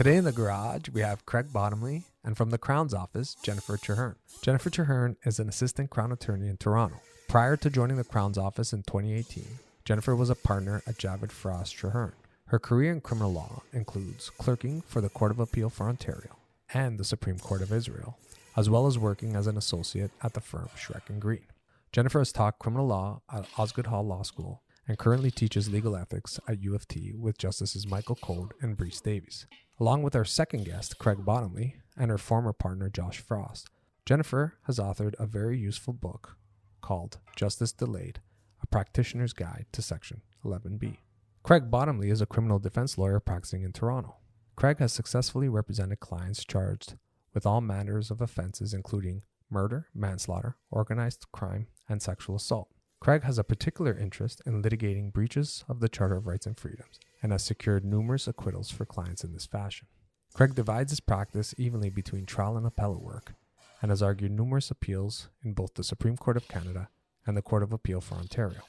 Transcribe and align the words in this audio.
Today 0.00 0.16
in 0.16 0.24
the 0.24 0.32
garage, 0.32 0.88
we 0.88 1.02
have 1.02 1.26
Craig 1.26 1.52
Bottomley, 1.52 2.04
and 2.24 2.34
from 2.34 2.48
the 2.48 2.56
Crown's 2.56 2.94
office, 2.94 3.36
Jennifer 3.42 3.76
Trehearne. 3.76 4.16
Jennifer 4.40 4.70
Trehearne 4.70 5.16
is 5.26 5.38
an 5.38 5.46
assistant 5.46 5.90
Crown 5.90 6.10
attorney 6.10 6.48
in 6.48 6.56
Toronto. 6.56 7.02
Prior 7.28 7.54
to 7.58 7.68
joining 7.68 7.98
the 7.98 8.04
Crown's 8.04 8.38
office 8.38 8.72
in 8.72 8.82
2018, 8.84 9.44
Jennifer 9.84 10.16
was 10.16 10.30
a 10.30 10.34
partner 10.34 10.82
at 10.86 10.96
Javid 10.96 11.30
Frost 11.30 11.76
Trehearne. 11.76 12.14
Her 12.46 12.58
career 12.58 12.92
in 12.92 13.02
criminal 13.02 13.30
law 13.30 13.60
includes 13.74 14.30
clerking 14.30 14.80
for 14.86 15.02
the 15.02 15.10
Court 15.10 15.32
of 15.32 15.38
Appeal 15.38 15.68
for 15.68 15.86
Ontario 15.86 16.38
and 16.72 16.96
the 16.96 17.04
Supreme 17.04 17.38
Court 17.38 17.60
of 17.60 17.70
Israel, 17.70 18.16
as 18.56 18.70
well 18.70 18.86
as 18.86 18.98
working 18.98 19.36
as 19.36 19.46
an 19.46 19.58
associate 19.58 20.12
at 20.22 20.32
the 20.32 20.40
firm 20.40 20.70
Schreck 20.78 21.10
and 21.10 21.20
Greene. 21.20 21.44
Jennifer 21.92 22.20
has 22.20 22.32
taught 22.32 22.58
criminal 22.58 22.86
law 22.86 23.20
at 23.30 23.46
Osgoode 23.58 23.88
Hall 23.88 24.06
Law 24.06 24.22
School 24.22 24.62
and 24.88 24.96
currently 24.96 25.30
teaches 25.30 25.68
legal 25.68 25.94
ethics 25.94 26.40
at 26.48 26.62
U 26.62 26.74
of 26.74 26.88
T 26.88 27.12
with 27.14 27.36
Justices 27.36 27.86
Michael 27.86 28.16
Code 28.16 28.54
and 28.62 28.78
Breese 28.78 29.02
Davies. 29.02 29.44
Along 29.80 30.02
with 30.02 30.14
our 30.14 30.26
second 30.26 30.66
guest, 30.66 30.98
Craig 30.98 31.24
Bottomley, 31.24 31.76
and 31.96 32.10
her 32.10 32.18
former 32.18 32.52
partner, 32.52 32.90
Josh 32.90 33.18
Frost, 33.18 33.70
Jennifer 34.04 34.58
has 34.64 34.78
authored 34.78 35.14
a 35.18 35.24
very 35.24 35.58
useful 35.58 35.94
book 35.94 36.36
called 36.82 37.18
Justice 37.34 37.72
Delayed 37.72 38.20
A 38.62 38.66
Practitioner's 38.66 39.32
Guide 39.32 39.64
to 39.72 39.80
Section 39.80 40.20
11B. 40.44 40.98
Craig 41.42 41.70
Bottomley 41.70 42.10
is 42.10 42.20
a 42.20 42.26
criminal 42.26 42.58
defense 42.58 42.98
lawyer 42.98 43.20
practicing 43.20 43.62
in 43.62 43.72
Toronto. 43.72 44.16
Craig 44.54 44.80
has 44.80 44.92
successfully 44.92 45.48
represented 45.48 46.00
clients 46.00 46.44
charged 46.44 46.96
with 47.32 47.46
all 47.46 47.62
manners 47.62 48.10
of 48.10 48.20
offenses, 48.20 48.74
including 48.74 49.22
murder, 49.48 49.88
manslaughter, 49.94 50.58
organized 50.70 51.24
crime, 51.32 51.68
and 51.88 52.02
sexual 52.02 52.36
assault. 52.36 52.68
Craig 53.00 53.22
has 53.22 53.38
a 53.38 53.44
particular 53.44 53.96
interest 53.96 54.42
in 54.44 54.62
litigating 54.62 55.10
breaches 55.10 55.64
of 55.70 55.80
the 55.80 55.88
Charter 55.88 56.16
of 56.16 56.26
Rights 56.26 56.44
and 56.44 56.58
Freedoms 56.58 57.00
and 57.22 57.32
has 57.32 57.44
secured 57.44 57.84
numerous 57.84 58.26
acquittals 58.26 58.70
for 58.70 58.84
clients 58.84 59.24
in 59.24 59.32
this 59.32 59.46
fashion. 59.46 59.88
Craig 60.34 60.54
divides 60.54 60.92
his 60.92 61.00
practice 61.00 61.54
evenly 61.58 61.90
between 61.90 62.24
trial 62.24 62.56
and 62.56 62.66
appellate 62.66 63.02
work 63.02 63.34
and 63.82 63.90
has 63.90 64.02
argued 64.02 64.32
numerous 64.32 64.70
appeals 64.70 65.28
in 65.42 65.52
both 65.52 65.74
the 65.74 65.84
Supreme 65.84 66.16
Court 66.16 66.36
of 66.36 66.48
Canada 66.48 66.88
and 67.26 67.36
the 67.36 67.42
Court 67.42 67.62
of 67.62 67.72
Appeal 67.72 68.00
for 68.00 68.14
Ontario. 68.14 68.60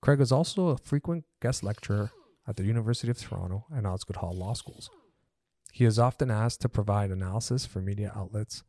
Craig 0.00 0.20
is 0.20 0.32
also 0.32 0.68
a 0.68 0.78
frequent 0.78 1.24
guest 1.42 1.62
lecturer 1.62 2.10
at 2.46 2.56
the 2.56 2.64
University 2.64 3.10
of 3.10 3.18
Toronto 3.18 3.66
and 3.70 3.86
Osgoode 3.86 4.16
Hall 4.16 4.34
Law 4.34 4.54
Schools. 4.54 4.90
He 5.72 5.84
is 5.84 5.98
often 5.98 6.30
asked 6.30 6.60
to 6.62 6.68
provide 6.68 7.10
analysis 7.10 7.66
for 7.66 7.80
media 7.80 8.12
outlets 8.14 8.62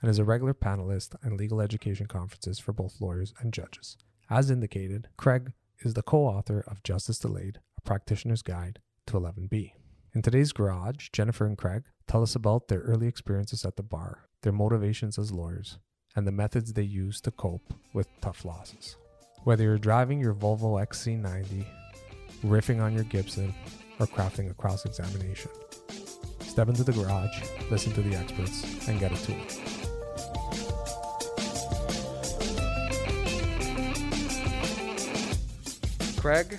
and 0.00 0.10
is 0.10 0.18
a 0.18 0.24
regular 0.24 0.54
panelist 0.54 1.14
at 1.24 1.32
legal 1.32 1.60
education 1.60 2.06
conferences 2.06 2.58
for 2.58 2.72
both 2.72 3.00
lawyers 3.00 3.34
and 3.40 3.52
judges. 3.52 3.96
As 4.30 4.50
indicated, 4.50 5.08
Craig 5.16 5.52
is 5.80 5.94
the 5.94 6.02
co 6.02 6.26
author 6.26 6.64
of 6.66 6.82
Justice 6.82 7.18
Delayed, 7.18 7.60
practitioner's 7.88 8.42
guide 8.42 8.80
to 9.06 9.14
11B. 9.14 9.72
In 10.14 10.20
today's 10.20 10.52
garage, 10.52 11.08
Jennifer 11.10 11.46
and 11.46 11.56
Craig 11.56 11.84
tell 12.06 12.22
us 12.22 12.34
about 12.34 12.68
their 12.68 12.80
early 12.80 13.06
experiences 13.06 13.64
at 13.64 13.76
the 13.76 13.82
bar, 13.82 14.28
their 14.42 14.52
motivations 14.52 15.18
as 15.18 15.32
lawyers, 15.32 15.78
and 16.14 16.26
the 16.26 16.30
methods 16.30 16.74
they 16.74 16.82
use 16.82 17.18
to 17.22 17.30
cope 17.30 17.72
with 17.94 18.06
tough 18.20 18.44
losses. 18.44 18.98
Whether 19.44 19.64
you're 19.64 19.78
driving 19.78 20.20
your 20.20 20.34
Volvo 20.34 20.78
XC90, 20.86 21.64
riffing 22.44 22.82
on 22.82 22.92
your 22.92 23.04
Gibson, 23.04 23.54
or 23.98 24.06
crafting 24.06 24.50
a 24.50 24.54
cross 24.54 24.84
examination, 24.84 25.50
step 26.40 26.68
into 26.68 26.84
the 26.84 26.92
garage, 26.92 27.40
listen 27.70 27.94
to 27.94 28.02
the 28.02 28.14
experts, 28.14 28.86
and 28.86 29.00
get 29.00 29.12
a 29.12 29.24
tool. 29.24 29.34
Craig 36.20 36.58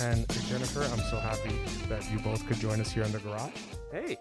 and 0.00 0.26
Jennifer, 0.48 0.82
I'm 0.82 1.00
so 1.10 1.18
happy 1.18 1.54
that 1.88 2.10
you 2.10 2.18
both 2.20 2.46
could 2.46 2.58
join 2.58 2.80
us 2.80 2.90
here 2.90 3.02
in 3.02 3.12
the 3.12 3.18
garage. 3.18 3.52
Hey, 3.92 4.16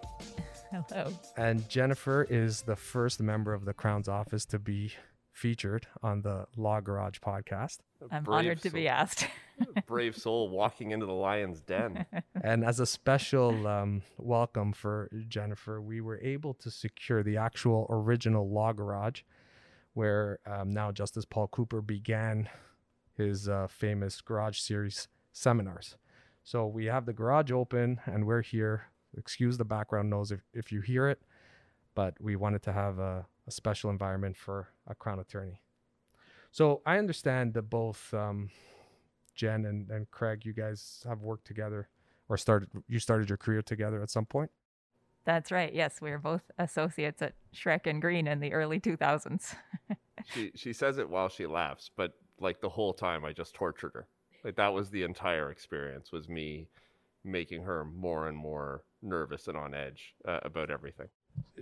Hello. 0.72 1.11
And 1.38 1.67
Jennifer 1.67 2.27
is 2.30 2.61
the 2.61 2.75
first 2.75 3.22
member 3.22 3.53
of 3.53 3.66
the 3.66 3.73
Crown's 3.73 4.07
office 4.07 4.45
to 4.47 4.59
be 4.59 4.91
featured 5.31 5.88
on 6.03 6.22
the 6.22 6.45
Law 6.57 6.79
Garage 6.79 7.17
podcast. 7.19 7.78
I'm 8.12 8.23
brave 8.23 8.40
honored 8.40 8.62
to 8.63 8.69
be 8.69 8.88
asked. 8.88 9.28
brave 9.88 10.16
soul 10.16 10.50
walking 10.50 10.91
into 10.91 11.06
the 11.06 11.13
lion's 11.13 11.62
den. 11.62 12.06
and 12.44 12.63
as 12.63 12.79
a 12.79 12.85
special 12.85 13.66
um, 13.66 14.03
welcome 14.17 14.73
for 14.73 15.09
Jennifer, 15.28 15.81
we 15.81 16.01
were 16.01 16.19
able 16.22 16.53
to 16.56 16.69
secure 16.69 17.23
the 17.23 17.38
actual 17.38 17.88
original 17.90 18.47
Law 18.47 18.73
Garage, 18.73 19.22
where 19.94 20.40
um, 20.46 20.72
now 20.72 20.91
Justice 20.91 21.25
Paul 21.25 21.47
Cooper 21.47 21.81
began 21.81 22.50
his 23.16 23.50
uh, 23.50 23.67
famous 23.69 24.22
Garage 24.22 24.59
Series 24.59 25.07
seminars. 25.31 25.95
So 26.44 26.66
we 26.66 26.85
have 26.85 27.06
the 27.06 27.13
garage 27.13 27.51
open 27.51 28.00
and 28.06 28.25
we're 28.25 28.41
here. 28.41 28.84
Excuse 29.17 29.57
the 29.57 29.66
background 29.66 30.09
noise 30.09 30.31
if, 30.31 30.41
if 30.53 30.72
you 30.72 30.81
hear 30.81 31.07
it, 31.07 31.22
but 31.95 32.13
we 32.19 32.35
wanted 32.35 32.62
to 32.63 32.73
have 32.73 33.00
a, 33.00 33.25
a 33.47 33.51
special 33.51 33.90
environment 33.90 34.38
for 34.38 34.69
a 34.88 34.94
Crown 34.94 35.19
attorney. 35.19 35.62
So 36.51 36.81
I 36.85 36.97
understand 36.97 37.53
that 37.56 37.63
both 37.63 38.13
um, 38.13 38.50
Jen 39.35 39.66
and, 39.66 39.90
and 39.90 40.09
Craig, 40.12 40.45
you 40.45 40.53
guys 40.53 41.03
have 41.07 41.22
worked 41.22 41.46
together 41.46 41.90
or 42.28 42.38
started 42.38 42.69
you 42.88 43.00
started 43.00 43.29
your 43.29 43.38
career 43.38 43.61
together 43.61 44.01
at 44.01 44.09
some 44.09 44.25
point. 44.25 44.51
That's 45.25 45.51
right. 45.51 45.73
Yes, 45.73 46.01
we 46.01 46.11
were 46.11 46.19
both 46.19 46.41
associates 46.57 47.22
at 47.22 47.34
Schreck 47.53 47.85
and 47.85 48.01
Greene 48.01 48.28
in 48.28 48.40
the 48.40 48.53
early 48.53 48.79
2000s. 48.79 49.56
she 50.25 50.51
she 50.56 50.73
says 50.73 50.97
it 50.97 51.09
while 51.09 51.29
she 51.29 51.46
laughs, 51.46 51.91
but 51.96 52.13
like 52.40 52.61
the 52.61 52.69
whole 52.69 52.94
time 52.94 53.25
I 53.25 53.34
just 53.34 53.53
tortured 53.53 53.91
her. 53.94 54.07
Like 54.44 54.55
that 54.55 54.73
was 54.73 54.89
the 54.89 55.03
entire 55.03 55.51
experience 55.51 56.11
was 56.11 56.29
me 56.29 56.67
making 57.23 57.63
her 57.63 57.83
more 57.85 58.27
and 58.27 58.38
more 58.38 58.83
nervous 59.01 59.47
and 59.47 59.57
on 59.57 59.73
edge 59.73 60.16
uh, 60.27 60.39
about 60.44 60.69
everything. 60.69 61.07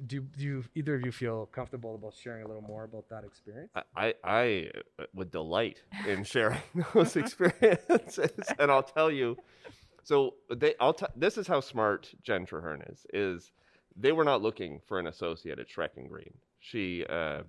Do, 0.05 0.21
do 0.21 0.43
you 0.43 0.63
either 0.75 0.95
of 0.95 1.05
you 1.05 1.11
feel 1.11 1.47
comfortable 1.47 1.95
about 1.95 2.13
sharing 2.13 2.43
a 2.43 2.47
little 2.47 2.63
more 2.63 2.83
about 2.83 3.09
that 3.09 3.23
experience? 3.23 3.71
I 3.95 4.13
I, 4.23 4.69
uh, 4.99 5.03
would 5.13 5.31
delight 5.31 5.81
in 6.07 6.23
sharing 6.23 6.61
those 6.93 7.15
experiences, 7.15 8.31
and 8.59 8.71
I'll 8.71 8.83
tell 8.83 9.11
you. 9.11 9.37
So 10.03 10.35
they, 10.55 10.73
I'll 10.79 10.93
t- 10.93 11.05
this 11.15 11.37
is 11.37 11.47
how 11.47 11.59
smart 11.59 12.13
Jen 12.23 12.45
Trehearne 12.45 12.91
is. 12.91 13.05
Is 13.13 13.51
they 13.95 14.11
were 14.11 14.23
not 14.23 14.41
looking 14.41 14.79
for 14.87 14.99
an 14.99 15.07
associate 15.07 15.59
at 15.59 15.67
Schreck 15.67 15.97
and 15.97 16.07
Greene. 16.07 16.33
She, 16.59 17.05
uh, 17.07 17.43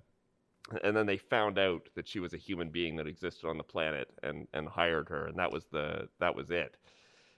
and 0.83 0.95
then 0.95 1.05
they 1.05 1.17
found 1.17 1.57
out 1.57 1.89
that 1.95 2.07
she 2.07 2.19
was 2.19 2.33
a 2.33 2.37
human 2.37 2.69
being 2.69 2.95
that 2.97 3.07
existed 3.07 3.47
on 3.47 3.57
the 3.57 3.63
planet, 3.63 4.09
and 4.23 4.47
and 4.53 4.67
hired 4.67 5.09
her, 5.09 5.27
and 5.27 5.37
that 5.37 5.51
was 5.51 5.65
the 5.71 6.07
that 6.19 6.35
was 6.35 6.51
it. 6.51 6.77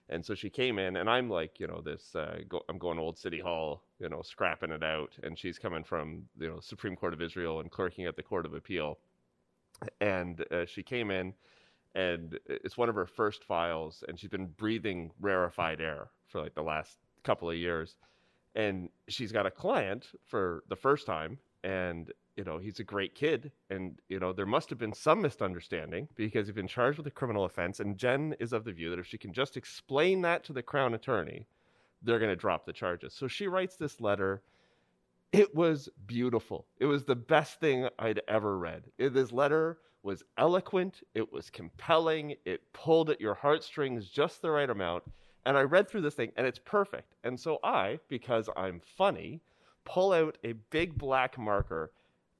And 0.09 0.25
so 0.25 0.35
she 0.35 0.49
came 0.49 0.77
in, 0.77 0.97
and 0.97 1.09
I'm 1.09 1.29
like, 1.29 1.57
you 1.57 1.67
know, 1.67 1.79
this, 1.79 2.13
uh, 2.15 2.39
go, 2.49 2.61
I'm 2.67 2.77
going 2.77 2.97
to 2.97 3.03
Old 3.03 3.17
City 3.17 3.39
Hall, 3.39 3.81
you 3.97 4.09
know, 4.09 4.21
scrapping 4.21 4.71
it 4.71 4.83
out. 4.83 5.13
And 5.23 5.39
she's 5.39 5.57
coming 5.57 5.85
from, 5.85 6.23
you 6.37 6.49
know, 6.49 6.59
Supreme 6.59 6.97
Court 6.97 7.13
of 7.13 7.21
Israel 7.21 7.61
and 7.61 7.71
clerking 7.71 8.05
at 8.05 8.17
the 8.17 8.23
Court 8.23 8.45
of 8.45 8.53
Appeal. 8.53 8.99
And 10.01 10.43
uh, 10.51 10.65
she 10.65 10.83
came 10.83 11.11
in, 11.11 11.33
and 11.95 12.37
it's 12.45 12.77
one 12.77 12.89
of 12.89 12.95
her 12.95 13.05
first 13.05 13.45
files, 13.45 14.03
and 14.05 14.19
she's 14.19 14.29
been 14.29 14.47
breathing 14.47 15.11
rarefied 15.21 15.79
air 15.79 16.09
for 16.27 16.41
like 16.41 16.55
the 16.55 16.61
last 16.61 16.97
couple 17.23 17.49
of 17.49 17.55
years. 17.55 17.95
And 18.53 18.89
she's 19.07 19.31
got 19.31 19.45
a 19.45 19.51
client 19.51 20.07
for 20.25 20.63
the 20.67 20.75
first 20.75 21.05
time, 21.05 21.39
and 21.63 22.11
you 22.37 22.43
know 22.43 22.57
he's 22.57 22.79
a 22.79 22.83
great 22.83 23.13
kid 23.13 23.51
and 23.69 23.99
you 24.07 24.19
know 24.19 24.31
there 24.31 24.45
must 24.45 24.69
have 24.69 24.79
been 24.79 24.93
some 24.93 25.21
misunderstanding 25.21 26.07
because 26.15 26.47
he's 26.47 26.55
been 26.55 26.67
charged 26.67 26.97
with 26.97 27.07
a 27.07 27.11
criminal 27.11 27.45
offense 27.45 27.79
and 27.79 27.97
jen 27.97 28.33
is 28.39 28.53
of 28.53 28.63
the 28.63 28.71
view 28.71 28.89
that 28.89 28.99
if 28.99 29.05
she 29.05 29.17
can 29.17 29.33
just 29.33 29.57
explain 29.57 30.21
that 30.21 30.43
to 30.43 30.53
the 30.53 30.63
crown 30.63 30.93
attorney 30.93 31.45
they're 32.01 32.19
going 32.19 32.29
to 32.29 32.35
drop 32.35 32.65
the 32.65 32.73
charges. 32.73 33.13
So 33.13 33.27
she 33.27 33.47
writes 33.47 33.75
this 33.75 34.01
letter. 34.01 34.41
It 35.31 35.55
was 35.55 35.89
beautiful. 36.07 36.65
It 36.79 36.85
was 36.85 37.05
the 37.05 37.15
best 37.15 37.59
thing 37.59 37.87
i'd 37.99 38.21
ever 38.27 38.57
read. 38.57 38.83
This 38.97 39.31
letter 39.31 39.79
was 40.03 40.23
eloquent 40.37 41.03
it 41.13 41.31
was 41.31 41.51
compelling 41.51 42.35
it 42.43 42.61
pulled 42.73 43.11
at 43.11 43.21
your 43.21 43.35
heartstrings 43.35 44.09
just 44.09 44.41
the 44.41 44.49
right 44.49 44.71
amount 44.71 45.03
and 45.45 45.55
i 45.55 45.61
read 45.61 45.87
through 45.87 46.01
this 46.01 46.15
thing 46.15 46.31
and 46.35 46.47
it's 46.47 46.59
perfect. 46.59 47.13
And 47.23 47.39
so 47.39 47.59
i 47.63 47.99
because 48.09 48.49
i'm 48.57 48.81
funny 48.97 49.41
pull 49.85 50.11
out 50.11 50.37
a 50.43 50.53
big 50.71 50.97
black 50.97 51.37
marker 51.37 51.91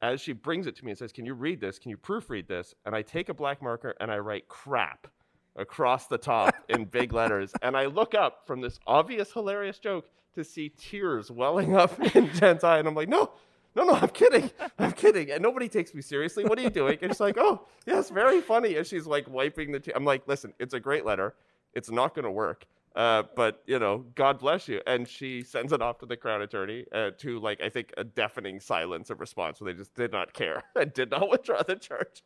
as 0.02 0.20
she 0.20 0.34
brings 0.34 0.68
it 0.68 0.76
to 0.78 0.86
me 0.86 0.92
and 0.92 0.98
says, 0.98 1.12
Can 1.12 1.26
you 1.26 1.34
read 1.34 1.62
this? 1.62 1.80
Can 1.80 1.90
you 1.90 1.98
proofread 1.98 2.48
this? 2.48 2.74
And 2.86 2.96
I 2.96 3.02
take 3.02 3.30
a 3.30 3.34
black 3.34 3.62
marker 3.62 3.96
and 4.00 4.12
I 4.12 4.18
write 4.18 4.48
crap 4.48 5.08
across 5.56 6.08
the 6.08 6.18
top 6.18 6.56
in 6.70 6.86
big 6.86 7.14
letters. 7.14 7.54
And 7.62 7.76
I 7.76 7.86
look 7.86 8.16
up 8.16 8.48
from 8.48 8.62
this 8.62 8.80
obvious, 8.88 9.32
hilarious 9.32 9.80
joke 9.80 10.10
to 10.36 10.44
see 10.44 10.70
tears 10.70 11.30
welling 11.30 11.76
up 11.76 12.00
in 12.16 12.32
Jen's 12.34 12.64
eye. 12.64 12.80
And 12.80 12.88
I'm 12.88 12.96
like, 12.96 13.10
No, 13.10 13.32
no, 13.76 13.84
no, 13.84 13.94
I'm 13.94 14.10
kidding. 14.10 14.50
I'm 14.80 14.92
kidding. 14.92 15.32
And 15.32 15.42
nobody 15.42 15.70
takes 15.70 15.94
me 15.94 16.02
seriously. 16.02 16.44
What 16.44 16.58
are 16.60 16.64
you 16.64 16.70
doing? 16.70 16.98
And 17.02 17.12
she's 17.12 17.20
like, 17.20 17.38
Oh, 17.38 17.68
yes, 17.86 18.10
very 18.10 18.42
funny. 18.42 18.78
And 18.78 18.86
she's 18.86 19.06
like 19.06 19.30
wiping 19.30 19.72
the 19.72 19.80
tears. 19.80 19.96
I'm 19.96 20.06
like, 20.06 20.28
Listen, 20.28 20.54
it's 20.60 20.74
a 20.74 20.80
great 20.80 21.06
letter. 21.06 21.36
It's 21.74 21.90
not 21.90 22.16
going 22.16 22.26
to 22.26 22.32
work. 22.32 22.66
Uh, 22.96 23.24
but 23.36 23.62
you 23.66 23.80
know, 23.80 24.06
God 24.16 24.40
bless 24.40 24.68
you. 24.68 24.82
And 24.86 25.08
she 25.08 25.44
sends 25.44 25.72
it 25.72 25.82
off 25.82 26.00
to 26.00 26.06
the 26.06 26.18
crown 26.18 26.42
attorney 26.42 26.86
uh, 26.92 27.12
to 27.20 27.40
like 27.40 27.62
I 27.62 27.70
think 27.70 27.94
a 27.98 28.04
deafening 28.04 28.60
silence 28.60 29.10
of 29.10 29.20
response 29.20 29.62
where 29.62 29.72
they 29.72 29.78
just 29.78 29.94
did 29.96 30.12
not 30.12 30.34
care 30.34 30.64
and 30.76 30.94
did 30.94 31.12
not 31.12 31.30
withdraw 31.30 31.64
the 31.64 31.76
charge. 31.76 32.24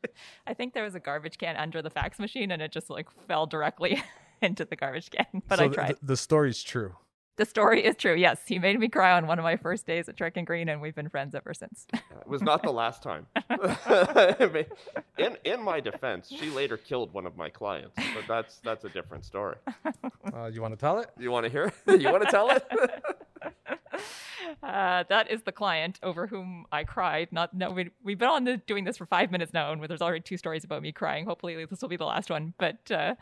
I 0.47 0.53
think 0.53 0.73
there 0.73 0.83
was 0.83 0.95
a 0.95 0.99
garbage 0.99 1.37
can 1.37 1.55
under 1.55 1.81
the 1.81 1.89
fax 1.89 2.19
machine 2.19 2.51
and 2.51 2.61
it 2.61 2.71
just 2.71 2.89
like 2.89 3.07
fell 3.27 3.45
directly 3.45 4.01
into 4.41 4.65
the 4.65 4.75
garbage 4.75 5.09
can. 5.11 5.25
But 5.47 5.59
So 5.59 5.65
I 5.65 5.67
tried. 5.67 5.87
th- 5.87 5.99
the 6.01 6.17
story's 6.17 6.63
true. 6.63 6.95
The 7.37 7.45
story 7.45 7.83
is 7.83 7.97
true. 7.97 8.15
Yes, 8.15 8.39
he 8.47 8.59
made 8.59 8.79
me 8.79 8.87
cry 8.87 9.11
on 9.11 9.27
one 9.27 9.39
of 9.39 9.43
my 9.43 9.57
first 9.57 9.85
days 9.85 10.07
at 10.07 10.15
Schreck 10.15 10.33
and 10.35 10.47
Greene, 10.47 10.69
and 10.69 10.81
we've 10.81 10.95
been 10.95 11.09
friends 11.09 11.35
ever 11.35 11.53
since. 11.53 11.85
It 12.25 12.29
was 12.29 12.41
not 12.41 12.63
the 12.63 12.71
last 12.71 13.03
time. 13.03 13.27
in 15.19 15.37
in 15.43 15.61
my 15.61 15.79
defense, 15.79 16.27
she 16.27 16.49
later 16.49 16.75
killed 16.75 17.13
one 17.13 17.27
of 17.27 17.37
my 17.37 17.49
clients, 17.49 17.93
but 17.95 18.23
that's 18.27 18.57
that's 18.63 18.83
a 18.83 18.89
different 18.89 19.25
story. 19.25 19.57
Uh, 20.33 20.47
you 20.47 20.59
want 20.59 20.73
to 20.73 20.79
tell 20.79 20.97
it? 20.97 21.11
You 21.19 21.29
want 21.29 21.43
to 21.43 21.51
hear? 21.51 21.71
it? 21.85 22.01
You 22.01 22.11
want 22.11 22.23
to 22.23 22.31
tell 22.31 22.49
it? 22.49 22.63
Uh, 24.63 25.03
that 25.09 25.29
is 25.29 25.43
the 25.43 25.51
client 25.51 25.99
over 26.01 26.25
whom 26.25 26.65
I 26.71 26.83
cried. 26.83 27.27
Not 27.31 27.53
no, 27.53 27.69
we, 27.69 27.91
we've 28.03 28.17
been 28.17 28.29
on 28.29 28.43
the, 28.43 28.57
doing 28.57 28.85
this 28.85 28.97
for 28.97 29.05
five 29.05 29.29
minutes 29.31 29.53
now, 29.53 29.71
and 29.71 29.83
there's 29.83 30.01
already 30.01 30.21
two 30.21 30.37
stories 30.37 30.63
about 30.63 30.81
me 30.81 30.91
crying. 30.91 31.25
Hopefully, 31.25 31.63
this 31.65 31.81
will 31.81 31.89
be 31.89 31.97
the 31.97 32.05
last 32.05 32.31
one. 32.31 32.53
But 32.57 32.89
uh, 32.89 33.15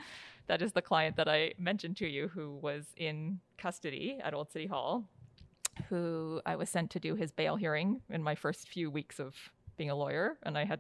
that 0.48 0.62
is 0.62 0.74
the 0.74 0.82
client 0.82 1.16
that 1.16 1.28
I 1.28 1.54
mentioned 1.58 1.98
to 1.98 2.08
you, 2.08 2.28
who 2.28 2.56
was 2.62 2.86
in 2.98 3.40
custody 3.58 4.20
at 4.24 4.34
Old 4.34 4.52
City 4.52 4.68
Hall, 4.68 5.10
who 5.90 6.42
I 6.46 6.56
was 6.56 6.70
sent 6.70 6.92
to 6.92 7.00
do 7.00 7.16
his 7.16 7.32
bail 7.32 7.56
hearing 7.56 8.02
in 8.10 8.22
my 8.22 8.36
first 8.36 8.68
few 8.68 8.92
weeks 8.92 9.20
of 9.20 9.36
being 9.78 9.90
a 9.90 9.96
lawyer, 9.96 10.38
and 10.44 10.58
I 10.58 10.66
had 10.66 10.80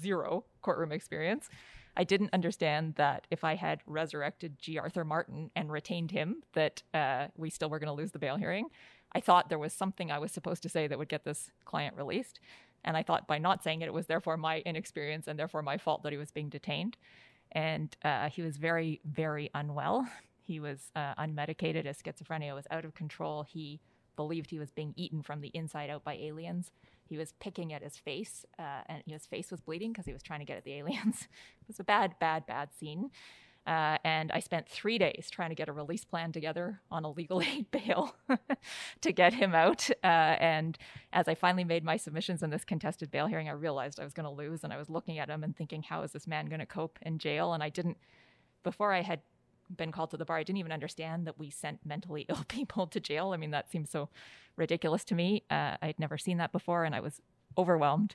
zero 0.00 0.44
courtroom 0.62 0.92
experience. 0.92 1.48
I 1.96 2.04
didn't 2.04 2.34
understand 2.34 2.94
that 2.96 3.26
if 3.30 3.42
I 3.44 3.54
had 3.54 3.80
resurrected 3.86 4.58
G. 4.58 4.78
Arthur 4.78 5.04
Martin 5.04 5.50
and 5.56 5.72
retained 5.72 6.10
him, 6.10 6.42
that 6.52 6.82
uh, 6.92 7.28
we 7.36 7.48
still 7.48 7.70
were 7.70 7.78
going 7.78 7.88
to 7.88 7.94
lose 7.94 8.12
the 8.12 8.18
bail 8.18 8.36
hearing. 8.36 8.68
I 9.12 9.20
thought 9.20 9.48
there 9.48 9.58
was 9.58 9.72
something 9.72 10.10
I 10.10 10.18
was 10.18 10.32
supposed 10.32 10.62
to 10.64 10.68
say 10.68 10.86
that 10.86 10.98
would 10.98 11.08
get 11.08 11.24
this 11.24 11.50
client 11.64 11.96
released. 11.96 12.38
And 12.84 12.96
I 12.96 13.02
thought 13.02 13.26
by 13.26 13.38
not 13.38 13.64
saying 13.64 13.80
it, 13.80 13.86
it 13.86 13.94
was 13.94 14.06
therefore 14.06 14.36
my 14.36 14.58
inexperience 14.60 15.26
and 15.26 15.38
therefore 15.38 15.62
my 15.62 15.78
fault 15.78 16.02
that 16.02 16.12
he 16.12 16.18
was 16.18 16.30
being 16.30 16.50
detained. 16.50 16.98
And 17.52 17.96
uh, 18.04 18.28
he 18.28 18.42
was 18.42 18.56
very, 18.56 19.00
very 19.04 19.50
unwell. 19.54 20.06
He 20.42 20.60
was 20.60 20.90
uh, 20.94 21.14
unmedicated. 21.14 21.86
His 21.86 21.98
schizophrenia 21.98 22.54
was 22.54 22.66
out 22.70 22.84
of 22.84 22.94
control. 22.94 23.42
He 23.42 23.80
believed 24.16 24.50
he 24.50 24.58
was 24.58 24.70
being 24.70 24.94
eaten 24.96 25.22
from 25.22 25.40
the 25.40 25.50
inside 25.54 25.90
out 25.90 26.04
by 26.04 26.14
aliens. 26.14 26.70
He 27.08 27.16
was 27.16 27.32
picking 27.38 27.72
at 27.72 27.82
his 27.82 27.96
face, 27.96 28.44
uh, 28.58 28.82
and 28.88 29.02
his 29.06 29.26
face 29.26 29.50
was 29.50 29.60
bleeding 29.60 29.92
because 29.92 30.06
he 30.06 30.12
was 30.12 30.22
trying 30.22 30.40
to 30.40 30.46
get 30.46 30.56
at 30.56 30.64
the 30.64 30.72
aliens. 30.78 31.22
it 31.22 31.68
was 31.68 31.80
a 31.80 31.84
bad, 31.84 32.18
bad, 32.18 32.46
bad 32.46 32.70
scene. 32.78 33.10
Uh, 33.66 33.98
and 34.04 34.30
I 34.30 34.38
spent 34.38 34.68
three 34.68 34.96
days 34.96 35.28
trying 35.30 35.48
to 35.48 35.56
get 35.56 35.68
a 35.68 35.72
release 35.72 36.04
plan 36.04 36.30
together 36.30 36.80
on 36.90 37.04
a 37.04 37.10
legal 37.10 37.42
aid 37.42 37.70
bail 37.70 38.14
to 39.00 39.12
get 39.12 39.34
him 39.34 39.54
out. 39.54 39.90
Uh, 40.04 40.36
and 40.38 40.78
as 41.12 41.26
I 41.26 41.34
finally 41.34 41.64
made 41.64 41.84
my 41.84 41.96
submissions 41.96 42.42
in 42.42 42.50
this 42.50 42.64
contested 42.64 43.10
bail 43.10 43.26
hearing, 43.26 43.48
I 43.48 43.52
realized 43.52 43.98
I 43.98 44.04
was 44.04 44.14
going 44.14 44.24
to 44.24 44.30
lose. 44.30 44.62
And 44.62 44.72
I 44.72 44.76
was 44.76 44.88
looking 44.88 45.18
at 45.18 45.28
him 45.28 45.42
and 45.42 45.56
thinking, 45.56 45.82
how 45.82 46.02
is 46.02 46.12
this 46.12 46.26
man 46.26 46.46
going 46.46 46.60
to 46.60 46.66
cope 46.66 46.98
in 47.02 47.18
jail? 47.18 47.52
And 47.52 47.62
I 47.62 47.68
didn't, 47.68 47.96
before 48.62 48.92
I 48.92 49.02
had 49.02 49.20
been 49.74 49.90
called 49.90 50.10
to 50.10 50.16
the 50.16 50.24
bar, 50.24 50.36
I 50.36 50.44
didn't 50.44 50.58
even 50.58 50.72
understand 50.72 51.26
that 51.26 51.38
we 51.38 51.50
sent 51.50 51.84
mentally 51.84 52.24
ill 52.28 52.44
people 52.48 52.86
to 52.86 53.00
jail. 53.00 53.32
I 53.32 53.36
mean, 53.36 53.50
that 53.50 53.70
seems 53.70 53.90
so 53.90 54.08
ridiculous 54.56 55.04
to 55.04 55.14
me. 55.14 55.42
Uh, 55.50 55.76
I'd 55.82 55.98
never 55.98 56.18
seen 56.18 56.38
that 56.38 56.52
before, 56.52 56.84
and 56.84 56.94
I 56.94 57.00
was 57.00 57.20
overwhelmed 57.58 58.14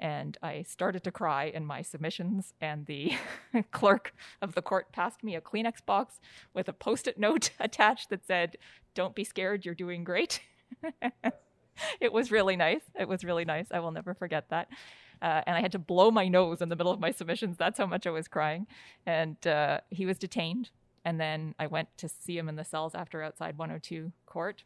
and 0.00 0.36
I 0.42 0.62
started 0.62 1.04
to 1.04 1.10
cry 1.10 1.44
in 1.44 1.64
my 1.64 1.82
submissions. 1.82 2.52
And 2.60 2.86
the 2.86 3.12
clerk 3.70 4.14
of 4.42 4.54
the 4.54 4.62
court 4.62 4.92
passed 4.92 5.22
me 5.22 5.34
a 5.34 5.40
Kleenex 5.40 5.84
box 5.84 6.20
with 6.52 6.68
a 6.68 6.72
post 6.72 7.06
it 7.06 7.18
note 7.18 7.50
attached 7.60 8.10
that 8.10 8.26
said, 8.26 8.56
Don't 8.94 9.14
be 9.14 9.24
scared, 9.24 9.64
you're 9.64 9.74
doing 9.74 10.04
great. 10.04 10.40
it 12.00 12.12
was 12.12 12.30
really 12.30 12.56
nice. 12.56 12.82
It 12.98 13.08
was 13.08 13.24
really 13.24 13.44
nice. 13.44 13.66
I 13.70 13.80
will 13.80 13.92
never 13.92 14.14
forget 14.14 14.50
that. 14.50 14.68
Uh, 15.22 15.42
and 15.46 15.56
I 15.56 15.60
had 15.60 15.72
to 15.72 15.78
blow 15.78 16.10
my 16.10 16.28
nose 16.28 16.60
in 16.60 16.68
the 16.68 16.76
middle 16.76 16.92
of 16.92 17.00
my 17.00 17.10
submissions. 17.10 17.56
That's 17.56 17.78
how 17.78 17.86
much 17.86 18.06
I 18.06 18.10
was 18.10 18.28
crying. 18.28 18.66
And 19.06 19.44
uh, 19.46 19.80
he 19.90 20.06
was 20.06 20.18
detained. 20.18 20.70
And 21.04 21.20
then 21.20 21.54
I 21.58 21.66
went 21.66 21.88
to 21.98 22.08
see 22.08 22.36
him 22.36 22.48
in 22.48 22.56
the 22.56 22.64
cells 22.64 22.94
after 22.94 23.22
outside 23.22 23.56
102 23.56 24.12
court 24.26 24.64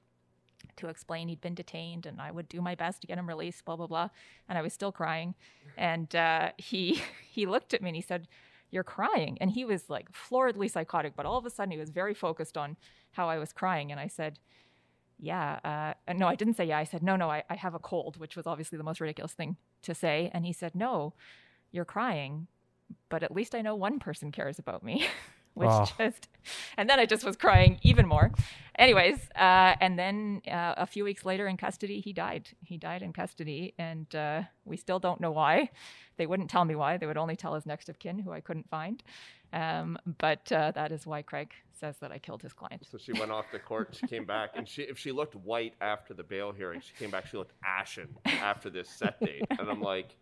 to 0.77 0.89
explain 0.89 1.29
he'd 1.29 1.41
been 1.41 1.55
detained 1.55 2.07
and 2.07 2.21
I 2.21 2.31
would 2.31 2.49
do 2.49 2.61
my 2.61 2.75
best 2.75 3.01
to 3.01 3.07
get 3.07 3.19
him 3.19 3.29
released, 3.29 3.65
blah 3.65 3.77
blah 3.77 3.87
blah. 3.87 4.09
And 4.49 4.59
I 4.59 4.63
was 4.63 4.73
still 4.73 4.93
crying. 4.93 5.35
And 5.77 6.15
uh, 6.15 6.53
he 6.57 7.03
he 7.31 7.47
looked 7.47 7.75
at 7.75 7.83
me 7.83 7.91
and 7.91 7.97
he 7.97 8.03
said, 8.03 8.29
"You're 8.71 8.85
crying." 8.85 9.39
And 9.41 9.51
he 9.51 9.65
was 9.65 9.89
like 9.89 10.13
floridly 10.13 10.69
psychotic, 10.71 11.15
but 11.17 11.27
all 11.27 11.39
of 11.39 11.47
a 11.47 11.51
sudden 11.51 11.73
he 11.73 11.79
was 11.79 11.91
very 11.91 12.15
focused 12.15 12.57
on 12.57 12.77
how 13.13 13.29
I 13.29 13.39
was 13.39 13.53
crying. 13.53 13.91
And 13.91 14.01
I 14.01 14.09
said, 14.09 14.39
"Yeah." 15.19 15.95
Uh, 16.09 16.13
no, 16.15 16.27
I 16.29 16.35
didn't 16.35 16.55
say 16.55 16.65
yeah. 16.67 16.79
I 16.79 16.85
said, 16.85 17.03
"No, 17.03 17.17
no, 17.17 17.31
I, 17.31 17.45
I 17.51 17.57
have 17.57 17.75
a 17.75 17.79
cold," 17.79 18.17
which 18.19 18.37
was 18.37 18.47
obviously 18.47 18.79
the 18.79 18.85
most 18.85 19.01
ridiculous 19.01 19.33
thing 19.33 19.57
to 19.83 19.95
say. 19.95 20.31
And 20.35 20.45
he 20.47 20.53
said, 20.53 20.75
"No, 20.75 21.15
you're 21.73 21.85
crying." 21.85 22.49
But 23.11 23.23
at 23.23 23.33
least 23.33 23.55
I 23.55 23.61
know 23.61 23.75
one 23.75 23.99
person 23.99 24.33
cares 24.33 24.59
about 24.59 24.83
me. 24.83 25.07
which 25.59 25.69
oh. 25.71 25.87
just 25.99 26.29
and 26.77 26.89
then 26.89 26.99
I 26.99 27.07
just 27.07 27.25
was 27.25 27.37
crying 27.37 27.79
even 27.83 28.07
more. 28.07 28.33
Anyways, 28.79 29.19
uh, 29.35 29.75
and 29.81 29.99
then 29.99 30.41
uh, 30.47 30.75
a 30.77 30.87
few 30.87 31.03
weeks 31.03 31.25
later 31.25 31.49
in 31.49 31.57
custody, 31.57 32.01
he 32.01 32.13
died. 32.13 32.49
He 32.65 32.77
died 32.77 33.03
in 33.03 33.13
custody, 33.13 33.75
and 33.77 34.13
uh, 34.15 34.43
we 34.65 34.77
still 34.77 35.01
don't 35.01 35.21
know 35.21 35.33
why. 35.33 35.71
They 36.17 36.27
wouldn't 36.27 36.49
tell 36.49 36.65
me 36.65 36.77
why. 36.77 36.97
They 36.97 37.07
would 37.07 37.17
only 37.17 37.35
tell 37.35 37.55
his 37.55 37.67
next 37.67 37.89
of 37.89 37.99
kin, 37.99 38.21
who 38.21 38.31
I 38.31 38.41
couldn't 38.41 38.71
find. 38.71 39.03
Um, 39.53 39.99
but 40.19 40.51
uh, 40.53 40.71
that 40.73 40.93
is 40.93 41.07
why 41.07 41.23
Craig 41.23 41.53
says 41.73 41.97
that 42.01 42.13
I 42.13 42.19
killed 42.19 42.43
his 42.43 42.53
client. 42.53 42.87
So 42.89 42.99
she 42.99 43.13
went 43.13 43.33
off 43.33 43.51
to 43.51 43.59
court. 43.59 43.99
She 43.99 44.07
came 44.07 44.25
back, 44.25 44.51
and 44.55 44.69
she 44.69 44.83
if 44.83 44.97
she 44.97 45.11
looked 45.11 45.35
white 45.35 45.75
after 45.81 46.15
the 46.15 46.23
bail 46.23 46.53
hearing, 46.53 46.81
she 46.81 46.93
came 46.99 47.11
back. 47.11 47.27
She 47.27 47.37
looked 47.37 47.55
ashen 47.65 48.09
after 48.27 48.71
this 48.71 48.89
set 48.89 49.19
date, 49.21 49.45
and 49.51 49.69
I'm 49.69 49.83
like 49.83 50.15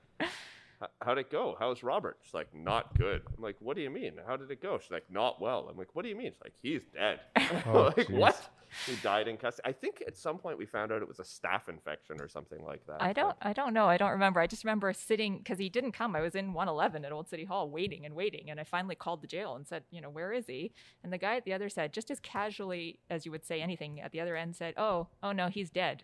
how'd 1.03 1.19
it 1.19 1.31
go? 1.31 1.57
How's 1.59 1.83
Robert? 1.83 2.19
She's 2.23 2.35
like, 2.35 2.55
not 2.55 2.97
good. 2.99 3.23
I'm 3.37 3.43
like, 3.43 3.57
what 3.61 3.77
do 3.77 3.83
you 3.83 3.91
mean? 3.91 4.15
How 4.27 4.37
did 4.37 4.51
it 4.51 4.63
go? 4.63 4.79
She's 4.79 4.91
like, 4.91 5.11
not 5.11 5.41
well. 5.41 5.69
I'm 5.71 5.77
like, 5.77 5.95
what 5.95 6.03
do 6.03 6.09
you 6.09 6.17
mean? 6.17 6.33
She's 6.33 6.43
like, 6.45 6.55
he's 6.63 6.83
dead. 6.95 7.21
Oh, 7.67 7.93
like, 7.97 8.09
geez. 8.09 8.17
what? 8.17 8.51
He 8.85 8.95
died 8.97 9.29
in 9.29 9.37
custody. 9.37 9.69
I 9.69 9.73
think 9.73 10.03
at 10.07 10.17
some 10.17 10.39
point 10.39 10.59
we 10.59 10.67
found 10.67 10.93
out 10.93 11.01
it 11.01 11.09
was 11.09 11.19
a 11.19 11.23
staph 11.23 11.69
infection 11.69 12.21
or 12.21 12.29
something 12.29 12.63
like 12.65 12.87
that. 12.87 13.01
I 13.01 13.13
don't, 13.13 13.37
I 13.41 13.53
don't 13.53 13.73
know. 13.73 13.87
I 13.87 13.97
don't 13.97 14.11
remember. 14.11 14.41
I 14.41 14.47
just 14.47 14.65
remember 14.65 14.93
sitting 14.93 15.39
because 15.39 15.59
he 15.59 15.69
didn't 15.69 15.93
come. 15.93 16.15
I 16.15 16.21
was 16.21 16.35
in 16.35 16.53
111 16.53 17.05
at 17.05 17.13
Old 17.13 17.29
City 17.29 17.45
Hall 17.45 17.71
waiting 17.71 18.05
and 18.05 18.15
waiting, 18.15 18.51
and 18.51 18.61
I 18.61 18.65
finally 18.65 18.95
called 18.95 19.23
the 19.23 19.27
jail 19.29 19.55
and 19.55 19.67
said, 19.67 19.85
you 19.91 20.01
know, 20.01 20.11
where 20.11 20.33
is 20.33 20.47
he? 20.47 20.73
And 21.03 21.13
the 21.13 21.19
guy 21.19 21.37
at 21.37 21.45
the 21.45 21.53
other 21.53 21.69
side, 21.69 21.93
just 21.93 22.11
as 22.11 22.21
casually 22.21 22.99
as 23.09 23.25
you 23.25 23.31
would 23.31 23.47
say 23.47 23.63
anything, 23.63 24.01
at 24.01 24.13
the 24.13 24.21
other 24.21 24.37
end 24.37 24.57
said, 24.57 24.75
oh, 24.77 25.09
oh 25.23 25.33
no, 25.33 25.49
he's 25.49 25.71
dead 25.71 26.03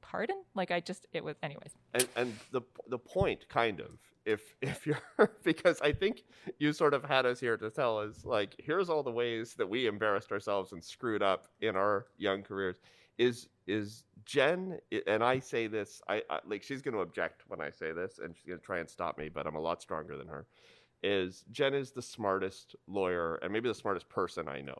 pardon? 0.00 0.42
Like 0.54 0.70
i 0.70 0.80
just 0.80 1.06
it 1.12 1.24
was 1.24 1.36
anyways. 1.42 1.72
And 1.94 2.08
and 2.16 2.36
the 2.52 2.62
the 2.88 2.98
point 2.98 3.48
kind 3.48 3.80
of 3.80 3.98
if 4.24 4.54
if 4.62 4.86
you're 4.86 5.00
because 5.44 5.80
I 5.80 5.92
think 5.92 6.24
you 6.58 6.72
sort 6.72 6.94
of 6.94 7.04
had 7.04 7.26
us 7.26 7.40
here 7.40 7.56
to 7.56 7.70
tell 7.70 7.98
us 7.98 8.24
like 8.24 8.54
here's 8.58 8.88
all 8.88 9.02
the 9.02 9.10
ways 9.10 9.54
that 9.54 9.68
we 9.68 9.86
embarrassed 9.86 10.32
ourselves 10.32 10.72
and 10.72 10.84
screwed 10.84 11.22
up 11.22 11.48
in 11.60 11.76
our 11.76 12.06
young 12.18 12.42
careers. 12.42 12.76
Is 13.18 13.48
is 13.66 14.04
Jen 14.24 14.78
and 15.06 15.22
I 15.22 15.38
say 15.38 15.66
this 15.66 16.00
I, 16.08 16.22
I 16.30 16.40
like 16.46 16.62
she's 16.62 16.82
going 16.82 16.94
to 16.94 17.00
object 17.00 17.42
when 17.48 17.60
I 17.60 17.70
say 17.70 17.92
this 17.92 18.18
and 18.22 18.34
she's 18.34 18.46
going 18.46 18.58
to 18.58 18.64
try 18.64 18.78
and 18.78 18.88
stop 18.88 19.18
me 19.18 19.28
but 19.28 19.46
I'm 19.46 19.56
a 19.56 19.60
lot 19.60 19.82
stronger 19.82 20.16
than 20.16 20.26
her 20.28 20.46
is 21.02 21.44
Jen 21.50 21.74
is 21.74 21.92
the 21.92 22.02
smartest 22.02 22.76
lawyer 22.86 23.36
and 23.36 23.52
maybe 23.52 23.68
the 23.68 23.74
smartest 23.74 24.08
person 24.08 24.48
I 24.48 24.60
know 24.60 24.78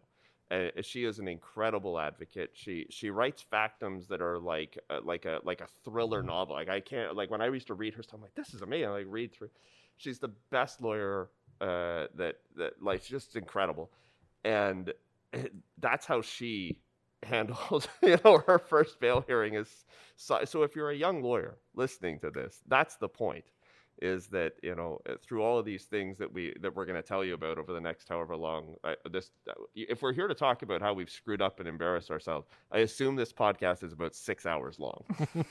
uh, 0.50 0.68
she 0.82 1.04
is 1.04 1.18
an 1.18 1.28
incredible 1.28 1.98
advocate. 1.98 2.50
She 2.54 2.86
she 2.90 3.10
writes 3.10 3.44
factums 3.52 4.08
that 4.08 4.20
are 4.20 4.38
like 4.38 4.78
uh, 4.90 5.00
like 5.04 5.24
a 5.24 5.40
like 5.44 5.60
a 5.60 5.68
thriller 5.84 6.22
novel. 6.22 6.56
Like 6.56 6.68
I 6.68 6.80
can't 6.80 7.14
like 7.14 7.30
when 7.30 7.40
I 7.40 7.46
used 7.46 7.68
to 7.68 7.74
read 7.74 7.94
her 7.94 8.02
stuff, 8.02 8.16
I'm 8.16 8.22
like 8.22 8.34
this 8.34 8.54
is 8.54 8.62
amazing. 8.62 8.88
I 8.88 8.92
like 8.92 9.06
read 9.08 9.32
through. 9.32 9.50
She's 9.96 10.18
the 10.18 10.30
best 10.50 10.80
lawyer 10.80 11.30
uh, 11.60 12.06
that 12.16 12.36
that 12.56 12.82
like 12.82 13.04
just 13.04 13.36
incredible, 13.36 13.90
and 14.44 14.92
that's 15.78 16.06
how 16.06 16.20
she 16.20 16.80
handles 17.22 17.86
you 18.02 18.16
know 18.24 18.38
her 18.46 18.58
first 18.58 18.98
bail 18.98 19.22
hearing 19.26 19.54
is 19.54 19.84
so, 20.16 20.42
so 20.44 20.62
if 20.62 20.74
you're 20.74 20.90
a 20.90 20.96
young 20.96 21.22
lawyer 21.22 21.58
listening 21.74 22.18
to 22.18 22.30
this 22.30 22.62
that's 22.66 22.96
the 22.96 23.08
point 23.08 23.44
is 24.00 24.26
that 24.28 24.54
you 24.62 24.74
know 24.74 25.00
uh, 25.08 25.14
through 25.22 25.42
all 25.42 25.58
of 25.58 25.64
these 25.64 25.84
things 25.84 26.18
that 26.18 26.32
we 26.32 26.54
that 26.60 26.74
we're 26.74 26.84
going 26.84 27.00
to 27.00 27.06
tell 27.06 27.24
you 27.24 27.34
about 27.34 27.58
over 27.58 27.72
the 27.72 27.80
next 27.80 28.08
however 28.08 28.36
long 28.36 28.74
I, 28.84 28.96
this 29.10 29.30
uh, 29.48 29.52
if 29.74 30.02
we're 30.02 30.12
here 30.12 30.28
to 30.28 30.34
talk 30.34 30.62
about 30.62 30.80
how 30.80 30.92
we've 30.94 31.10
screwed 31.10 31.42
up 31.42 31.60
and 31.60 31.68
embarrassed 31.68 32.10
ourselves 32.10 32.48
i 32.72 32.78
assume 32.78 33.16
this 33.16 33.32
podcast 33.32 33.82
is 33.82 33.92
about 33.92 34.14
six 34.14 34.46
hours 34.46 34.78
long 34.78 35.04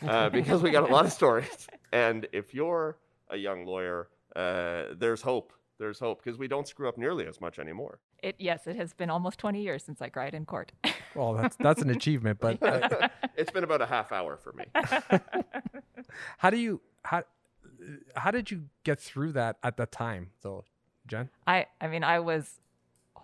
uh, 0.07 0.29
because 0.39 0.61
we 0.61 0.71
got 0.71 0.89
a 0.89 0.91
lot 0.91 1.05
of 1.05 1.11
stories. 1.11 1.67
And 1.91 2.27
if 2.31 2.53
you're 2.53 2.97
a 3.29 3.37
young 3.37 3.65
lawyer 3.65 4.09
uh, 4.35 4.85
there's 4.97 5.21
hope 5.21 5.53
there's 5.79 5.99
hope 5.99 6.23
because 6.23 6.37
we 6.37 6.47
don't 6.47 6.67
screw 6.67 6.89
up 6.89 6.97
nearly 6.97 7.25
as 7.25 7.39
much 7.39 7.57
anymore. 7.57 7.99
It 8.21 8.35
yes 8.37 8.67
it 8.67 8.75
has 8.75 8.93
been 8.93 9.09
almost 9.09 9.39
20 9.39 9.61
years 9.61 9.83
since 9.83 10.01
i 10.01 10.09
cried 10.09 10.33
in 10.33 10.45
court. 10.45 10.71
Well 11.15 11.33
that's 11.33 11.55
that's 11.55 11.81
an 11.81 11.89
achievement 11.89 12.37
but 12.39 12.61
uh, 12.61 13.09
it's 13.35 13.49
been 13.49 13.63
about 13.63 13.81
a 13.81 13.87
half 13.87 14.11
hour 14.11 14.37
for 14.37 14.53
me. 14.53 14.65
How 16.37 16.51
do 16.51 16.57
you 16.57 16.81
how 18.15 18.31
did 18.31 18.51
you 18.51 18.65
get 18.83 18.99
through 18.99 19.33
that 19.33 19.57
at 19.63 19.77
the 19.77 19.85
time, 19.85 20.31
though, 20.41 20.65
Jen? 21.07 21.29
I 21.47 21.67
I 21.81 21.87
mean, 21.87 22.03
I 22.03 22.19
was 22.19 22.59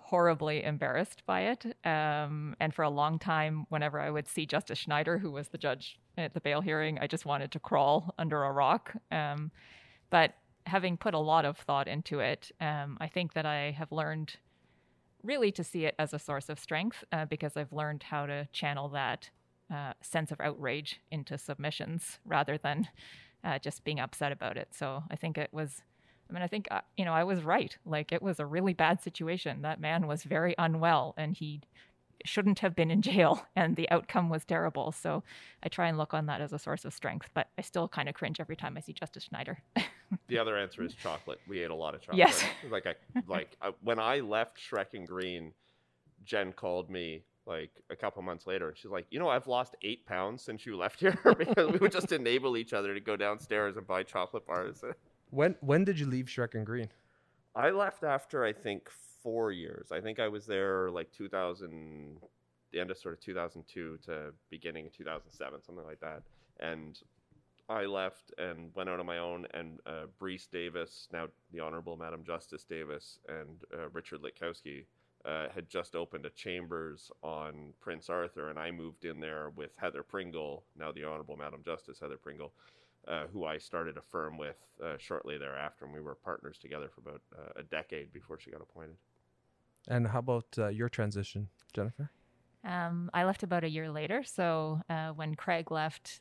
horribly 0.06 0.64
embarrassed 0.64 1.24
by 1.26 1.42
it. 1.42 1.66
Um, 1.84 2.56
and 2.60 2.74
for 2.74 2.84
a 2.84 2.90
long 2.90 3.18
time, 3.18 3.66
whenever 3.70 4.00
I 4.00 4.12
would 4.12 4.28
see 4.28 4.46
Justice 4.46 4.78
Schneider, 4.78 5.18
who 5.18 5.32
was 5.32 5.48
the 5.48 5.58
judge 5.58 6.00
at 6.18 6.34
the 6.34 6.42
bail 6.42 6.62
hearing, 6.62 7.00
I 7.00 7.08
just 7.08 7.26
wanted 7.26 7.52
to 7.54 7.60
crawl 7.60 8.14
under 8.20 8.44
a 8.44 8.52
rock. 8.52 8.94
Um, 9.12 9.52
but 10.12 10.36
having 10.68 10.96
put 10.96 11.14
a 11.14 11.20
lot 11.20 11.44
of 11.44 11.58
thought 11.58 11.88
into 11.88 12.20
it, 12.20 12.52
um, 12.62 12.98
I 13.02 13.08
think 13.08 13.34
that 13.34 13.46
I 13.46 13.72
have 13.72 13.92
learned 13.92 14.38
really 15.24 15.52
to 15.52 15.64
see 15.64 15.86
it 15.86 15.96
as 15.98 16.14
a 16.14 16.20
source 16.20 16.50
of 16.50 16.60
strength 16.60 17.04
uh, 17.12 17.26
because 17.26 17.58
I've 17.58 17.74
learned 17.74 18.04
how 18.04 18.28
to 18.28 18.48
channel 18.52 18.90
that 18.90 19.32
uh, 19.74 19.94
sense 20.02 20.32
of 20.32 20.40
outrage 20.40 21.02
into 21.10 21.38
submissions 21.38 22.20
rather 22.26 22.60
than 22.60 22.88
uh, 23.46 23.60
just 23.60 23.84
being 23.84 24.00
upset 24.00 24.32
about 24.32 24.58
it. 24.58 24.70
So 24.72 25.04
I 25.10 25.16
think 25.16 25.38
it 25.38 25.50
was. 25.54 25.84
I 26.30 26.34
mean, 26.34 26.42
I 26.42 26.48
think 26.48 26.68
uh, 26.72 26.82
you 26.98 27.06
know 27.06 27.14
I 27.14 27.24
was 27.24 27.44
right. 27.44 27.78
Like 27.86 28.12
it 28.12 28.22
was 28.22 28.40
a 28.40 28.46
really 28.46 28.74
bad 28.74 29.02
situation. 29.02 29.62
That 29.62 29.80
man 29.80 30.08
was 30.08 30.24
very 30.24 30.56
unwell, 30.58 31.14
and 31.18 31.36
he 31.36 31.62
shouldn't 32.26 32.60
have 32.60 32.76
been 32.76 32.90
in 32.90 33.02
jail, 33.02 33.46
and 33.56 33.76
the 33.76 33.90
outcome 33.92 34.30
was 34.30 34.44
terrible. 34.44 34.92
So 34.92 35.24
I 35.64 35.70
try 35.70 35.88
and 35.88 35.98
look 35.98 36.14
on 36.14 36.26
that 36.26 36.42
as 36.42 36.52
a 36.52 36.60
source 36.60 36.84
of 36.84 36.94
strength. 36.94 37.30
But 37.34 37.48
I 37.58 37.62
still 37.62 37.88
kind 37.88 38.10
of 38.10 38.16
cringe 38.16 38.40
every 38.40 38.56
time 38.56 38.76
I 38.76 38.80
see 38.82 38.94
Justice 38.94 39.26
Schneider. 39.26 39.60
the 40.28 40.40
other 40.40 40.58
answer 40.58 40.84
is 40.84 40.96
chocolate. 40.96 41.40
We 41.48 41.64
ate 41.64 41.70
a 41.70 41.76
lot 41.76 41.94
of 41.94 42.02
chocolate. 42.02 42.18
Yes. 42.18 42.44
like 42.72 42.88
I 42.88 42.96
like 43.28 43.56
I, 43.62 43.72
when 43.82 44.00
I 44.00 44.22
left 44.22 44.58
Schreck 44.58 44.94
and 44.94 45.08
Greene, 45.08 45.54
Jen 46.24 46.54
called 46.54 46.90
me 46.90 47.24
like 47.46 47.72
a 47.90 47.96
couple 47.96 48.22
months 48.22 48.48
later, 48.48 48.70
and 48.70 48.78
she's 48.78 48.92
like, 48.92 49.06
"You 49.10 49.20
know, 49.20 49.30
I've 49.30 49.48
lost 49.48 49.76
eight 49.82 50.06
pounds 50.06 50.42
since 50.42 50.66
you 50.66 50.76
left 50.78 51.00
here 51.00 51.18
because 51.38 51.72
we 51.72 51.78
would 51.78 51.92
just 51.92 52.12
enable 52.12 52.58
each 52.58 52.74
other 52.74 52.94
to 52.94 53.00
go 53.00 53.16
downstairs 53.16 53.78
and 53.78 53.86
buy 53.86 54.04
chocolate 54.04 54.46
bars." 54.46 54.84
When 55.32 55.56
when 55.60 55.84
did 55.84 56.00
you 56.00 56.06
leave 56.06 56.28
Schreck 56.28 56.54
and 56.54 56.66
Greene? 56.66 56.90
I 57.56 57.72
left 57.72 58.04
after 58.04 58.46
I 58.46 58.54
think 58.54 58.90
four 59.24 59.52
years. 59.52 59.92
I 59.92 60.00
think 60.00 60.20
I 60.20 60.28
was 60.28 60.46
there 60.46 60.92
like 60.92 61.12
2000, 61.12 62.18
the 62.72 62.80
end 62.80 62.92
of 62.92 62.98
sort 62.98 63.16
of 63.16 63.22
2002 63.22 63.98
to 64.06 64.34
beginning 64.52 64.86
of 64.86 64.96
2007, 64.96 65.64
something 65.64 65.84
like 65.84 66.00
that. 66.00 66.22
And 66.60 67.00
I 67.68 67.86
left 67.86 68.34
and 68.38 68.70
went 68.76 68.90
out 68.90 69.00
on 69.00 69.06
my 69.06 69.18
own. 69.18 69.48
And 69.54 69.80
uh, 69.88 70.06
Breese 70.20 70.48
Davies, 70.48 71.08
now 71.12 71.28
the 71.52 71.60
Honorable 71.60 71.98
Madam 71.98 72.24
Justice 72.24 72.64
Davies, 72.64 73.20
and 73.28 73.64
uh, 73.74 73.90
Richard 73.92 74.20
Litkowski 74.22 74.86
uh, 75.26 75.48
had 75.54 75.70
just 75.70 75.96
opened 75.96 76.26
a 76.26 76.30
chambers 76.30 77.12
on 77.24 77.74
Prince 77.80 78.10
Arthur, 78.10 78.50
and 78.50 78.60
I 78.60 78.72
moved 78.72 79.06
in 79.06 79.20
there 79.20 79.50
with 79.56 79.76
Heather 79.78 80.04
Pringle, 80.04 80.64
now 80.78 80.92
the 80.92 81.04
Honorable 81.04 81.36
Madam 81.36 81.62
Justice 81.66 82.00
Heather 82.00 82.18
Pringle, 82.18 82.54
uh, 83.08 83.26
who 83.34 83.46
I 83.46 83.58
started 83.58 83.98
a 83.98 84.02
firm 84.02 84.38
with 84.38 84.58
uh, 84.84 84.98
shortly 84.98 85.38
thereafter, 85.38 85.86
and 85.86 85.94
we 85.94 86.02
were 86.02 86.16
partners 86.16 86.58
together 86.58 86.90
for 86.94 87.02
about 87.02 87.22
uh, 87.38 87.60
a 87.60 87.64
decade 87.64 88.14
before 88.14 88.40
she 88.40 88.52
got 88.52 88.62
appointed. 88.62 88.98
And 89.88 90.08
how 90.08 90.20
about 90.20 90.46
uh, 90.58 90.68
your 90.68 90.90
transition, 90.90 91.50
Jennifer? 91.74 92.12
Um, 92.64 93.12
I 93.14 93.26
left 93.26 93.44
about 93.44 93.64
a 93.64 93.70
year 93.70 93.92
later. 93.92 94.24
So 94.24 94.82
uh, 94.90 95.10
when 95.10 95.36
Craig 95.36 95.70
left, 95.70 96.20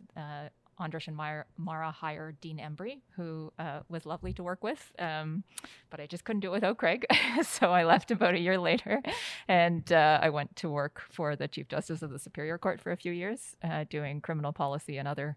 Andras 0.78 1.06
and 1.06 1.16
Mara, 1.16 1.44
Mara 1.56 1.90
hired 1.90 2.40
Dean 2.40 2.58
Embry, 2.58 3.00
who 3.16 3.52
uh, 3.58 3.80
was 3.88 4.06
lovely 4.06 4.32
to 4.34 4.42
work 4.42 4.62
with. 4.62 4.92
Um, 4.98 5.44
but 5.90 6.00
I 6.00 6.06
just 6.06 6.24
couldn't 6.24 6.40
do 6.40 6.48
it 6.48 6.52
without 6.52 6.78
Craig. 6.78 7.06
so 7.42 7.72
I 7.72 7.84
left 7.84 8.10
about 8.10 8.34
a 8.34 8.40
year 8.40 8.58
later. 8.58 9.02
And 9.48 9.90
uh, 9.92 10.18
I 10.22 10.30
went 10.30 10.56
to 10.56 10.68
work 10.68 11.02
for 11.10 11.36
the 11.36 11.48
Chief 11.48 11.68
Justice 11.68 12.02
of 12.02 12.10
the 12.10 12.18
Superior 12.18 12.58
Court 12.58 12.80
for 12.80 12.92
a 12.92 12.96
few 12.96 13.12
years, 13.12 13.56
uh, 13.62 13.84
doing 13.88 14.20
criminal 14.20 14.52
policy 14.52 14.98
and 14.98 15.06
other 15.06 15.36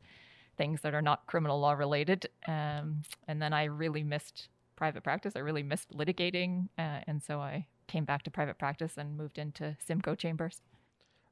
things 0.58 0.82
that 0.82 0.94
are 0.94 1.02
not 1.02 1.28
criminal 1.28 1.60
law 1.60 1.74
related. 1.74 2.28
Um, 2.48 3.04
and 3.28 3.42
then 3.42 3.54
I 3.54 3.66
really 3.66 4.04
missed 4.04 4.50
private 4.76 5.04
practice. 5.04 5.34
I 5.36 5.40
really 5.40 5.64
missed 5.64 5.92
litigating. 5.92 6.70
Uh, 6.78 7.02
and 7.08 7.22
so 7.22 7.40
I 7.40 7.68
came 7.88 8.06
back 8.06 8.24
to 8.24 8.32
private 8.32 8.58
practice 8.58 8.94
and 8.98 9.18
moved 9.18 9.38
into 9.38 9.76
Simcoe 9.86 10.16
Chambers. 10.16 10.62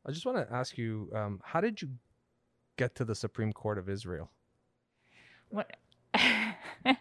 I 0.05 0.11
just 0.11 0.25
want 0.25 0.37
to 0.37 0.53
ask 0.53 0.77
you, 0.77 1.09
um, 1.15 1.41
how 1.43 1.61
did 1.61 1.81
you 1.81 1.89
get 2.77 2.95
to 2.95 3.05
the 3.05 3.15
Supreme 3.15 3.53
Court 3.53 3.77
of 3.77 3.89
Israel? 3.89 4.31
What? 5.49 5.75
um, 6.15 6.95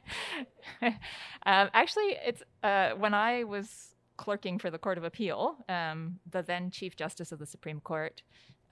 actually, 1.44 2.16
it's 2.24 2.42
uh, 2.62 2.90
when 2.90 3.14
I 3.14 3.44
was 3.44 3.94
clerking 4.16 4.58
for 4.58 4.70
the 4.70 4.78
Court 4.78 4.98
of 4.98 5.04
Appeal, 5.04 5.56
um, 5.68 6.18
the 6.30 6.42
then 6.42 6.70
Chief 6.70 6.96
Justice 6.96 7.32
of 7.32 7.38
the 7.38 7.46
Supreme 7.46 7.80
Court, 7.80 8.22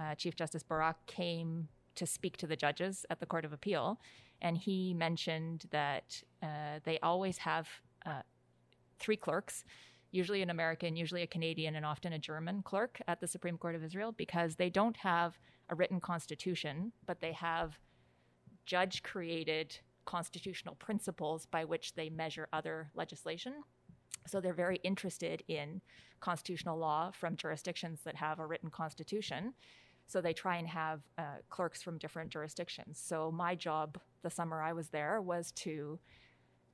uh, 0.01 0.15
Chief 0.15 0.37
Justice 0.37 0.63
Barak, 0.63 1.05
came 1.07 1.69
to 1.95 2.07
speak 2.07 2.37
to 2.39 2.47
the 2.47 2.57
judges 2.57 3.05
at 3.11 3.21
the 3.21 3.27
Court 3.27 3.45
of 3.45 3.53
Appeal, 3.53 4.01
and 4.41 4.57
he 4.57 4.95
mentioned 4.95 5.67
that 5.71 6.23
uh, 6.43 6.81
they 6.85 6.99
always 7.01 7.39
have 7.39 7.69
uh, 8.07 8.23
three 8.99 9.17
clerks 9.17 9.65
usually 10.13 10.43
an 10.43 10.51
American, 10.51 10.95
usually 10.95 11.23
a 11.23 11.27
Canadian, 11.27 11.75
and 11.75 11.85
often 11.85 12.13
a 12.13 12.19
German 12.19 12.63
clerk 12.63 13.01
at 13.09 13.21
the 13.21 13.27
Supreme 13.27 13.59
Court 13.59 13.75
of 13.75 13.83
Israel 13.83 14.13
because 14.13 14.55
they 14.55 14.71
don't 14.71 14.97
have 14.99 15.39
a 15.69 15.75
written 15.75 16.01
constitution, 16.01 16.93
but 17.07 17.21
they 17.21 17.33
have 17.33 17.79
judge 18.67 19.03
created 19.03 19.79
constitutional 20.05 20.75
principles 20.77 21.47
by 21.47 21.65
which 21.65 21.95
they 21.95 22.09
measure 22.09 22.49
other 22.53 22.91
legislation. 22.95 23.55
So 24.27 24.41
they're 24.41 24.53
very 24.53 24.81
interested 24.85 25.43
in 25.49 25.81
constitutional 26.21 26.79
law 26.79 27.11
from 27.13 27.37
jurisdictions 27.37 28.01
that 28.05 28.17
have 28.17 28.39
a 28.39 28.47
written 28.47 28.71
constitution. 28.71 29.55
So 30.07 30.21
they 30.21 30.33
try 30.33 30.57
and 30.57 30.69
have 30.69 31.01
uh, 31.19 31.39
clerks 31.49 31.83
from 31.83 31.99
different 31.99 32.31
jurisdictions. 32.31 33.01
So 33.03 33.33
my 33.33 33.55
job 33.55 33.99
the 34.23 34.31
summer 34.31 34.63
I 34.63 34.73
was 34.73 34.89
there 34.89 35.21
was 35.21 35.53
to 35.53 35.99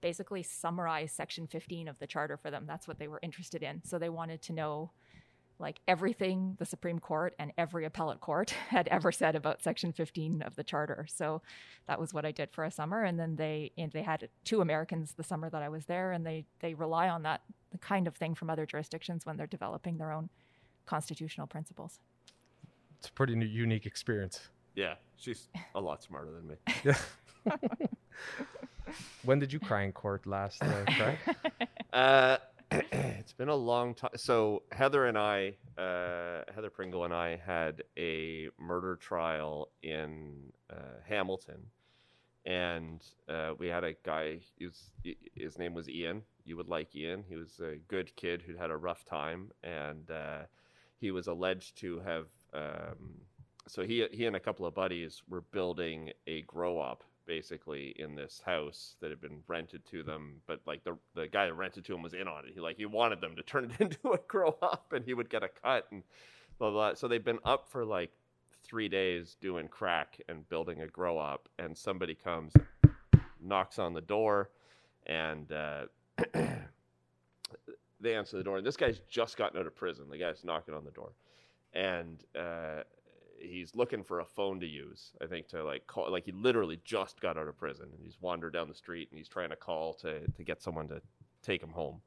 basically 0.01 0.43
summarize 0.43 1.13
section 1.13 1.47
15 1.47 1.89
of 1.89 1.99
the 1.99 2.07
charter 2.07 2.37
for 2.37 2.51
them. 2.51 2.65
That's 2.67 2.87
what 2.87 2.99
they 2.99 3.09
were 3.09 3.21
interested 3.23 3.63
in. 3.63 3.83
So 3.85 3.99
they 3.99 4.09
wanted 4.09 4.43
to 4.43 4.53
know 4.53 4.93
like 5.59 5.81
everything 5.89 6.57
the 6.59 6.65
Supreme 6.65 6.99
Court 6.99 7.35
and 7.39 7.53
every 7.59 7.85
appellate 7.85 8.21
court 8.21 8.51
had 8.69 8.89
ever 8.89 9.11
said 9.13 9.35
about 9.35 9.63
section 9.63 9.93
15 9.93 10.43
of 10.43 10.57
the 10.57 10.65
charter. 10.65 11.07
So 11.09 11.43
that 11.87 12.01
was 12.01 12.15
what 12.15 12.25
I 12.25 12.33
did 12.33 12.51
for 12.53 12.65
a 12.65 12.71
summer 12.71 13.03
and 13.03 13.19
then 13.19 13.37
they 13.37 13.73
and 13.77 13.91
they 13.93 14.03
had 14.03 14.29
two 14.45 14.61
Americans 14.61 15.15
the 15.17 15.25
summer 15.25 15.51
that 15.51 15.63
I 15.63 15.69
was 15.69 15.87
there 15.87 16.13
and 16.13 16.25
they 16.25 16.45
they 16.61 16.75
rely 16.75 17.09
on 17.09 17.23
that 17.23 17.43
kind 17.81 18.07
of 18.07 18.17
thing 18.17 18.35
from 18.35 18.51
other 18.51 18.67
jurisdictions 18.67 19.27
when 19.27 19.37
they're 19.37 19.47
developing 19.47 19.99
their 19.99 20.13
own 20.13 20.31
constitutional 20.87 21.47
principles. 21.47 22.01
It's 22.99 23.09
a 23.09 23.13
pretty 23.13 23.35
unique 23.35 23.87
experience. 23.87 24.49
Yeah, 24.75 24.95
she's 25.17 25.49
a 25.75 25.81
lot 25.81 26.03
smarter 26.03 26.31
than 26.31 26.49
me. 26.49 26.55
Yeah. 26.85 26.99
when 29.25 29.39
did 29.39 29.53
you 29.53 29.61
cry 29.61 29.83
in 29.83 29.93
court 29.93 30.27
last, 30.27 30.63
uh, 30.63 30.85
Craig? 30.97 31.19
Uh, 31.91 32.37
it's 32.93 33.33
been 33.33 33.49
a 33.49 33.57
long 33.57 33.95
time. 33.95 34.11
So 34.17 34.63
Heather 34.73 35.07
and 35.07 35.19
I, 35.19 35.55
uh, 35.77 36.43
Heather 36.55 36.71
Pringle 36.71 37.05
and 37.05 37.15
I, 37.15 37.37
had 37.37 37.83
a 37.97 38.49
murder 38.59 38.97
trial 38.97 39.71
in 39.83 40.53
uh, 40.71 41.01
Hamilton, 41.09 41.61
and 42.47 43.03
uh, 43.29 43.53
we 43.59 43.69
had 43.69 43.85
a 43.85 43.95
guy. 44.05 44.41
His 44.59 44.91
his 45.35 45.59
name 45.59 45.75
was 45.75 45.89
Ian. 45.89 46.23
You 46.45 46.57
would 46.57 46.69
like 46.69 46.95
Ian. 46.95 47.25
He 47.29 47.37
was 47.37 47.61
a 47.61 47.77
good 47.89 48.15
kid 48.17 48.43
who'd 48.43 48.59
had 48.59 48.71
a 48.71 48.77
rough 48.77 49.05
time, 49.05 49.51
and 49.63 50.11
uh, 50.11 50.43
he 51.01 51.11
was 51.11 51.27
alleged 51.27 51.77
to 51.79 52.01
have. 52.01 52.27
Um, 52.55 53.23
so 53.67 53.83
he 53.83 54.07
he 54.13 54.27
and 54.27 54.37
a 54.37 54.41
couple 54.41 54.67
of 54.67 54.75
buddies 54.75 55.23
were 55.29 55.43
building 55.43 56.13
a 56.27 56.43
grow 56.43 56.79
op 56.79 57.03
basically 57.29 57.95
in 57.99 58.17
this 58.17 58.43
house 58.45 58.97
that 59.01 59.11
had 59.11 59.21
been 59.21 59.39
rented 59.47 59.85
to 59.87 60.03
them 60.03 60.41
but 60.49 60.61
like 60.67 60.83
the 60.83 60.97
the 61.15 61.29
guy 61.29 61.47
that 61.47 61.55
rented 61.55 61.85
to 61.85 61.95
him 61.95 62.03
was 62.03 62.15
in 62.15 62.27
on 62.27 62.45
it. 62.45 62.53
He 62.53 62.61
like 62.61 62.77
he 62.77 62.87
wanted 62.87 63.21
them 63.21 63.37
to 63.37 63.43
turn 63.43 63.71
it 63.71 63.73
into 63.81 64.13
a 64.13 64.19
grow 64.27 64.57
op 64.61 64.93
and 64.93 65.05
he 65.05 65.15
would 65.15 65.31
get 65.31 65.45
a 65.45 65.49
cut 65.49 65.87
and 65.93 66.03
blah 66.59 66.71
blah 66.71 66.95
so 66.95 67.07
they've 67.07 67.25
been 67.25 67.39
up 67.45 67.69
for 67.69 67.85
like 67.85 68.11
three 68.65 68.89
days 68.89 69.37
doing 69.41 69.69
crack 69.69 70.21
and 70.29 70.49
building 70.49 70.83
a 70.83 70.89
grow 70.89 71.17
op 71.17 71.49
and 71.61 71.77
somebody 71.77 72.15
comes 72.17 72.53
knocks 73.41 73.79
on 73.79 73.95
the 73.95 74.01
door 74.01 74.51
and 75.07 75.53
uh, 75.53 75.85
they 78.01 78.15
answer 78.15 78.37
the 78.37 78.45
door. 78.45 78.59
And 78.59 78.67
this 78.67 78.77
guy's 78.77 79.01
just 79.09 79.37
gotten 79.37 79.59
out 79.59 79.67
of 79.67 79.75
prison. 79.75 80.07
The 80.11 80.19
guy's 80.19 80.45
knocking 80.45 80.75
on 80.75 80.85
the 80.85 80.91
door. 80.91 81.13
And 81.73 82.25
uh, 82.39 82.83
he's 83.41 83.75
looking 83.75 84.03
for 84.03 84.21
a 84.21 84.25
phone 84.25 84.61
to 84.61 84.67
use. 84.67 85.13
I 85.23 85.27
think 85.27 85.49
to 85.49 85.65
like 85.65 85.87
call, 85.87 86.11
like 86.11 86.25
he 86.25 86.33
literally 86.33 86.81
just 86.85 87.21
got 87.21 87.37
out 87.37 87.49
of 87.49 87.57
prison 87.57 87.87
and 87.93 88.03
he's 88.03 88.21
wandered 88.21 88.53
down 88.53 88.69
the 88.69 88.75
street 88.75 89.09
and 89.11 89.19
he's 89.19 89.29
trying 89.29 89.51
to 89.51 89.57
call 89.57 89.95
to 89.95 90.27
to 90.27 90.45
get 90.45 90.63
someone 90.63 90.89
to 90.89 91.01
take 91.43 91.63
him 91.63 91.71
home. 91.71 92.01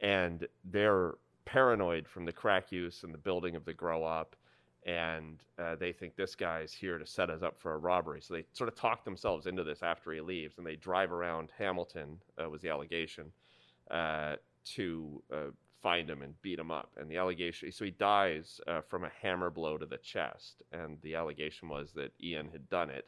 And 0.00 0.46
they're 0.64 1.14
paranoid 1.44 2.06
from 2.06 2.24
the 2.24 2.32
crack 2.32 2.70
use 2.70 3.02
and 3.04 3.14
the 3.14 3.18
building 3.18 3.56
of 3.56 3.64
the 3.64 3.72
grow 3.72 4.04
op, 4.04 4.36
and 4.84 5.42
uh, 5.58 5.76
they 5.76 5.92
think 5.92 6.16
this 6.16 6.34
guy's 6.34 6.72
here 6.72 6.98
to 6.98 7.06
set 7.06 7.30
us 7.30 7.42
up 7.42 7.58
for 7.58 7.74
a 7.74 7.78
robbery. 7.78 8.20
So 8.20 8.34
they 8.34 8.44
sort 8.52 8.68
of 8.68 8.74
talk 8.74 9.04
themselves 9.04 9.46
into 9.46 9.64
this 9.64 9.82
after 9.82 10.12
he 10.12 10.20
leaves, 10.20 10.58
and 10.58 10.66
they 10.66 10.76
drive 10.76 11.12
around 11.12 11.50
Hamilton 11.56 12.18
uh, 12.42 12.50
was 12.50 12.60
the 12.62 12.68
allegation 12.68 13.32
uh, 13.90 14.36
to 14.64 15.22
uh, 15.32 15.50
find 15.86 16.10
him 16.10 16.20
and 16.22 16.34
beat 16.42 16.58
him 16.58 16.72
up. 16.72 16.90
And 16.96 17.08
the 17.08 17.16
allegation, 17.16 17.70
so 17.70 17.84
he 17.84 17.92
dies 17.92 18.60
uh, 18.66 18.80
from 18.80 19.04
a 19.04 19.10
hammer 19.22 19.50
blow 19.50 19.78
to 19.78 19.86
the 19.86 19.98
chest. 19.98 20.64
And 20.72 20.98
the 21.02 21.14
allegation 21.14 21.68
was 21.68 21.92
that 21.92 22.10
Ian 22.20 22.48
had 22.50 22.68
done 22.68 22.90
it. 22.90 23.06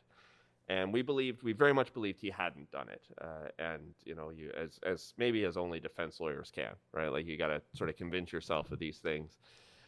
And 0.69 0.93
we 0.93 1.03
believed, 1.03 1.43
we 1.43 1.53
very 1.53 1.75
much 1.75 1.93
believed 1.93 2.21
he 2.21 2.31
hadn't 2.31 2.71
done 2.71 2.89
it. 2.89 3.03
Uh, 3.21 3.49
and, 3.59 3.83
you 4.05 4.15
know, 4.15 4.31
you, 4.31 4.53
as, 4.57 4.79
as 4.87 5.13
maybe 5.19 5.45
as 5.45 5.57
only 5.57 5.81
defense 5.81 6.21
lawyers 6.21 6.53
can, 6.55 6.71
right? 6.93 7.09
Like 7.09 7.27
you 7.27 7.37
got 7.37 7.49
to 7.49 7.61
sort 7.75 7.91
of 7.91 7.97
convince 7.97 8.31
yourself 8.33 8.71
of 8.71 8.79
these 8.79 8.99
things. 8.99 9.39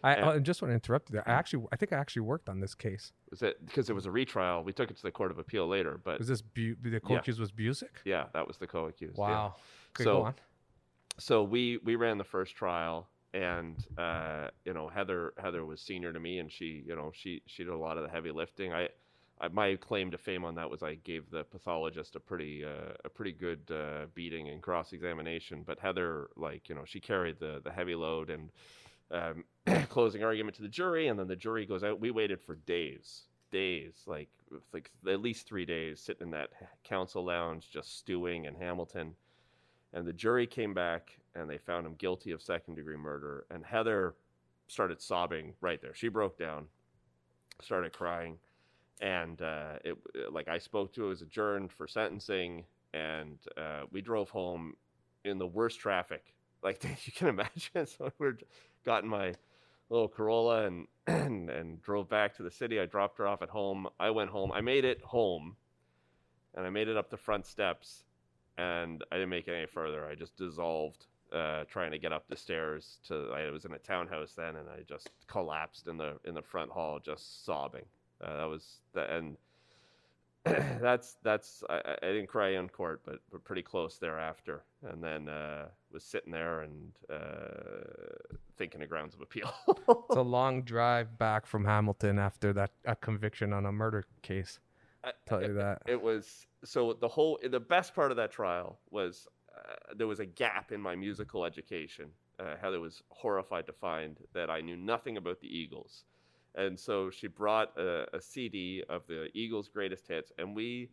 I, 0.02 0.16
I, 0.16 0.38
just 0.40 0.60
want 0.60 0.70
to 0.70 0.74
interrupt 0.74 1.10
you 1.10 1.12
there. 1.12 1.28
I 1.28 1.32
actually, 1.34 1.66
I 1.70 1.76
think 1.76 1.92
I 1.92 1.96
actually 1.96 2.22
worked 2.22 2.48
on 2.48 2.58
this 2.58 2.74
case. 2.74 3.12
Was 3.30 3.42
it 3.42 3.64
because 3.64 3.88
it 3.88 3.92
was 3.92 4.06
a 4.06 4.10
retrial? 4.10 4.64
We 4.64 4.72
took 4.72 4.90
it 4.90 4.96
to 4.96 5.02
the 5.02 5.12
court 5.12 5.30
of 5.30 5.38
appeal 5.38 5.68
later, 5.68 6.00
but 6.02 6.18
was 6.18 6.26
this 6.26 6.42
Bu- 6.42 6.74
the 6.82 6.98
co-accused 6.98 7.38
yeah. 7.38 7.42
was 7.42 7.52
Busick? 7.52 7.96
Yeah, 8.04 8.24
that 8.32 8.48
was 8.48 8.56
the 8.56 8.66
co-accused. 8.66 9.18
Wow. 9.18 9.28
Yeah. 9.28 9.62
Okay, 9.94 10.04
so, 10.04 10.12
go 10.14 10.22
on 10.22 10.34
so 11.20 11.44
we 11.44 11.78
we 11.84 11.94
ran 11.96 12.18
the 12.18 12.24
first 12.24 12.56
trial 12.56 13.08
and 13.32 13.86
uh, 13.96 14.48
you 14.64 14.74
know 14.74 14.88
Heather 14.88 15.34
Heather 15.38 15.64
was 15.64 15.80
senior 15.80 16.12
to 16.12 16.20
me, 16.20 16.38
and 16.38 16.50
she 16.50 16.82
you 16.86 16.96
know 16.96 17.12
she 17.14 17.42
she 17.46 17.64
did 17.64 17.72
a 17.72 17.78
lot 17.78 17.96
of 17.96 18.02
the 18.02 18.08
heavy 18.08 18.30
lifting. 18.30 18.72
I, 18.72 18.88
my 19.52 19.76
claim 19.76 20.10
to 20.10 20.18
fame 20.18 20.44
on 20.44 20.54
that 20.56 20.68
was 20.68 20.82
I 20.82 20.96
gave 20.96 21.30
the 21.30 21.44
pathologist 21.44 22.16
a 22.16 22.20
pretty 22.20 22.64
uh, 22.64 22.94
a 23.04 23.08
pretty 23.08 23.32
good 23.32 23.60
uh, 23.70 24.06
beating 24.14 24.48
in 24.48 24.60
cross 24.60 24.92
examination, 24.92 25.62
but 25.64 25.78
Heather 25.78 26.30
like 26.36 26.68
you 26.68 26.74
know 26.74 26.84
she 26.84 27.00
carried 27.00 27.38
the 27.38 27.60
the 27.62 27.70
heavy 27.70 27.94
load 27.94 28.30
and 28.30 28.50
um, 29.12 29.44
closing 29.88 30.24
argument 30.24 30.56
to 30.56 30.62
the 30.62 30.68
jury, 30.68 31.08
and 31.08 31.18
then 31.18 31.28
the 31.28 31.36
jury 31.36 31.66
goes 31.66 31.84
out. 31.84 32.00
We 32.00 32.10
waited 32.10 32.40
for 32.40 32.56
days, 32.56 33.22
days, 33.52 34.02
like 34.06 34.28
like 34.72 34.90
at 35.08 35.20
least 35.20 35.46
three 35.46 35.64
days, 35.64 36.00
sitting 36.00 36.28
in 36.28 36.30
that 36.32 36.50
council 36.82 37.24
lounge 37.24 37.70
just 37.72 37.96
stewing 37.98 38.44
in 38.46 38.56
Hamilton. 38.56 39.14
And 39.92 40.06
the 40.06 40.12
jury 40.12 40.46
came 40.46 40.74
back 40.74 41.18
and 41.34 41.48
they 41.48 41.58
found 41.58 41.86
him 41.86 41.94
guilty 41.94 42.32
of 42.32 42.42
second 42.42 42.76
degree 42.76 42.96
murder. 42.96 43.46
And 43.50 43.64
Heather 43.64 44.14
started 44.68 45.00
sobbing 45.00 45.54
right 45.60 45.80
there. 45.80 45.94
She 45.94 46.08
broke 46.08 46.38
down, 46.38 46.66
started 47.62 47.92
crying, 47.92 48.38
and 49.00 49.40
uh, 49.42 49.78
it 49.84 49.96
like 50.30 50.48
I 50.48 50.58
spoke 50.58 50.92
to 50.94 51.06
it 51.06 51.08
was 51.08 51.22
adjourned 51.22 51.72
for 51.72 51.88
sentencing, 51.88 52.64
and 52.92 53.38
uh, 53.56 53.82
we 53.90 54.00
drove 54.00 54.30
home 54.30 54.74
in 55.24 55.38
the 55.38 55.46
worst 55.46 55.80
traffic 55.80 56.34
like 56.62 56.84
you 57.04 57.12
can 57.12 57.28
imagine. 57.28 57.86
So 57.86 58.10
we're 58.18 58.38
got 58.84 59.02
in 59.02 59.08
my 59.08 59.34
little 59.88 60.08
Corolla 60.08 60.66
and, 60.66 60.86
and 61.06 61.50
and 61.50 61.82
drove 61.82 62.08
back 62.08 62.36
to 62.36 62.42
the 62.42 62.50
city. 62.50 62.80
I 62.80 62.86
dropped 62.86 63.18
her 63.18 63.26
off 63.26 63.42
at 63.42 63.48
home. 63.48 63.88
I 63.98 64.10
went 64.10 64.30
home. 64.30 64.52
I 64.52 64.60
made 64.60 64.84
it 64.84 65.00
home, 65.02 65.56
and 66.54 66.66
I 66.66 66.70
made 66.70 66.88
it 66.88 66.96
up 66.96 67.10
the 67.10 67.16
front 67.16 67.46
steps, 67.46 68.04
and 68.58 69.04
I 69.10 69.16
didn't 69.16 69.30
make 69.30 69.48
it 69.48 69.54
any 69.54 69.66
further. 69.66 70.06
I 70.06 70.14
just 70.14 70.36
dissolved 70.36 71.06
uh, 71.32 71.64
trying 71.68 71.90
to 71.92 71.98
get 71.98 72.12
up 72.12 72.24
the 72.28 72.36
stairs 72.36 72.98
to. 73.08 73.32
I 73.34 73.50
was 73.50 73.64
in 73.64 73.72
a 73.72 73.78
townhouse 73.78 74.32
then, 74.36 74.56
and 74.56 74.68
I 74.68 74.82
just 74.88 75.10
collapsed 75.26 75.86
in 75.86 75.96
the 75.96 76.18
in 76.24 76.34
the 76.34 76.42
front 76.42 76.70
hall, 76.70 76.98
just 76.98 77.44
sobbing. 77.44 77.84
Uh, 78.22 78.36
that 78.36 78.48
was 78.48 78.80
the 78.92 79.10
and 79.14 79.36
that's 80.44 81.16
that's 81.22 81.62
I, 81.68 81.96
I, 82.02 82.06
didn't 82.06 82.28
cry 82.28 82.50
in 82.50 82.68
court, 82.68 83.02
but 83.04 83.20
but 83.30 83.44
pretty 83.44 83.62
close 83.62 83.98
thereafter, 83.98 84.64
and 84.90 85.04
then 85.04 85.28
uh, 85.28 85.66
was 85.92 86.02
sitting 86.02 86.32
there 86.32 86.62
and 86.62 86.92
uh, 87.12 88.36
thinking 88.56 88.82
of 88.82 88.88
grounds 88.88 89.14
of 89.14 89.20
appeal. 89.20 89.52
it's 89.68 90.16
a 90.16 90.22
long 90.22 90.62
drive 90.62 91.18
back 91.18 91.46
from 91.46 91.66
Hamilton 91.66 92.18
after 92.18 92.54
that 92.54 92.70
a 92.86 92.96
conviction 92.96 93.52
on 93.52 93.66
a 93.66 93.72
murder 93.72 94.04
case. 94.22 94.60
I, 95.02 95.12
tell 95.26 95.42
you 95.42 95.54
that 95.54 95.82
it 95.86 96.00
was 96.00 96.46
so 96.64 96.92
the 96.92 97.08
whole 97.08 97.38
the 97.42 97.60
best 97.60 97.94
part 97.94 98.10
of 98.10 98.16
that 98.18 98.30
trial 98.30 98.78
was 98.90 99.26
uh, 99.56 99.94
there 99.96 100.06
was 100.06 100.20
a 100.20 100.26
gap 100.26 100.72
in 100.72 100.80
my 100.80 100.94
musical 100.94 101.44
education. 101.44 102.10
Uh, 102.38 102.56
Heather 102.60 102.80
was 102.80 103.02
horrified 103.10 103.66
to 103.66 103.72
find 103.72 104.16
that 104.32 104.48
I 104.48 104.60
knew 104.60 104.76
nothing 104.76 105.16
about 105.16 105.40
the 105.40 105.48
Eagles 105.48 106.04
and 106.54 106.78
so 106.78 107.10
she 107.10 107.26
brought 107.26 107.76
a, 107.76 108.06
a, 108.14 108.20
CD 108.20 108.82
of 108.88 109.06
the 109.06 109.28
Eagles' 109.34 109.68
greatest 109.68 110.08
hits, 110.08 110.32
and 110.38 110.54
we, 110.54 110.90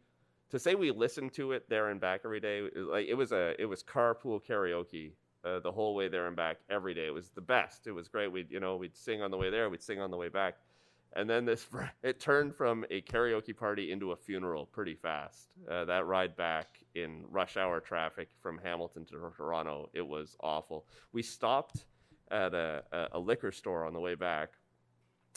to 0.49 0.59
say 0.59 0.75
we 0.75 0.91
listened 0.91 1.33
to 1.33 1.51
it 1.51 1.67
there 1.69 1.89
and 1.89 1.99
back 1.99 2.21
every 2.23 2.39
day, 2.39 2.61
like 2.75 3.07
it 3.07 3.15
was 3.15 3.31
a 3.31 3.59
it 3.59 3.65
was 3.65 3.83
carpool 3.83 4.39
karaoke 4.43 5.13
uh, 5.43 5.59
the 5.59 5.71
whole 5.71 5.95
way 5.95 6.07
there 6.07 6.27
and 6.27 6.35
back 6.35 6.57
every 6.69 6.93
day. 6.93 7.07
It 7.07 7.13
was 7.13 7.29
the 7.29 7.41
best. 7.41 7.87
It 7.87 7.91
was 7.91 8.07
great. 8.07 8.31
We'd 8.31 8.51
you 8.51 8.59
know 8.59 8.75
we'd 8.75 8.95
sing 8.95 9.21
on 9.21 9.31
the 9.31 9.37
way 9.37 9.49
there, 9.49 9.69
we'd 9.69 9.81
sing 9.81 9.99
on 9.99 10.11
the 10.11 10.17
way 10.17 10.29
back, 10.29 10.57
and 11.13 11.29
then 11.29 11.45
this 11.45 11.65
it 12.03 12.19
turned 12.19 12.55
from 12.55 12.85
a 12.91 13.01
karaoke 13.01 13.55
party 13.55 13.91
into 13.91 14.11
a 14.11 14.15
funeral 14.15 14.65
pretty 14.65 14.95
fast. 14.95 15.49
Uh, 15.69 15.85
that 15.85 16.05
ride 16.05 16.35
back 16.35 16.67
in 16.95 17.23
rush 17.29 17.57
hour 17.57 17.79
traffic 17.79 18.29
from 18.41 18.59
Hamilton 18.63 19.05
to 19.05 19.31
Toronto, 19.35 19.89
it 19.93 20.05
was 20.05 20.35
awful. 20.41 20.85
We 21.13 21.23
stopped 21.23 21.85
at 22.29 22.53
a, 22.53 22.83
a, 22.91 23.07
a 23.13 23.19
liquor 23.19 23.51
store 23.51 23.85
on 23.85 23.93
the 23.93 23.99
way 23.99 24.15
back 24.15 24.53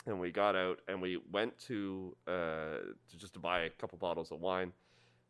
and 0.05 0.19
we 0.19 0.31
got 0.31 0.55
out 0.55 0.79
and 0.87 1.01
we 1.01 1.19
went 1.31 1.57
to, 1.67 2.15
uh, 2.27 2.77
to 3.09 3.17
just 3.17 3.33
to 3.33 3.39
buy 3.39 3.61
a 3.61 3.69
couple 3.69 3.97
bottles 3.97 4.31
of 4.31 4.39
wine. 4.39 4.73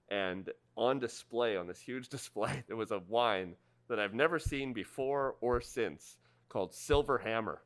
And 0.10 0.50
on 0.76 1.00
display, 1.00 1.58
on 1.58 1.68
this 1.68 1.80
huge 1.80 2.10
display, 2.10 2.64
there 2.68 2.78
was 2.78 2.92
a 2.92 3.00
wine 3.08 3.56
that 3.90 4.00
I've 4.00 4.14
never 4.14 4.40
seen 4.40 4.74
before 4.74 5.36
or 5.42 5.62
since 5.62 6.18
called 6.50 6.74
Silver 6.74 7.18
Hammer. 7.18 7.62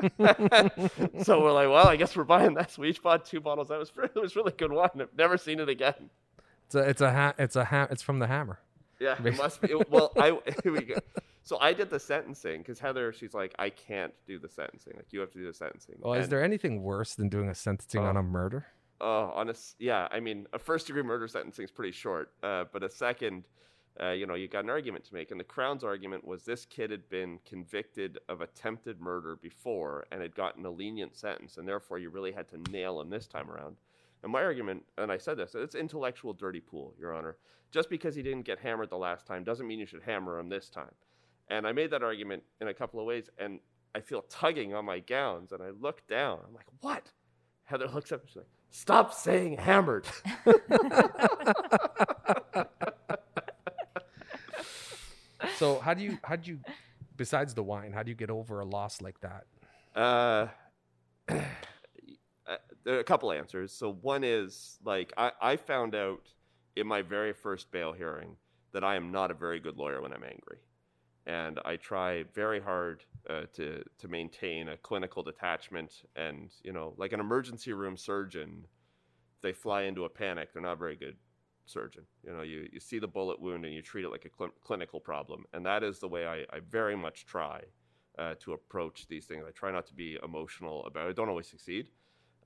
so 1.22 1.42
we're 1.42 1.52
like, 1.52 1.68
well, 1.68 1.86
I 1.86 1.96
guess 1.96 2.16
we're 2.16 2.24
buying 2.24 2.54
that. 2.54 2.72
So 2.72 2.82
we 2.82 2.90
each 2.90 3.02
bought 3.02 3.24
two 3.24 3.40
bottles. 3.40 3.68
That 3.68 3.78
was 3.78 3.92
it 4.02 4.20
was 4.20 4.36
really 4.36 4.52
good 4.52 4.72
wine. 4.72 4.90
I've 5.00 5.16
never 5.16 5.36
seen 5.36 5.60
it 5.60 5.68
again. 5.68 6.10
It's 6.66 6.74
a 6.74 6.80
it's 6.80 7.00
a 7.00 7.12
ha- 7.12 7.34
it's 7.38 7.56
a 7.56 7.64
ha- 7.64 7.88
it's 7.90 8.02
from 8.02 8.18
the 8.18 8.26
Hammer. 8.26 8.58
Yeah, 9.00 9.16
it 9.24 9.36
must 9.36 9.60
be. 9.60 9.74
Well, 9.88 10.12
I 10.16 10.38
here 10.62 10.72
we 10.72 10.82
go. 10.82 10.96
So 11.42 11.58
I 11.60 11.72
did 11.74 11.90
the 11.90 12.00
sentencing 12.00 12.58
because 12.60 12.78
Heather, 12.78 13.12
she's 13.12 13.34
like, 13.34 13.54
I 13.58 13.68
can't 13.68 14.14
do 14.26 14.38
the 14.38 14.48
sentencing. 14.48 14.94
Like 14.96 15.06
you 15.10 15.20
have 15.20 15.30
to 15.32 15.38
do 15.38 15.46
the 15.46 15.52
sentencing. 15.52 15.96
Well, 16.00 16.14
and, 16.14 16.22
is 16.22 16.28
there 16.28 16.42
anything 16.42 16.82
worse 16.82 17.14
than 17.14 17.28
doing 17.28 17.48
a 17.48 17.54
sentencing 17.54 18.00
on 18.00 18.16
a 18.16 18.22
murder? 18.22 18.66
Oh, 19.00 19.24
uh, 19.24 19.32
on 19.34 19.50
a 19.50 19.54
yeah. 19.78 20.08
I 20.10 20.20
mean, 20.20 20.46
a 20.52 20.58
first 20.58 20.86
degree 20.86 21.02
murder 21.02 21.28
sentencing 21.28 21.64
is 21.64 21.70
pretty 21.70 21.92
short, 21.92 22.30
uh, 22.42 22.64
but 22.72 22.82
a 22.82 22.90
second, 22.90 23.44
uh, 24.02 24.10
you 24.10 24.26
know, 24.26 24.34
you 24.34 24.48
got 24.48 24.64
an 24.64 24.70
argument 24.70 25.04
to 25.04 25.14
make, 25.14 25.30
and 25.30 25.38
the 25.38 25.44
Crown's 25.44 25.84
argument 25.84 26.26
was 26.26 26.44
this 26.44 26.64
kid 26.64 26.90
had 26.90 27.08
been 27.08 27.38
convicted 27.46 28.18
of 28.28 28.40
attempted 28.40 29.00
murder 29.00 29.36
before 29.36 30.04
and 30.10 30.20
had 30.20 30.34
gotten 30.34 30.66
a 30.66 30.70
lenient 30.70 31.16
sentence, 31.16 31.58
and 31.58 31.68
therefore 31.68 31.98
you 31.98 32.10
really 32.10 32.32
had 32.32 32.48
to 32.48 32.58
nail 32.72 33.00
him 33.00 33.08
this 33.08 33.28
time 33.28 33.48
around. 33.48 33.76
And 34.24 34.32
my 34.32 34.42
argument, 34.42 34.82
and 34.98 35.12
I 35.12 35.18
said 35.18 35.36
this, 35.36 35.54
it's 35.54 35.76
intellectual 35.76 36.32
dirty 36.32 36.60
pool, 36.60 36.92
Your 36.98 37.14
Honor. 37.14 37.36
Just 37.70 37.88
because 37.88 38.16
he 38.16 38.22
didn't 38.22 38.46
get 38.46 38.58
hammered 38.58 38.90
the 38.90 38.96
last 38.96 39.26
time 39.26 39.44
doesn't 39.44 39.66
mean 39.66 39.78
you 39.78 39.86
should 39.86 40.02
hammer 40.02 40.38
him 40.40 40.48
this 40.48 40.68
time. 40.68 40.92
And 41.48 41.66
I 41.66 41.72
made 41.72 41.90
that 41.90 42.02
argument 42.02 42.42
in 42.60 42.68
a 42.68 42.74
couple 42.74 42.98
of 42.98 43.06
ways, 43.06 43.30
and 43.38 43.60
I 43.94 44.00
feel 44.00 44.22
tugging 44.22 44.74
on 44.74 44.84
my 44.84 44.98
gowns, 44.98 45.52
and 45.52 45.62
I 45.62 45.70
look 45.70 46.04
down. 46.08 46.40
I'm 46.48 46.54
like, 46.54 46.66
what? 46.80 47.12
Heather 47.64 47.86
looks 47.86 48.10
up 48.10 48.22
and 48.22 48.28
she's 48.28 48.36
like, 48.36 48.46
stop 48.70 49.14
saying 49.14 49.56
hammered. 49.58 50.06
so 55.56 55.78
how 55.78 55.94
do 55.94 56.02
you 56.02 56.18
how 56.22 56.36
do 56.36 56.50
you 56.50 56.60
besides 57.16 57.54
the 57.54 57.62
wine, 57.62 57.92
how 57.92 58.02
do 58.02 58.10
you 58.10 58.14
get 58.14 58.30
over 58.30 58.60
a 58.60 58.64
loss 58.64 59.00
like 59.00 59.20
that? 59.20 59.46
Uh, 59.94 60.48
there 61.28 61.46
are 62.86 62.98
a 62.98 63.04
couple 63.04 63.32
answers. 63.32 63.72
So 63.72 63.92
one 63.92 64.24
is 64.24 64.78
like 64.84 65.12
I, 65.16 65.32
I 65.40 65.56
found 65.56 65.94
out 65.94 66.22
in 66.76 66.86
my 66.86 67.02
very 67.02 67.32
first 67.32 67.70
bail 67.70 67.92
hearing 67.92 68.36
that 68.72 68.84
I 68.84 68.96
am 68.96 69.12
not 69.12 69.30
a 69.30 69.34
very 69.34 69.60
good 69.60 69.76
lawyer 69.76 70.02
when 70.02 70.12
I'm 70.12 70.24
angry 70.24 70.58
and 71.26 71.58
I 71.64 71.76
try 71.76 72.24
very 72.34 72.60
hard 72.60 73.04
uh, 73.30 73.42
to 73.54 73.82
to 73.98 74.08
maintain 74.08 74.68
a 74.68 74.76
clinical 74.76 75.22
detachment. 75.22 76.02
And 76.16 76.50
you 76.62 76.72
know, 76.72 76.94
like 76.96 77.12
an 77.12 77.20
emergency 77.20 77.72
room 77.72 77.96
surgeon, 77.96 78.66
if 79.36 79.42
they 79.42 79.52
fly 79.52 79.82
into 79.82 80.04
a 80.04 80.08
panic, 80.08 80.52
they're 80.52 80.62
not 80.62 80.78
very 80.78 80.96
good 80.96 81.16
surgeon. 81.66 82.04
You 82.24 82.32
know, 82.32 82.42
you, 82.42 82.68
you 82.72 82.80
see 82.80 82.98
the 82.98 83.08
bullet 83.08 83.40
wound 83.40 83.64
and 83.64 83.74
you 83.74 83.82
treat 83.82 84.04
it 84.04 84.10
like 84.10 84.24
a 84.24 84.30
cl- 84.36 84.54
clinical 84.62 85.00
problem, 85.00 85.44
and 85.52 85.64
that 85.66 85.82
is 85.82 85.98
the 85.98 86.08
way 86.08 86.26
I, 86.26 86.44
I 86.54 86.60
very 86.68 86.96
much 86.96 87.26
try 87.26 87.60
uh, 88.18 88.34
to 88.40 88.52
approach 88.52 89.06
these 89.08 89.26
things. 89.26 89.44
I 89.46 89.50
try 89.50 89.72
not 89.72 89.86
to 89.86 89.94
be 89.94 90.18
emotional 90.22 90.84
about 90.86 91.06
it. 91.06 91.10
I 91.10 91.12
don't 91.12 91.28
always 91.28 91.48
succeed. 91.48 91.88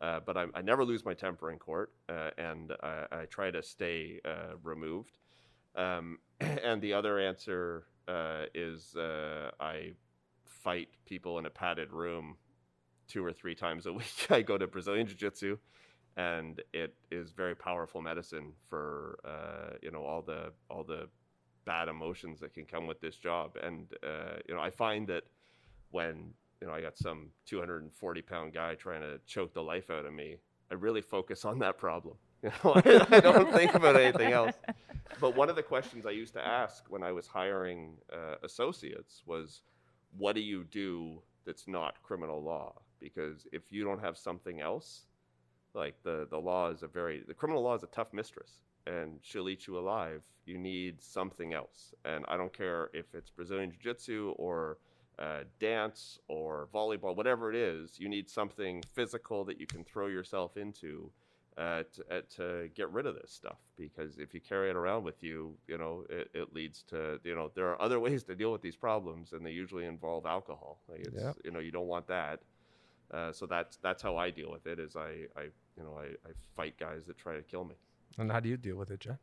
Uh, 0.01 0.21
but 0.25 0.37
I, 0.37 0.47
I, 0.55 0.63
never 0.63 0.85
lose 0.85 1.05
my 1.05 1.13
temper 1.13 1.51
in 1.51 1.59
court, 1.59 1.91
uh, 2.09 2.31
and 2.39 2.73
I, 2.85 3.05
I, 3.11 3.25
try 3.25 3.51
to 3.51 3.61
stay 3.65 4.21
uh, 4.25 4.55
removed. 4.63 5.19
Um, 5.75 6.19
and 6.41 6.81
the 6.81 6.93
other 6.93 7.19
answer 7.19 7.87
uh, 8.07 8.45
is 8.55 8.95
uh, 8.95 9.51
I 9.59 9.95
fight 10.45 10.89
people 11.05 11.39
in 11.41 11.47
a 11.47 11.51
padded 11.51 11.93
room 11.93 12.37
two 13.09 13.25
or 13.25 13.33
three 13.33 13.55
times 13.55 13.87
a 13.87 13.93
week. 13.93 14.27
I 14.31 14.43
go 14.43 14.57
to 14.57 14.67
Brazilian 14.67 15.07
Jiu 15.07 15.17
Jitsu, 15.17 15.59
and 16.19 16.61
it 16.73 16.95
is 17.13 17.31
very 17.31 17.55
powerful 17.55 18.03
medicine 18.03 18.53
for 18.69 19.21
uh, 19.25 19.77
you 19.81 19.91
know 19.91 20.03
all 20.03 20.21
the 20.21 20.53
all 20.69 20.83
the 20.83 21.09
bad 21.65 21.89
emotions 21.89 22.41
that 22.41 22.53
can 22.53 22.65
come 22.65 22.87
with 22.87 23.01
this 23.01 23.17
job. 23.17 23.57
And 23.63 23.87
uh, 24.03 24.39
you 24.47 24.55
know, 24.55 24.61
I 24.61 24.71
find 24.71 25.07
that 25.09 25.23
when 25.93 26.35
you 26.61 26.67
know 26.67 26.75
I 26.75 26.83
got 26.83 26.99
some 26.99 27.29
240 27.47 28.23
pound 28.23 28.53
guy 28.53 28.75
trying 28.75 29.01
to 29.03 29.21
choke 29.27 29.55
the 29.55 29.63
life 29.63 29.91
out 29.91 30.05
of 30.05 30.13
me, 30.13 30.37
I 30.71 30.75
really 30.75 31.03
focus 31.03 31.45
on 31.47 31.61
that 31.61 31.79
problem. 31.79 32.17
Know, 32.63 32.73
I 32.87 33.19
don't 33.19 33.53
think 33.53 33.75
about 33.75 33.97
anything 33.97 34.33
else. 34.33 34.55
But 35.21 35.35
one 35.35 35.51
of 35.51 35.57
the 35.57 35.63
questions 35.63 36.07
I 36.07 36.11
used 36.11 36.35
to 36.35 36.47
ask 36.47 36.85
when 36.89 37.03
I 37.03 37.11
was 37.11 37.27
hiring 37.27 37.97
uh, 38.13 38.37
associates 38.45 39.23
was, 39.27 39.63
"What 40.17 40.37
do 40.37 40.41
you 40.41 40.63
do 40.63 41.21
that's 41.45 41.67
not 41.67 42.01
criminal 42.05 42.41
law?" 42.41 42.75
Because 43.01 43.49
if 43.53 43.73
you 43.73 43.83
don't 43.83 44.01
have 44.01 44.17
something 44.17 44.61
else, 44.61 45.07
like 45.75 45.95
the 46.03 46.27
the 46.31 46.39
law 46.39 46.71
is 46.71 46.83
a 46.83 46.89
very 46.89 47.23
the 47.27 47.35
criminal 47.35 47.63
law 47.63 47.75
is 47.75 47.83
a 47.83 47.89
tough 47.89 48.13
mistress, 48.13 48.61
and 48.87 49.19
she'll 49.23 49.49
eat 49.49 49.67
you 49.67 49.79
alive. 49.79 50.23
You 50.47 50.59
need 50.59 51.03
something 51.03 51.53
else, 51.53 51.95
and 52.05 52.25
I 52.29 52.37
don't 52.37 52.53
care 52.53 52.91
if 52.95 53.15
it's 53.15 53.31
Brazilian 53.31 53.71
Jiu 53.71 53.79
Jitsu 53.93 54.35
or 54.39 54.79
uh, 55.19 55.41
dance 55.61 56.19
or 56.29 56.69
volleyball, 56.73 57.15
whatever 57.17 57.51
it 57.51 57.57
is. 57.57 57.99
You 57.99 58.09
need 58.09 58.31
something 58.31 58.83
physical 58.95 59.45
that 59.45 59.61
you 59.61 59.67
can 59.67 59.85
throw 59.85 60.07
yourself 60.07 60.57
into 60.57 61.11
uh, 61.59 61.83
to, 61.93 62.17
uh, 62.17 62.21
to 62.37 62.71
get 62.75 62.89
rid 62.93 63.05
of 63.05 63.17
this 63.17 63.33
stuff 63.33 63.59
because 63.77 64.19
if 64.19 64.33
you 64.33 64.41
carry 64.41 64.71
it 64.71 64.77
around 64.77 65.03
with 65.03 65.23
you, 65.25 65.57
you 65.67 65.77
know, 65.77 66.05
it, 66.09 66.31
it 66.33 66.55
leads 66.55 66.85
to, 66.85 67.19
you 67.25 67.35
know, 67.35 67.51
there 67.57 67.67
are 67.69 67.83
other 67.83 67.99
ways 67.99 68.23
to 68.23 68.35
deal 68.37 68.53
with 68.53 68.63
these 68.63 68.77
problems 68.77 69.33
and 69.33 69.45
they 69.45 69.51
usually 69.51 69.85
involve 69.85 70.25
alcohol. 70.25 70.79
Like 70.89 71.01
it's, 71.01 71.21
Yeah. 71.21 71.33
you 71.45 71.51
know, 71.51 71.59
you 71.59 71.73
don't 71.73 71.89
want 71.89 72.07
that. 72.07 72.41
Uh, 73.13 73.33
so 73.33 73.47
that's, 73.47 73.77
that's 73.79 74.03
how 74.03 74.17
I 74.17 74.31
deal 74.31 74.51
with 74.51 74.67
it 74.67 74.79
is 74.79 74.97
I, 74.97 75.27
I 75.37 75.45
you 75.77 75.83
know, 75.83 75.99
I, 75.99 76.29
I 76.29 76.33
fight 76.55 76.79
guys 76.79 77.03
that 77.07 77.17
try 77.17 77.37
to 77.37 77.43
kill 77.43 77.65
me. 77.65 77.75
And 78.19 78.31
how 78.31 78.41
do 78.41 78.49
you 78.49 78.57
deal 78.57 78.77
with 78.77 78.91
it, 78.91 79.01
Jen? 79.01 79.19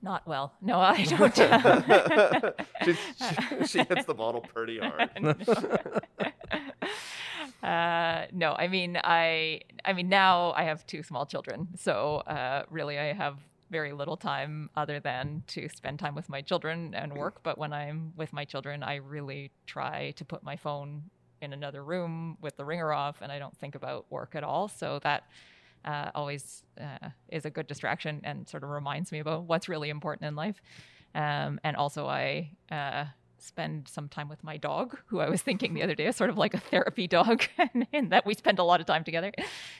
Not 0.00 0.26
well. 0.26 0.54
No, 0.60 0.80
I 0.80 1.04
don't. 1.04 1.34
she, 2.84 2.94
she, 2.94 3.66
she 3.66 3.78
hits 3.84 4.04
the 4.04 4.14
bottle 4.14 4.40
pretty 4.40 4.80
hard. 4.80 5.10
uh, 7.62 8.26
no, 8.32 8.54
I 8.54 8.66
mean, 8.66 8.98
I, 9.02 9.60
I 9.84 9.92
mean, 9.92 10.08
now 10.08 10.52
I 10.52 10.64
have 10.64 10.84
two 10.86 11.04
small 11.04 11.24
children, 11.24 11.68
so 11.76 12.16
uh, 12.26 12.64
really, 12.68 12.98
I 12.98 13.12
have 13.12 13.38
very 13.70 13.92
little 13.92 14.16
time 14.16 14.70
other 14.76 14.98
than 14.98 15.44
to 15.46 15.68
spend 15.68 16.00
time 16.00 16.16
with 16.16 16.28
my 16.28 16.42
children 16.42 16.94
and 16.94 17.14
work. 17.14 17.42
But 17.44 17.56
when 17.56 17.72
I'm 17.72 18.12
with 18.16 18.32
my 18.32 18.44
children, 18.44 18.82
I 18.82 18.96
really 18.96 19.52
try 19.66 20.10
to 20.16 20.24
put 20.24 20.42
my 20.42 20.56
phone 20.56 21.04
in 21.42 21.52
another 21.52 21.84
room 21.84 22.38
with 22.40 22.56
the 22.56 22.64
ringer 22.64 22.92
off, 22.92 23.20
and 23.20 23.30
I 23.30 23.38
don't 23.38 23.56
think 23.58 23.74
about 23.74 24.06
work 24.10 24.34
at 24.34 24.44
all. 24.44 24.68
So 24.68 25.00
that 25.02 25.24
uh, 25.84 26.10
always 26.14 26.62
uh, 26.80 27.08
is 27.28 27.44
a 27.44 27.50
good 27.50 27.66
distraction 27.66 28.20
and 28.24 28.48
sort 28.48 28.62
of 28.62 28.70
reminds 28.70 29.12
me 29.12 29.18
about 29.18 29.44
what's 29.44 29.68
really 29.68 29.90
important 29.90 30.28
in 30.28 30.36
life. 30.36 30.62
Um, 31.14 31.60
and 31.64 31.76
also, 31.76 32.06
I 32.06 32.52
uh, 32.70 33.04
spend 33.42 33.88
some 33.88 34.08
time 34.08 34.28
with 34.28 34.42
my 34.44 34.56
dog, 34.56 34.98
who 35.06 35.20
I 35.20 35.28
was 35.28 35.42
thinking 35.42 35.74
the 35.74 35.82
other 35.82 35.94
day 35.94 36.06
is 36.06 36.16
sort 36.16 36.30
of 36.30 36.38
like 36.38 36.54
a 36.54 36.58
therapy 36.58 37.06
dog, 37.06 37.44
and 37.92 38.10
that 38.10 38.24
we 38.24 38.34
spend 38.34 38.58
a 38.58 38.64
lot 38.64 38.80
of 38.80 38.86
time 38.86 39.04
together. 39.04 39.32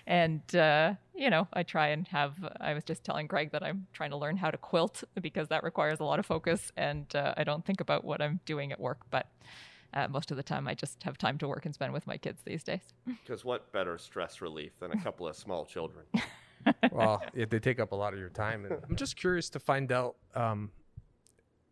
And, 0.07 0.43
uh, 0.55 0.95
you 1.15 1.31
know, 1.31 1.47
I 1.53 1.63
try 1.63 1.89
and 1.89 2.07
have, 2.09 2.35
I 2.61 2.75
was 2.75 2.85
just 2.85 3.05
telling 3.05 3.27
Greg 3.27 3.53
that 3.53 3.63
I'm 3.63 3.87
trying 3.93 4.11
to 4.11 4.17
learn 4.17 4.37
how 4.37 4.51
to 4.51 4.59
quilt 4.59 5.05
because 5.21 5.49
that 5.49 5.63
requires 5.63 6.01
a 6.01 6.05
lot 6.05 6.19
of 6.19 6.27
focus. 6.27 6.73
And 6.77 7.15
uh, 7.15 7.35
I 7.37 7.45
don't 7.45 7.65
think 7.65 7.81
about 7.81 8.05
what 8.05 8.21
I'm 8.21 8.41
doing 8.45 8.73
at 8.73 8.81
work, 8.81 9.01
but 9.11 9.27
uh, 9.95 10.09
most 10.09 10.31
of 10.31 10.37
the 10.37 10.43
time 10.43 10.67
I 10.67 10.75
just 10.75 11.03
have 11.03 11.19
time 11.19 11.39
to 11.39 11.49
work 11.49 11.67
and 11.67 11.75
spend 11.75 11.93
with 11.93 12.07
my 12.07 12.17
kids 12.17 12.43
these 12.45 12.63
days. 12.63 12.81
Because 13.23 13.45
what 13.45 13.73
better 13.73 13.99
stress 13.99 14.41
relief 14.41 14.73
than 14.81 14.93
a 14.93 15.03
couple 15.03 15.27
of 15.27 15.37
small 15.37 15.65
children? 15.65 16.05
well, 16.93 17.23
yeah, 17.35 17.45
they 17.49 17.59
take 17.59 17.79
up 17.79 17.93
a 17.93 17.95
lot 17.95 18.13
of 18.13 18.19
your 18.19 18.29
time. 18.29 18.65
And 18.65 18.77
I'm 18.89 18.97
just 18.97 19.17
curious 19.17 19.49
to 19.51 19.59
find 19.59 19.93
out: 19.93 20.17
um, 20.35 20.71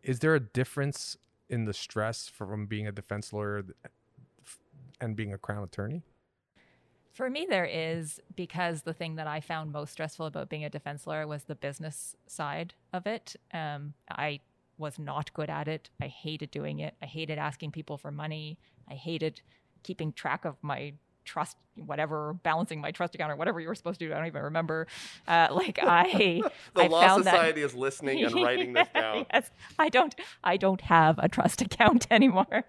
is 0.03 0.19
there 0.19 0.35
a 0.35 0.39
difference 0.39 1.17
in 1.49 1.65
the 1.65 1.73
stress 1.73 2.27
from 2.27 2.65
being 2.65 2.87
a 2.87 2.91
defense 2.91 3.33
lawyer 3.33 3.63
and 4.99 5.15
being 5.15 5.33
a 5.33 5.37
crown 5.37 5.63
attorney? 5.63 6.03
For 7.13 7.29
me, 7.29 7.45
there 7.49 7.65
is 7.65 8.21
because 8.35 8.83
the 8.83 8.93
thing 8.93 9.15
that 9.15 9.27
I 9.27 9.41
found 9.41 9.73
most 9.73 9.91
stressful 9.91 10.25
about 10.25 10.49
being 10.49 10.63
a 10.63 10.69
defense 10.69 11.05
lawyer 11.05 11.27
was 11.27 11.43
the 11.43 11.55
business 11.55 12.15
side 12.27 12.73
of 12.93 13.05
it. 13.05 13.35
Um, 13.53 13.93
I 14.09 14.39
was 14.81 14.99
not 14.99 15.33
good 15.33 15.49
at 15.49 15.67
it. 15.69 15.89
I 16.01 16.07
hated 16.07 16.51
doing 16.51 16.79
it. 16.79 16.95
I 17.01 17.05
hated 17.05 17.37
asking 17.37 17.71
people 17.71 17.97
for 17.97 18.11
money. 18.11 18.57
I 18.89 18.95
hated 18.95 19.41
keeping 19.83 20.11
track 20.11 20.43
of 20.43 20.57
my 20.61 20.93
trust, 21.23 21.55
whatever, 21.75 22.33
balancing 22.43 22.81
my 22.81 22.91
trust 22.91 23.15
account 23.15 23.31
or 23.31 23.35
whatever 23.35 23.59
you 23.59 23.67
were 23.67 23.75
supposed 23.75 23.99
to 23.99 24.07
do. 24.07 24.13
I 24.13 24.17
don't 24.17 24.27
even 24.27 24.41
remember. 24.41 24.87
Uh, 25.27 25.47
like 25.51 25.79
I, 25.83 26.41
The 26.73 26.83
I 26.83 26.87
Law 26.87 27.17
Society 27.17 27.61
is 27.61 27.73
listening 27.73 28.23
and 28.23 28.33
writing 28.35 28.73
this 28.73 28.87
down. 28.93 29.25
yes, 29.33 29.49
I 29.79 29.89
don't. 29.89 30.13
I 30.43 30.57
don't 30.57 30.81
have 30.81 31.17
a 31.19 31.29
trust 31.29 31.61
account 31.61 32.07
anymore. 32.11 32.65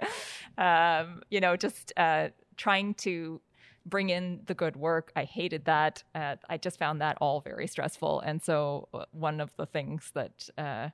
Um, 0.58 1.22
you 1.30 1.40
know, 1.40 1.56
just 1.56 1.92
uh, 1.96 2.28
trying 2.56 2.94
to 2.94 3.40
bring 3.84 4.10
in 4.10 4.40
the 4.46 4.54
good 4.54 4.76
work. 4.76 5.12
I 5.16 5.24
hated 5.24 5.64
that. 5.64 6.04
Uh, 6.14 6.36
I 6.48 6.56
just 6.56 6.78
found 6.78 7.00
that 7.00 7.16
all 7.20 7.40
very 7.40 7.66
stressful. 7.66 8.20
And 8.20 8.42
so, 8.42 8.88
uh, 8.94 9.06
one 9.10 9.40
of 9.40 9.50
the 9.56 9.66
things 9.66 10.10
that 10.14 10.48
uh, 10.56 10.90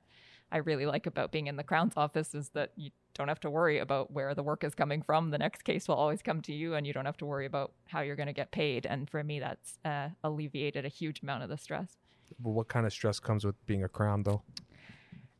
I 0.51 0.57
really 0.57 0.85
like 0.85 1.05
about 1.05 1.31
being 1.31 1.47
in 1.47 1.55
the 1.55 1.63
Crown's 1.63 1.93
office 1.95 2.33
is 2.33 2.49
that 2.49 2.71
you 2.75 2.91
don't 3.13 3.27
have 3.27 3.39
to 3.41 3.49
worry 3.49 3.79
about 3.79 4.11
where 4.11 4.33
the 4.33 4.43
work 4.43 4.63
is 4.63 4.73
coming 4.73 5.01
from. 5.01 5.29
The 5.29 5.37
next 5.37 5.63
case 5.63 5.87
will 5.87 5.95
always 5.95 6.21
come 6.21 6.41
to 6.43 6.53
you, 6.53 6.73
and 6.73 6.87
you 6.87 6.93
don't 6.93 7.05
have 7.05 7.17
to 7.17 7.25
worry 7.25 7.45
about 7.45 7.73
how 7.85 8.01
you're 8.01 8.15
going 8.15 8.27
to 8.27 8.33
get 8.33 8.51
paid. 8.51 8.85
And 8.85 9.09
for 9.09 9.23
me, 9.23 9.39
that's 9.39 9.77
uh, 9.85 10.09
alleviated 10.23 10.85
a 10.85 10.89
huge 10.89 11.21
amount 11.21 11.43
of 11.43 11.49
the 11.49 11.57
stress. 11.57 11.97
But 12.39 12.51
what 12.51 12.67
kind 12.67 12.85
of 12.85 12.93
stress 12.93 13.19
comes 13.19 13.45
with 13.45 13.55
being 13.65 13.83
a 13.83 13.89
crown, 13.89 14.23
though? 14.23 14.41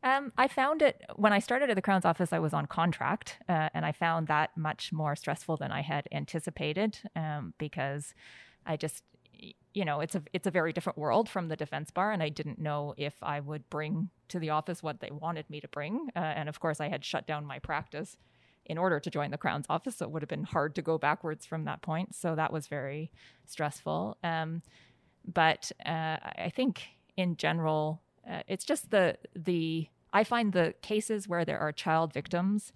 Um, 0.02 0.32
I 0.38 0.48
found 0.48 0.82
it 0.82 1.04
when 1.16 1.34
I 1.34 1.40
started 1.40 1.70
at 1.70 1.76
the 1.76 1.82
Crown's 1.82 2.06
office. 2.06 2.32
I 2.32 2.40
was 2.40 2.54
on 2.54 2.66
contract, 2.68 3.38
uh, 3.50 3.70
and 3.74 3.86
I 3.86 3.92
found 3.92 4.28
that 4.28 4.56
much 4.56 4.94
more 4.94 5.16
stressful 5.16 5.58
than 5.58 5.72
I 5.72 5.82
had 5.82 6.08
anticipated 6.12 7.00
um, 7.16 7.54
because 7.58 8.14
I 8.66 8.78
just, 8.78 9.04
you 9.74 9.86
know, 9.86 10.00
it's 10.00 10.16
a 10.16 10.24
it's 10.34 10.48
a 10.48 10.52
very 10.52 10.74
different 10.74 10.98
world 10.98 11.30
from 11.30 11.48
the 11.48 11.56
defense 11.56 11.92
bar, 11.92 12.12
and 12.12 12.24
I 12.24 12.30
didn't 12.30 12.60
know 12.60 12.94
if 12.98 13.14
I 13.22 13.40
would 13.40 13.70
bring 13.70 14.10
to 14.30 14.40
the 14.40 14.50
office 14.50 14.84
what 14.84 15.00
they 15.00 15.12
wanted 15.12 15.50
me 15.50 15.60
to 15.62 15.68
bring. 15.68 16.10
Uh, 16.16 16.20
and 16.20 16.50
of 16.50 16.60
course, 16.60 16.80
I 16.82 16.90
had 16.90 17.06
shut 17.06 17.28
down 17.28 17.46
my 17.46 17.60
practice 17.60 18.18
in 18.66 18.78
order 18.78 19.00
to 19.00 19.10
join 19.10 19.32
the 19.32 19.38
Crown's 19.38 19.66
office, 19.70 19.98
so 19.98 20.06
it 20.06 20.12
would 20.12 20.22
have 20.22 20.30
been 20.30 20.44
hard 20.44 20.76
to 20.76 20.82
go 20.82 20.98
backwards 20.98 21.46
from 21.46 21.66
that 21.66 21.82
point. 21.82 22.14
So 22.16 22.36
that 22.36 22.54
was 22.54 22.68
very 22.68 23.12
stressful. 23.46 24.18
Um, 24.24 24.62
but 25.26 25.72
uh, 25.86 26.18
I 26.22 26.52
think 26.56 26.84
in 27.18 27.36
general, 27.38 28.02
uh, 28.30 28.42
it's 28.48 28.66
just 28.66 28.92
the 28.92 29.18
the 29.36 29.88
I 30.12 30.24
find 30.24 30.54
the 30.54 30.74
cases 30.82 31.28
where 31.28 31.46
there 31.46 31.60
are 31.60 31.72
child 31.72 32.14
victims 32.14 32.74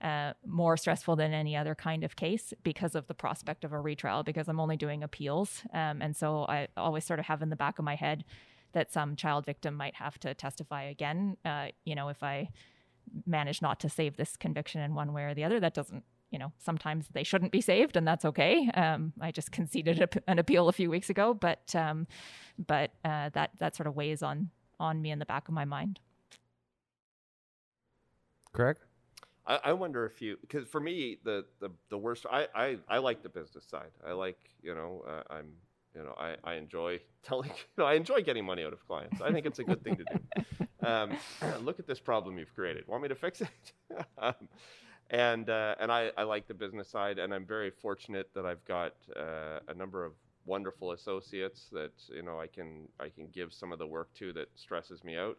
uh, 0.00 0.32
more 0.46 0.76
stressful 0.76 1.16
than 1.16 1.32
any 1.32 1.56
other 1.56 1.74
kind 1.74 2.04
of 2.04 2.16
case 2.16 2.52
because 2.62 2.94
of 2.94 3.06
the 3.06 3.14
prospect 3.14 3.64
of 3.64 3.72
a 3.72 3.80
retrial. 3.80 4.22
Because 4.22 4.48
I'm 4.48 4.60
only 4.60 4.76
doing 4.76 5.02
appeals, 5.02 5.62
um, 5.72 6.00
and 6.02 6.16
so 6.16 6.44
I 6.48 6.68
always 6.76 7.04
sort 7.04 7.18
of 7.18 7.26
have 7.26 7.42
in 7.42 7.50
the 7.50 7.56
back 7.56 7.78
of 7.78 7.84
my 7.84 7.94
head 7.94 8.24
that 8.72 8.92
some 8.92 9.16
child 9.16 9.46
victim 9.46 9.74
might 9.74 9.94
have 9.94 10.18
to 10.20 10.34
testify 10.34 10.84
again. 10.84 11.36
Uh, 11.44 11.68
you 11.84 11.94
know, 11.94 12.08
if 12.08 12.22
I 12.22 12.50
manage 13.26 13.62
not 13.62 13.80
to 13.80 13.88
save 13.88 14.16
this 14.16 14.36
conviction 14.36 14.80
in 14.80 14.94
one 14.94 15.12
way 15.12 15.24
or 15.24 15.34
the 15.34 15.44
other, 15.44 15.60
that 15.60 15.74
doesn't. 15.74 16.04
You 16.30 16.38
know, 16.38 16.52
sometimes 16.58 17.06
they 17.14 17.22
shouldn't 17.22 17.52
be 17.52 17.62
saved, 17.62 17.96
and 17.96 18.06
that's 18.06 18.26
okay. 18.26 18.68
Um, 18.74 19.14
I 19.18 19.30
just 19.30 19.50
conceded 19.50 20.02
a, 20.02 20.30
an 20.30 20.38
appeal 20.38 20.68
a 20.68 20.72
few 20.72 20.90
weeks 20.90 21.08
ago, 21.08 21.32
but 21.32 21.74
um, 21.74 22.06
but 22.66 22.90
uh, 23.02 23.30
that 23.30 23.52
that 23.58 23.74
sort 23.74 23.86
of 23.86 23.96
weighs 23.96 24.22
on 24.22 24.50
on 24.78 25.00
me 25.00 25.10
in 25.10 25.18
the 25.18 25.26
back 25.26 25.48
of 25.48 25.54
my 25.54 25.64
mind. 25.64 26.00
Craig? 28.52 28.76
I, 29.48 29.60
I 29.64 29.72
wonder 29.72 30.06
if 30.06 30.22
you 30.22 30.36
because 30.40 30.68
for 30.68 30.80
me 30.80 31.18
the, 31.24 31.44
the 31.60 31.70
the 31.90 31.98
worst 31.98 32.26
I, 32.30 32.46
I 32.54 32.76
I 32.88 32.98
like 32.98 33.22
the 33.22 33.28
business 33.30 33.64
side. 33.64 33.90
I 34.06 34.12
like 34.12 34.38
you 34.62 34.74
know 34.74 35.02
uh, 35.08 35.22
I'm 35.30 35.52
you 35.96 36.02
know 36.04 36.14
I, 36.18 36.36
I 36.44 36.54
enjoy 36.54 37.00
telling 37.24 37.48
you 37.50 37.56
know 37.78 37.86
I 37.86 37.94
enjoy 37.94 38.22
getting 38.22 38.44
money 38.44 38.62
out 38.64 38.72
of 38.72 38.86
clients. 38.86 39.20
I 39.20 39.32
think 39.32 39.46
it's 39.46 39.58
a 39.58 39.64
good 39.64 39.82
thing 39.82 39.96
to 39.96 40.04
do. 40.04 40.20
Um, 40.80 41.18
look 41.62 41.80
at 41.80 41.88
this 41.88 41.98
problem 41.98 42.38
you've 42.38 42.54
created. 42.54 42.86
Want 42.86 43.02
me 43.02 43.08
to 43.08 43.16
fix 43.16 43.40
it? 43.40 43.72
um, 44.16 44.34
and 45.10 45.50
uh, 45.50 45.74
and 45.80 45.90
I, 45.90 46.12
I 46.16 46.22
like 46.22 46.46
the 46.46 46.54
business 46.54 46.88
side, 46.88 47.18
and 47.18 47.34
I'm 47.34 47.44
very 47.46 47.70
fortunate 47.70 48.30
that 48.34 48.46
I've 48.46 48.64
got 48.64 48.94
uh, 49.16 49.58
a 49.66 49.74
number 49.74 50.04
of 50.04 50.12
wonderful 50.44 50.92
associates 50.92 51.66
that 51.72 51.92
you 52.14 52.22
know 52.22 52.38
I 52.38 52.46
can 52.46 52.88
I 53.00 53.08
can 53.08 53.28
give 53.34 53.52
some 53.52 53.72
of 53.72 53.80
the 53.80 53.86
work 53.86 54.14
to 54.18 54.32
that 54.34 54.48
stresses 54.54 55.02
me 55.02 55.16
out. 55.16 55.36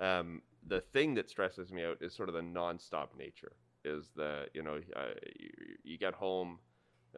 Um, 0.00 0.42
the 0.66 0.80
thing 0.80 1.14
that 1.14 1.28
stresses 1.28 1.70
me 1.72 1.84
out 1.84 1.98
is 2.00 2.14
sort 2.14 2.28
of 2.28 2.34
the 2.34 2.40
nonstop 2.40 3.08
nature. 3.18 3.52
Is 3.84 4.10
the 4.16 4.46
you 4.54 4.62
know 4.62 4.80
uh, 4.96 5.14
you, 5.38 5.50
you 5.84 5.98
get 5.98 6.14
home, 6.14 6.58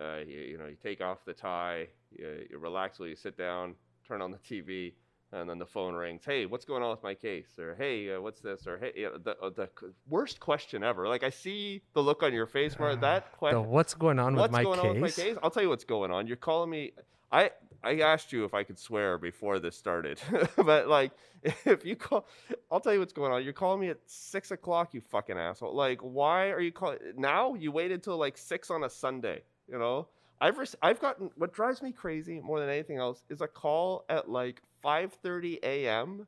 uh, 0.01 0.19
you, 0.27 0.39
you 0.39 0.59
know 0.59 0.67
you 0.67 0.77
take 0.83 1.01
off 1.01 1.25
the 1.25 1.33
tie, 1.33 1.87
you, 2.11 2.45
you 2.51 2.59
relax 2.59 2.99
while 2.99 3.09
you 3.09 3.15
sit 3.15 3.39
down, 3.39 3.75
turn 4.07 4.21
on 4.21 4.33
the 4.33 4.39
TV, 4.39 4.95
and 5.33 5.49
then 5.49 5.59
the 5.59 5.67
phone 5.67 5.95
rings. 5.95 6.23
Hey, 6.25 6.45
what's 6.47 6.65
going 6.65 6.83
on 6.83 6.91
with 6.91 7.03
my 7.03 7.15
case? 7.15 7.59
Or 7.59 7.77
hey, 7.77 8.13
uh, 8.13 8.21
what's 8.21 8.41
this? 8.41 8.67
Or 8.67 8.79
hey, 8.79 8.93
you 8.97 9.05
know, 9.11 9.19
the 9.19 9.39
uh, 9.39 9.51
the 9.51 9.69
worst 10.09 10.41
question 10.41 10.83
ever. 10.83 11.07
Like 11.09 11.23
I 11.23 11.31
see 11.31 11.83
the 11.95 12.03
look 12.03 12.23
on 12.23 12.33
your 12.33 12.47
face, 12.47 12.79
Mark. 12.79 13.01
That 13.01 13.33
question. 13.33 13.67
what's 13.67 13.95
going 13.95 14.19
on 14.19 14.35
What's 14.35 14.51
with 14.51 14.53
my 14.53 14.63
going 14.65 14.81
case? 14.81 14.89
on 14.89 15.01
with 15.01 15.19
my 15.19 15.25
case? 15.25 15.37
I'll 15.43 15.51
tell 15.51 15.63
you 15.63 15.69
what's 15.69 15.85
going 15.85 16.11
on. 16.11 16.27
You're 16.27 16.37
calling 16.37 16.71
me. 16.71 16.93
I 17.31 17.51
I 17.87 18.01
asked 18.01 18.33
you 18.33 18.45
if 18.45 18.53
I 18.53 18.65
could 18.65 18.79
swear 18.79 19.17
before 19.17 19.61
this 19.61 19.77
started, 19.77 20.21
but 20.57 20.89
like, 20.89 21.13
if 21.65 21.85
you 21.85 21.95
call, 21.95 22.27
I'll 22.71 22.81
tell 22.81 22.93
you 22.93 22.99
what's 22.99 23.13
going 23.13 23.33
on. 23.33 23.45
You're 23.45 23.53
calling 23.53 23.81
me 23.81 23.89
at 23.91 23.99
six 24.07 24.51
o'clock, 24.51 24.93
you 24.93 25.01
fucking 25.01 25.39
asshole. 25.39 25.75
Like, 25.75 26.01
why 26.01 26.51
are 26.51 26.61
you 26.61 26.73
calling 26.73 26.99
now? 27.17 27.55
You 27.55 27.71
waited 27.71 28.03
till 28.03 28.17
like 28.17 28.37
six 28.37 28.71
on 28.71 28.83
a 28.85 28.91
Sunday. 28.91 29.43
You 29.71 29.79
know, 29.79 30.09
I've 30.41 30.59
rec- 30.59 30.75
I've 30.83 31.01
gotten 31.01 31.31
what 31.37 31.53
drives 31.53 31.81
me 31.81 31.93
crazy 31.93 32.41
more 32.41 32.59
than 32.59 32.69
anything 32.69 32.99
else 32.99 33.23
is 33.29 33.41
a 33.41 33.49
call 33.49 34.05
at 34.09 34.29
like 34.29 34.63
5:30 34.85 35.59
a.m. 35.63 36.27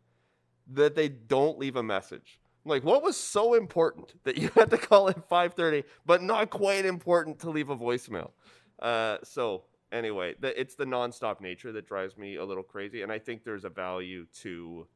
that 0.73 0.94
they 0.94 1.09
don't 1.09 1.59
leave 1.59 1.75
a 1.75 1.83
message. 1.83 2.40
I'm 2.64 2.71
like, 2.71 2.85
what 2.85 3.03
was 3.03 3.16
so 3.16 3.55
important 3.55 4.14
that 4.25 4.38
you 4.38 4.49
had 4.55 4.71
to 4.71 4.79
call 4.79 5.09
at 5.09 5.29
5:30, 5.29 5.83
but 6.07 6.23
not 6.23 6.51
quite 6.51 6.85
important 6.85 7.40
to 7.40 7.51
leave 7.51 7.68
a 7.68 7.77
voicemail? 7.77 8.31
Uh, 8.79 9.18
so 9.25 9.64
anyway, 9.92 10.35
the, 10.40 10.59
it's 10.59 10.74
the 10.74 10.85
nonstop 10.85 11.40
nature 11.40 11.72
that 11.72 11.87
drives 11.87 12.16
me 12.16 12.37
a 12.37 12.44
little 12.44 12.62
crazy, 12.62 13.03
and 13.03 13.12
I 13.12 13.18
think 13.18 13.44
there's 13.44 13.64
a 13.64 13.70
value 13.70 14.27
to 14.40 14.87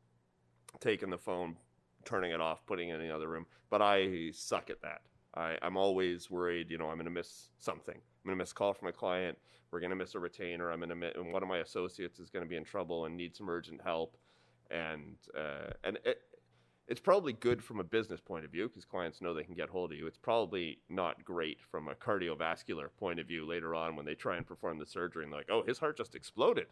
taking 0.81 1.11
the 1.11 1.19
phone, 1.19 1.57
turning 2.05 2.33
it 2.33 2.41
off, 2.41 2.65
putting 2.67 2.89
it 2.89 3.01
in 3.01 3.07
the 3.07 3.15
other 3.15 3.29
room. 3.29 3.47
But 3.71 3.83
I 3.83 4.31
suck 4.33 4.71
at 4.71 4.83
that. 4.83 5.03
I, 5.35 5.57
I'm 5.63 5.77
always 5.77 6.31
worried, 6.31 6.71
you 6.71 6.79
know, 6.79 6.89
I'm 6.89 6.97
going 6.97 7.05
to 7.07 7.11
miss 7.11 7.49
something. 7.59 7.95
I'm 7.95 8.29
going 8.29 8.37
to 8.39 8.43
miss 8.43 8.53
a 8.53 8.55
call 8.55 8.75
from 8.75 8.89
a 8.89 8.93
client. 8.93 9.39
We're 9.71 9.81
going 9.81 9.91
to 9.91 9.97
miss 9.97 10.15
a 10.15 10.19
retainer. 10.19 10.71
I'm 10.71 10.81
going 10.81 10.91
to 10.91 10.95
miss, 10.95 11.13
and 11.17 11.33
one 11.33 11.43
of 11.43 11.49
my 11.49 11.59
associates 11.59 12.21
is 12.21 12.29
going 12.29 12.45
to 12.45 12.49
be 12.49 12.57
in 12.57 12.65
trouble 12.65 13.07
and 13.07 13.17
need 13.17 13.35
some 13.35 13.49
urgent 13.49 13.81
help. 13.83 14.17
And 14.71 15.17
uh, 15.37 15.73
and 15.85 15.99
it, 16.05 16.21
it's 16.93 17.01
probably 17.01 17.33
good 17.33 17.65
from 17.65 17.81
a 17.81 17.85
business 17.85 18.21
point 18.21 18.45
of 18.45 18.51
view 18.51 18.69
because 18.69 18.85
clients 18.85 19.23
know 19.23 19.33
they 19.33 19.45
can 19.45 19.55
get 19.55 19.71
hold 19.71 19.93
of 19.93 19.99
you. 19.99 20.07
It's 20.07 20.19
probably 20.19 20.79
not 20.91 21.25
great 21.25 21.57
from 21.71 21.89
a 21.89 21.95
cardiovascular 21.95 22.89
point 22.99 23.19
of 23.19 23.27
view 23.27 23.47
later 23.49 23.75
on 23.75 23.97
when 23.97 24.05
they 24.05 24.15
try 24.15 24.37
and 24.37 24.47
perform 24.47 24.79
the 24.79 24.85
surgery 24.85 25.25
and 25.25 25.33
they're 25.33 25.41
like, 25.41 25.51
oh, 25.51 25.63
his 25.63 25.79
heart 25.79 25.97
just 25.97 26.15
exploded. 26.15 26.67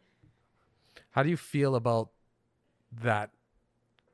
How 1.12 1.22
do 1.22 1.30
you 1.30 1.38
feel 1.38 1.74
about 1.74 2.10
that 3.00 3.30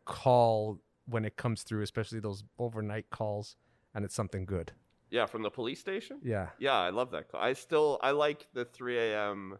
call 0.04 0.78
when 1.06 1.24
it 1.24 1.36
comes 1.36 1.64
through, 1.64 1.82
especially 1.82 2.20
those 2.20 2.44
overnight 2.56 3.10
calls, 3.10 3.56
and 3.92 4.04
it's 4.04 4.14
something 4.14 4.44
good? 4.44 4.70
Yeah, 5.10 5.26
from 5.26 5.42
the 5.42 5.50
police 5.50 5.80
station. 5.80 6.20
Yeah. 6.22 6.50
Yeah, 6.60 6.76
I 6.76 6.90
love 6.90 7.10
that 7.10 7.32
call. 7.32 7.40
I 7.40 7.54
still 7.54 7.98
I 8.00 8.12
like 8.12 8.46
the 8.54 8.64
3 8.64 8.96
a.m. 8.96 9.58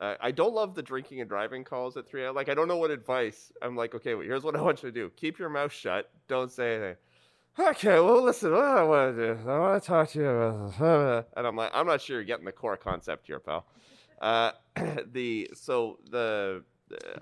Uh, 0.00 0.14
I 0.20 0.30
don't 0.30 0.54
love 0.54 0.74
the 0.74 0.82
drinking 0.82 1.20
and 1.20 1.28
driving 1.28 1.64
calls 1.64 1.96
at 1.96 2.06
3 2.06 2.24
a.m. 2.24 2.34
Like 2.34 2.48
I 2.48 2.54
don't 2.54 2.68
know 2.68 2.76
what 2.76 2.90
advice. 2.90 3.52
I'm 3.62 3.76
like, 3.76 3.94
okay, 3.94 4.14
well, 4.14 4.24
here's 4.24 4.44
what 4.44 4.56
I 4.56 4.60
want 4.60 4.82
you 4.82 4.90
to 4.90 4.92
do: 4.92 5.10
keep 5.16 5.38
your 5.38 5.48
mouth 5.48 5.72
shut, 5.72 6.10
don't 6.28 6.50
say 6.50 6.74
anything. 6.74 6.96
Okay, 7.58 7.98
well, 8.00 8.22
listen, 8.22 8.52
what 8.52 8.64
I 8.64 8.82
want 8.82 9.16
to 9.16 9.34
do, 9.34 9.50
I 9.50 9.58
want 9.58 9.82
to 9.82 9.86
talk 9.86 10.10
to 10.10 10.18
you 10.18 10.28
about, 10.28 11.28
and 11.36 11.46
I'm 11.46 11.56
like, 11.56 11.70
I'm 11.72 11.86
not 11.86 12.02
sure 12.02 12.16
you're 12.16 12.24
getting 12.24 12.44
the 12.44 12.52
core 12.52 12.76
concept 12.76 13.26
here, 13.26 13.40
pal. 13.40 13.66
Uh, 14.20 14.52
the 15.12 15.50
so 15.54 15.98
the 16.10 16.62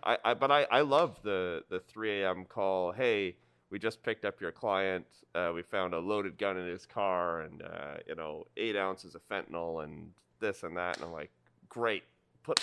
I, 0.03 0.19
I 0.25 0.35
but 0.35 0.51
I 0.51 0.65
I 0.65 0.81
love 0.81 1.19
the 1.23 1.63
the 1.71 1.79
3 1.79 2.23
a.m. 2.23 2.45
call. 2.45 2.93
Hey, 2.93 3.37
we 3.75 3.81
just 3.81 4.05
picked 4.05 4.25
up 4.25 4.41
your 4.41 4.53
client. 4.53 5.05
Uh, 5.35 5.51
we 5.53 5.61
found 5.63 5.95
a 5.95 5.99
loaded 5.99 6.39
gun 6.39 6.57
in 6.57 6.65
his 6.65 6.87
car 6.87 7.41
and, 7.41 7.61
uh, 7.61 7.97
you 8.07 8.15
know, 8.15 8.45
eight 8.57 8.77
ounces 8.77 9.17
of 9.17 9.29
fentanyl 9.29 9.83
and 9.83 10.11
this 10.39 10.63
and 10.63 10.77
that. 10.77 10.97
And 10.97 11.07
I'm 11.07 11.13
like, 11.13 11.33
great. 11.69 12.05
Put, 12.45 12.61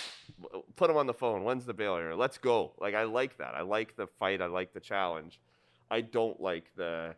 put 0.76 0.88
him 0.88 0.96
on 0.96 1.06
the 1.06 1.12
phone. 1.14 1.44
When's 1.44 1.66
the 1.66 1.74
bail 1.74 1.96
here? 1.96 2.14
Let's 2.14 2.38
go. 2.38 2.72
Like, 2.78 2.94
I 2.94 3.02
like 3.04 3.36
that. 3.38 3.54
I 3.54 3.60
like 3.62 3.96
the 3.96 4.06
fight. 4.06 4.40
I 4.40 4.46
like 4.46 4.72
the 4.72 4.80
challenge. 4.80 5.40
I 5.90 6.00
don't 6.00 6.40
like 6.40 6.70
the, 6.76 7.14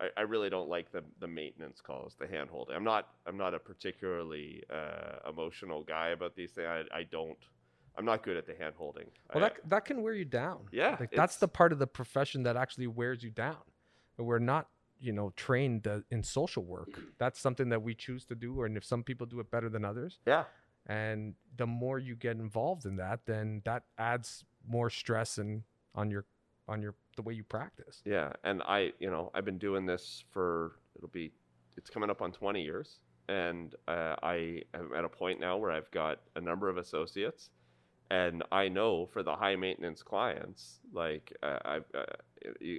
I, 0.00 0.08
I 0.16 0.20
really 0.22 0.48
don't 0.48 0.68
like 0.68 0.90
the, 0.92 1.02
the 1.20 1.26
maintenance 1.28 1.80
calls, 1.80 2.14
the 2.18 2.26
hand 2.26 2.48
holding. 2.50 2.74
I'm 2.76 2.84
not, 2.84 3.08
I'm 3.26 3.36
not 3.36 3.52
a 3.52 3.58
particularly 3.58 4.62
uh, 4.72 5.28
emotional 5.28 5.82
guy 5.82 6.08
about 6.10 6.34
these 6.36 6.52
things. 6.52 6.68
I, 6.68 6.84
I 6.98 7.02
don't, 7.02 7.36
I'm 7.96 8.04
not 8.04 8.22
good 8.22 8.36
at 8.36 8.46
the 8.46 8.54
hand 8.54 8.74
holding. 8.78 9.06
Well, 9.34 9.44
I- 9.44 9.48
that 9.48 9.56
that 9.68 9.84
can 9.84 10.02
wear 10.02 10.14
you 10.14 10.24
down. 10.24 10.60
Yeah, 10.70 10.96
like 11.00 11.10
that's 11.10 11.36
the 11.36 11.48
part 11.48 11.72
of 11.72 11.80
the 11.80 11.86
profession 11.88 12.44
that 12.44 12.56
actually 12.56 12.86
wears 12.86 13.24
you 13.24 13.30
down. 13.30 13.56
And 14.16 14.26
We're 14.26 14.38
not, 14.38 14.68
you 15.00 15.12
know, 15.12 15.32
trained 15.34 15.88
uh, 15.88 16.00
in 16.08 16.22
social 16.22 16.62
work. 16.64 16.90
That's 17.18 17.40
something 17.40 17.70
that 17.70 17.82
we 17.82 17.94
choose 17.96 18.24
to 18.26 18.36
do, 18.36 18.62
and 18.62 18.76
if 18.76 18.84
some 18.84 19.02
people 19.02 19.26
do 19.26 19.40
it 19.40 19.50
better 19.50 19.68
than 19.68 19.84
others, 19.84 20.20
yeah. 20.26 20.44
And 20.88 21.34
the 21.56 21.66
more 21.66 21.98
you 21.98 22.16
get 22.16 22.36
involved 22.36 22.86
in 22.86 22.96
that, 22.96 23.20
then 23.26 23.62
that 23.64 23.84
adds 23.98 24.44
more 24.66 24.90
stress 24.90 25.38
and 25.38 25.62
on 25.94 26.10
your 26.10 26.24
on 26.68 26.82
your 26.82 26.94
the 27.16 27.22
way 27.22 27.34
you 27.34 27.44
practice. 27.44 28.02
Yeah, 28.04 28.32
and 28.44 28.62
I, 28.62 28.92
you 29.00 29.10
know, 29.10 29.30
I've 29.34 29.44
been 29.44 29.58
doing 29.58 29.86
this 29.86 30.24
for 30.30 30.76
it'll 30.96 31.08
be, 31.08 31.32
it's 31.76 31.90
coming 31.90 32.10
up 32.10 32.22
on 32.22 32.32
20 32.32 32.62
years, 32.62 33.00
and 33.28 33.74
uh, 33.88 34.16
I 34.22 34.62
am 34.74 34.92
at 34.96 35.04
a 35.04 35.08
point 35.08 35.40
now 35.40 35.56
where 35.56 35.70
I've 35.70 35.90
got 35.90 36.20
a 36.36 36.40
number 36.40 36.68
of 36.68 36.76
associates, 36.76 37.50
and 38.10 38.42
I 38.52 38.68
know 38.68 39.06
for 39.06 39.22
the 39.22 39.34
high 39.34 39.56
maintenance 39.56 40.02
clients, 40.02 40.80
like 40.92 41.36
uh, 41.42 41.58
I've, 41.64 41.84
uh, 41.94 42.04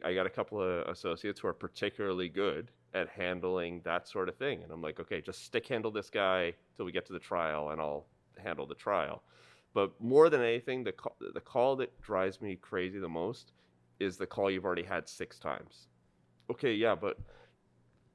I 0.05 0.13
got 0.13 0.25
a 0.25 0.29
couple 0.29 0.61
of 0.61 0.87
associates 0.87 1.39
who 1.39 1.47
are 1.47 1.53
particularly 1.53 2.29
good 2.29 2.71
at 2.93 3.09
handling 3.09 3.81
that 3.83 4.07
sort 4.07 4.29
of 4.29 4.35
thing, 4.35 4.63
and 4.63 4.71
I'm 4.71 4.81
like, 4.81 4.99
okay, 4.99 5.21
just 5.21 5.45
stick 5.45 5.67
handle 5.67 5.91
this 5.91 6.09
guy 6.09 6.53
till 6.75 6.85
we 6.85 6.91
get 6.91 7.05
to 7.07 7.13
the 7.13 7.19
trial, 7.19 7.69
and 7.69 7.79
I'll 7.79 8.07
handle 8.37 8.65
the 8.65 8.75
trial. 8.75 9.23
But 9.73 9.91
more 10.01 10.29
than 10.29 10.41
anything, 10.41 10.83
the 10.83 10.91
call, 10.91 11.15
the 11.33 11.41
call 11.41 11.75
that 11.77 12.01
drives 12.01 12.41
me 12.41 12.55
crazy 12.55 12.99
the 12.99 13.09
most 13.09 13.51
is 13.99 14.17
the 14.17 14.25
call 14.25 14.49
you've 14.49 14.65
already 14.65 14.83
had 14.83 15.07
six 15.07 15.37
times. 15.37 15.87
Okay, 16.49 16.73
yeah, 16.73 16.95
but 16.95 17.19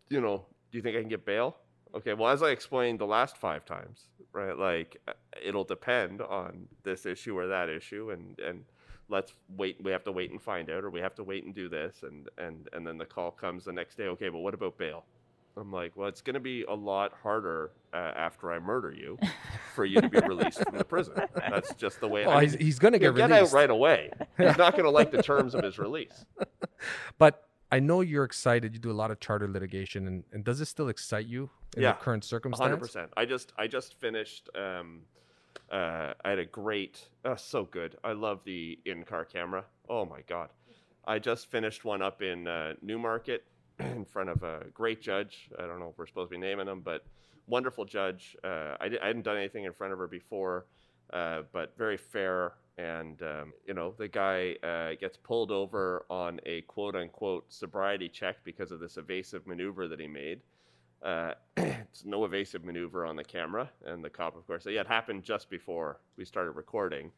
you 0.08 0.20
know, 0.20 0.44
do 0.70 0.78
you 0.78 0.82
think 0.82 0.96
I 0.96 1.00
can 1.00 1.08
get 1.08 1.24
bail? 1.24 1.56
Okay, 1.94 2.14
well, 2.14 2.30
as 2.30 2.42
I 2.42 2.50
explained 2.50 2.98
the 2.98 3.06
last 3.06 3.36
five 3.36 3.64
times, 3.64 4.08
right? 4.32 4.58
Like, 4.58 5.00
uh, 5.06 5.12
it'll 5.40 5.64
depend 5.64 6.20
on 6.20 6.66
this 6.82 7.06
issue 7.06 7.38
or 7.38 7.46
that 7.46 7.68
issue, 7.68 8.10
and 8.10 8.38
and 8.40 8.64
let's 9.08 9.32
wait. 9.56 9.76
We 9.82 9.90
have 9.92 10.04
to 10.04 10.12
wait 10.12 10.30
and 10.30 10.40
find 10.40 10.70
out, 10.70 10.84
or 10.84 10.90
we 10.90 11.00
have 11.00 11.14
to 11.16 11.24
wait 11.24 11.44
and 11.44 11.54
do 11.54 11.68
this, 11.68 12.02
and 12.02 12.28
and 12.38 12.68
and 12.72 12.86
then 12.86 12.98
the 12.98 13.06
call 13.06 13.30
comes 13.30 13.64
the 13.64 13.72
next 13.72 13.96
day. 13.96 14.04
Okay, 14.04 14.28
but 14.28 14.38
what 14.38 14.54
about 14.54 14.78
bail? 14.78 15.04
I'm 15.56 15.70
like, 15.70 15.96
well, 15.96 16.08
it's 16.08 16.20
going 16.20 16.34
to 16.34 16.40
be 16.40 16.64
a 16.64 16.74
lot 16.74 17.12
harder 17.22 17.70
uh, 17.92 17.96
after 18.16 18.50
I 18.50 18.58
murder 18.58 18.92
you 18.92 19.16
for 19.74 19.84
you 19.84 20.00
to 20.00 20.08
be 20.08 20.18
released 20.18 20.64
from 20.64 20.76
the 20.76 20.84
prison. 20.84 21.14
That's 21.36 21.72
just 21.74 22.00
the 22.00 22.08
way. 22.08 22.26
Well, 22.26 22.38
I 22.38 22.42
he's, 22.42 22.54
he's 22.54 22.78
going 22.80 22.92
to 22.92 22.98
get 22.98 23.14
get 23.14 23.30
out 23.30 23.52
right 23.52 23.70
away. 23.70 24.10
He's 24.36 24.56
not 24.56 24.72
going 24.72 24.84
to 24.84 24.90
like 24.90 25.12
the 25.12 25.22
terms 25.22 25.54
of 25.54 25.62
his 25.62 25.78
release. 25.78 26.24
but 27.18 27.48
I 27.70 27.78
know 27.80 28.00
you're 28.00 28.24
excited. 28.24 28.74
You 28.74 28.80
do 28.80 28.90
a 28.90 28.92
lot 28.92 29.10
of 29.10 29.20
charter 29.20 29.48
litigation, 29.48 30.08
and, 30.08 30.24
and 30.32 30.44
does 30.44 30.60
it 30.60 30.66
still 30.66 30.88
excite 30.88 31.26
you 31.26 31.50
in 31.76 31.82
Yeah, 31.82 31.92
the 31.92 31.98
current 31.98 32.24
circumstance? 32.24 32.62
hundred 32.62 32.80
percent. 32.80 33.12
I 33.16 33.24
just 33.24 33.52
I 33.56 33.68
just 33.68 33.94
finished. 34.00 34.48
Um, 34.56 35.02
uh, 35.70 36.14
I 36.24 36.30
had 36.30 36.38
a 36.38 36.44
great, 36.44 37.08
oh, 37.24 37.36
so 37.36 37.64
good. 37.64 37.96
I 38.04 38.12
love 38.12 38.40
the 38.44 38.78
in-car 38.84 39.24
camera. 39.24 39.64
Oh 39.88 40.04
my 40.04 40.20
god! 40.26 40.50
I 41.06 41.18
just 41.18 41.50
finished 41.50 41.84
one 41.84 42.02
up 42.02 42.22
in 42.22 42.46
uh, 42.46 42.74
Newmarket 42.82 43.44
in 43.78 44.04
front 44.04 44.30
of 44.30 44.42
a 44.42 44.64
great 44.72 45.02
judge. 45.02 45.50
I 45.58 45.66
don't 45.66 45.80
know 45.80 45.88
if 45.88 45.98
we're 45.98 46.06
supposed 46.06 46.30
to 46.30 46.38
be 46.38 46.40
naming 46.40 46.68
him, 46.68 46.80
but 46.80 47.04
wonderful 47.46 47.84
judge. 47.84 48.36
Uh, 48.44 48.76
I, 48.80 48.90
I 49.02 49.06
hadn't 49.06 49.22
done 49.22 49.36
anything 49.36 49.64
in 49.64 49.72
front 49.72 49.92
of 49.92 49.98
her 49.98 50.06
before, 50.06 50.66
uh, 51.12 51.42
but 51.52 51.76
very 51.76 51.96
fair. 51.96 52.54
And 52.76 53.22
um, 53.22 53.52
you 53.66 53.74
know, 53.74 53.94
the 53.96 54.08
guy 54.08 54.56
uh, 54.62 54.94
gets 54.98 55.16
pulled 55.16 55.50
over 55.50 56.04
on 56.10 56.40
a 56.44 56.62
quote-unquote 56.62 57.44
sobriety 57.48 58.08
check 58.08 58.36
because 58.44 58.72
of 58.72 58.80
this 58.80 58.96
evasive 58.96 59.46
maneuver 59.46 59.86
that 59.88 60.00
he 60.00 60.08
made. 60.08 60.40
Uh, 61.04 61.34
it's 61.56 62.04
no 62.06 62.24
evasive 62.24 62.64
maneuver 62.64 63.04
on 63.04 63.14
the 63.14 63.22
camera, 63.22 63.70
and 63.84 64.02
the 64.02 64.08
cop, 64.08 64.36
of 64.36 64.46
course, 64.46 64.64
it 64.66 64.86
happened 64.86 65.22
just 65.22 65.50
before 65.50 66.00
we 66.16 66.24
started 66.24 66.52
recording, 66.52 67.10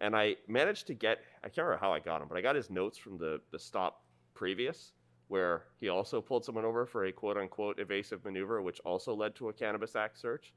and 0.00 0.16
I 0.16 0.36
managed 0.48 0.88
to 0.88 0.94
get 0.94 1.18
I 1.44 1.48
can't 1.48 1.66
remember 1.66 1.80
how 1.80 1.92
I 1.92 2.00
got 2.00 2.20
him, 2.20 2.28
but 2.28 2.36
I 2.36 2.40
got 2.40 2.56
his 2.56 2.68
notes 2.68 2.98
from 2.98 3.16
the 3.16 3.40
the 3.52 3.58
stop 3.58 4.02
previous, 4.34 4.92
where 5.28 5.64
he 5.78 5.88
also 5.88 6.20
pulled 6.20 6.44
someone 6.44 6.64
over 6.64 6.84
for 6.84 7.04
a 7.04 7.12
quote 7.12 7.36
unquote 7.36 7.78
evasive 7.78 8.24
maneuver, 8.24 8.60
which 8.60 8.80
also 8.80 9.14
led 9.14 9.36
to 9.36 9.50
a 9.50 9.52
cannabis 9.52 9.94
act 9.94 10.18
search. 10.18 10.52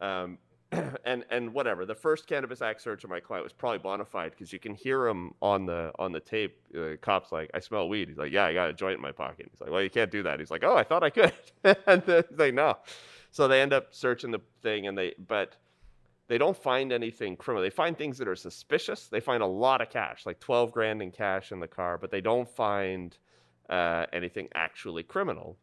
Um, 0.00 0.38
and 1.04 1.24
and 1.30 1.52
whatever. 1.52 1.84
The 1.84 1.94
first 1.94 2.26
cannabis 2.26 2.62
act 2.62 2.80
search 2.80 3.04
of 3.04 3.10
my 3.10 3.20
client 3.20 3.44
was 3.44 3.52
probably 3.52 3.78
bona 3.78 4.04
fide 4.04 4.30
because 4.30 4.52
you 4.52 4.58
can 4.58 4.74
hear 4.74 5.06
him 5.06 5.34
on 5.42 5.66
the 5.66 5.92
on 5.98 6.12
the 6.12 6.20
tape. 6.20 6.56
Uh, 6.76 6.96
cops 7.00 7.32
like, 7.32 7.50
I 7.54 7.60
smell 7.60 7.88
weed. 7.88 8.08
He's 8.08 8.18
like, 8.18 8.32
Yeah, 8.32 8.46
I 8.46 8.54
got 8.54 8.70
a 8.70 8.72
joint 8.72 8.96
in 8.96 9.02
my 9.02 9.12
pocket. 9.12 9.48
He's 9.50 9.60
like, 9.60 9.70
Well, 9.70 9.82
you 9.82 9.90
can't 9.90 10.10
do 10.10 10.22
that. 10.22 10.38
He's 10.40 10.50
like, 10.50 10.64
Oh, 10.64 10.76
I 10.76 10.84
thought 10.84 11.02
I 11.02 11.10
could. 11.10 11.32
and 11.86 12.02
he's 12.02 12.38
like, 12.38 12.54
No. 12.54 12.76
So 13.30 13.48
they 13.48 13.60
end 13.60 13.72
up 13.72 13.94
searching 13.94 14.30
the 14.30 14.40
thing, 14.62 14.86
and 14.86 14.96
they 14.96 15.14
but 15.18 15.56
they 16.28 16.38
don't 16.38 16.56
find 16.56 16.92
anything 16.92 17.36
criminal. 17.36 17.62
They 17.62 17.70
find 17.70 17.96
things 17.96 18.18
that 18.18 18.28
are 18.28 18.36
suspicious. 18.36 19.08
They 19.08 19.20
find 19.20 19.42
a 19.42 19.46
lot 19.46 19.80
of 19.80 19.90
cash, 19.90 20.24
like 20.26 20.40
twelve 20.40 20.72
grand 20.72 21.02
in 21.02 21.10
cash 21.10 21.52
in 21.52 21.60
the 21.60 21.68
car, 21.68 21.98
but 21.98 22.10
they 22.10 22.20
don't 22.20 22.48
find 22.48 23.16
uh, 23.68 24.06
anything 24.12 24.48
actually 24.54 25.02
criminal. 25.02 25.56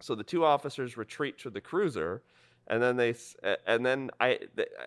So 0.00 0.14
the 0.14 0.24
two 0.24 0.44
officers 0.44 0.96
retreat 0.96 1.38
to 1.38 1.50
the 1.50 1.60
cruiser, 1.60 2.22
and 2.70 2.80
then 2.80 2.96
they 2.96 3.14
and 3.66 3.84
then 3.84 4.10
I 4.20 4.38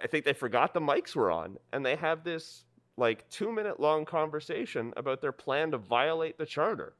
I 0.01 0.07
think 0.07 0.23
they 0.25 0.33
forgot 0.33 0.73
the 0.73 0.79
mics 0.79 1.15
were 1.15 1.29
on, 1.29 1.57
and 1.73 1.85
they 1.85 1.97
have 1.97 2.23
this 2.23 2.63
like 2.95 3.29
two 3.29 3.51
minute 3.51 3.79
long 3.79 4.05
conversation 4.05 4.93
about 4.95 5.21
their 5.21 5.33
plan 5.33 5.71
to 5.71 5.77
violate 5.77 6.37
the 6.37 6.45
charter. 6.45 6.93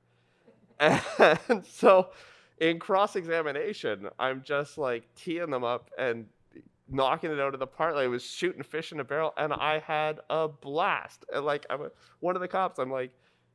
And 0.80 1.66
so 1.66 2.10
in 2.60 2.80
cross 2.80 3.16
examination, 3.16 4.10
I'm 4.20 4.44
just 4.44 4.78
like 4.78 5.04
teeing 5.16 5.50
them 5.50 5.64
up 5.64 5.90
and 5.98 6.26
knocking 6.90 7.32
it 7.32 7.40
out 7.40 7.54
of 7.54 7.62
the 7.62 7.68
park. 7.68 7.96
Like 7.96 8.04
I 8.04 8.08
was 8.08 8.24
shooting 8.24 8.62
fish 8.62 8.92
in 8.92 9.00
a 9.00 9.06
barrel, 9.06 9.34
and 9.38 9.54
I 9.54 9.80
had 9.80 10.20
a 10.30 10.50
blast. 10.50 11.24
And 11.34 11.46
like 11.46 11.66
I'm 11.70 11.82
a, 11.82 11.92
one 12.20 12.36
of 12.36 12.42
the 12.42 12.48
cops, 12.50 12.78
I'm 12.78 12.92
like, 12.92 13.12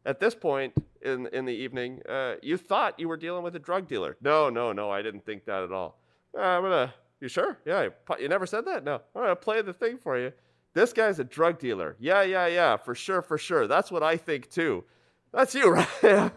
at 0.06 0.18
this 0.18 0.34
point 0.34 0.72
in 1.02 1.26
in 1.26 1.44
the 1.44 1.52
evening, 1.52 2.00
uh, 2.08 2.36
you 2.40 2.56
thought 2.56 2.98
you 2.98 3.06
were 3.06 3.18
dealing 3.18 3.42
with 3.42 3.54
a 3.54 3.58
drug 3.58 3.86
dealer. 3.86 4.16
No, 4.22 4.48
no, 4.48 4.72
no, 4.72 4.90
I 4.90 5.02
didn't 5.02 5.26
think 5.26 5.44
that 5.44 5.62
at 5.62 5.72
all. 5.72 5.98
Uh, 6.34 6.40
I'm 6.40 6.62
gonna. 6.62 6.94
You 7.20 7.28
sure? 7.28 7.58
Yeah. 7.64 7.82
You, 7.82 7.92
you 8.20 8.28
never 8.28 8.46
said 8.46 8.64
that. 8.66 8.84
No. 8.84 9.00
All 9.14 9.22
right. 9.22 9.28
I'll 9.28 9.36
play 9.36 9.62
the 9.62 9.72
thing 9.72 9.98
for 9.98 10.18
you. 10.18 10.32
This 10.74 10.92
guy's 10.92 11.18
a 11.18 11.24
drug 11.24 11.58
dealer. 11.58 11.96
Yeah, 11.98 12.22
yeah, 12.22 12.46
yeah. 12.46 12.76
For 12.76 12.94
sure, 12.94 13.22
for 13.22 13.38
sure. 13.38 13.66
That's 13.66 13.90
what 13.90 14.02
I 14.02 14.16
think 14.16 14.50
too. 14.50 14.84
That's 15.32 15.54
you, 15.54 15.72
right? 16.02 16.30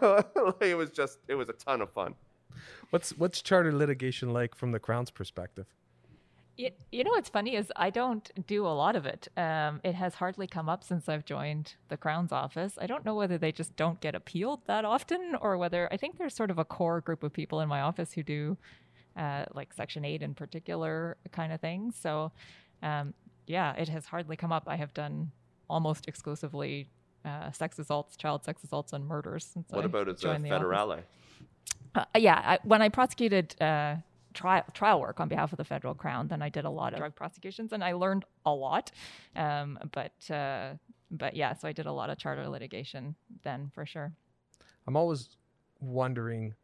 It 0.60 0.76
was 0.76 0.90
just. 0.90 1.18
It 1.28 1.34
was 1.34 1.48
a 1.48 1.54
ton 1.54 1.80
of 1.80 1.90
fun. 1.92 2.14
What's 2.90 3.16
what's 3.16 3.40
charter 3.40 3.72
litigation 3.72 4.32
like 4.32 4.54
from 4.54 4.72
the 4.72 4.78
Crown's 4.78 5.10
perspective? 5.10 5.66
You, 6.56 6.70
you 6.90 7.02
know 7.02 7.12
what's 7.12 7.30
funny 7.30 7.56
is 7.56 7.72
I 7.76 7.88
don't 7.88 8.30
do 8.46 8.66
a 8.66 8.68
lot 8.68 8.94
of 8.94 9.06
it. 9.06 9.28
Um, 9.38 9.80
it 9.82 9.94
has 9.94 10.14
hardly 10.14 10.46
come 10.46 10.68
up 10.68 10.84
since 10.84 11.08
I've 11.08 11.24
joined 11.24 11.76
the 11.88 11.96
Crown's 11.96 12.32
office. 12.32 12.76
I 12.78 12.86
don't 12.86 13.06
know 13.06 13.14
whether 13.14 13.38
they 13.38 13.52
just 13.52 13.74
don't 13.76 13.98
get 14.00 14.14
appealed 14.14 14.60
that 14.66 14.84
often 14.84 15.34
or 15.40 15.56
whether 15.56 15.88
I 15.90 15.96
think 15.96 16.18
there's 16.18 16.34
sort 16.34 16.50
of 16.50 16.58
a 16.58 16.64
core 16.64 17.00
group 17.00 17.22
of 17.22 17.32
people 17.32 17.60
in 17.60 17.68
my 17.68 17.80
office 17.80 18.12
who 18.12 18.22
do 18.22 18.58
uh, 19.16 19.44
like 19.54 19.72
Section 19.72 20.04
8 20.04 20.22
in 20.22 20.34
particular 20.34 21.16
kind 21.32 21.52
of 21.52 21.60
things. 21.60 21.96
So, 22.00 22.32
um, 22.82 23.14
yeah, 23.46 23.74
it 23.74 23.88
has 23.88 24.06
hardly 24.06 24.36
come 24.36 24.52
up. 24.52 24.64
I 24.66 24.76
have 24.76 24.94
done 24.94 25.30
almost 25.68 26.08
exclusively 26.08 26.88
uh, 27.24 27.50
sex 27.52 27.78
assaults, 27.78 28.16
child 28.16 28.44
sex 28.44 28.64
assaults, 28.64 28.92
and 28.92 29.06
murders. 29.06 29.44
Since 29.44 29.70
What 29.70 29.82
I 29.82 29.86
about 29.86 30.08
as 30.08 30.18
a 30.18 30.22
joined 30.22 30.44
federale? 30.44 31.02
Uh, 31.94 32.04
yeah, 32.16 32.40
I, 32.44 32.58
when 32.64 32.82
I 32.82 32.88
prosecuted 32.88 33.60
uh, 33.60 33.96
trial 34.34 34.64
trial 34.72 35.00
work 35.00 35.20
on 35.20 35.28
behalf 35.28 35.52
of 35.52 35.58
the 35.58 35.64
federal 35.64 35.94
crown, 35.94 36.28
then 36.28 36.42
I 36.42 36.48
did 36.48 36.64
a 36.64 36.70
lot 36.70 36.92
of 36.92 36.98
drug 36.98 37.14
prosecutions, 37.14 37.72
and 37.72 37.84
I 37.84 37.92
learned 37.92 38.24
a 38.46 38.52
lot. 38.52 38.90
Um, 39.36 39.78
but 39.92 40.30
uh, 40.30 40.74
but 41.10 41.36
yeah, 41.36 41.54
so 41.54 41.68
I 41.68 41.72
did 41.72 41.86
a 41.86 41.92
lot 41.92 42.10
of 42.10 42.18
charter 42.18 42.48
litigation 42.48 43.14
then 43.42 43.70
for 43.74 43.84
sure. 43.86 44.12
I'm 44.86 44.96
always 44.96 45.36
wondering 45.80 46.54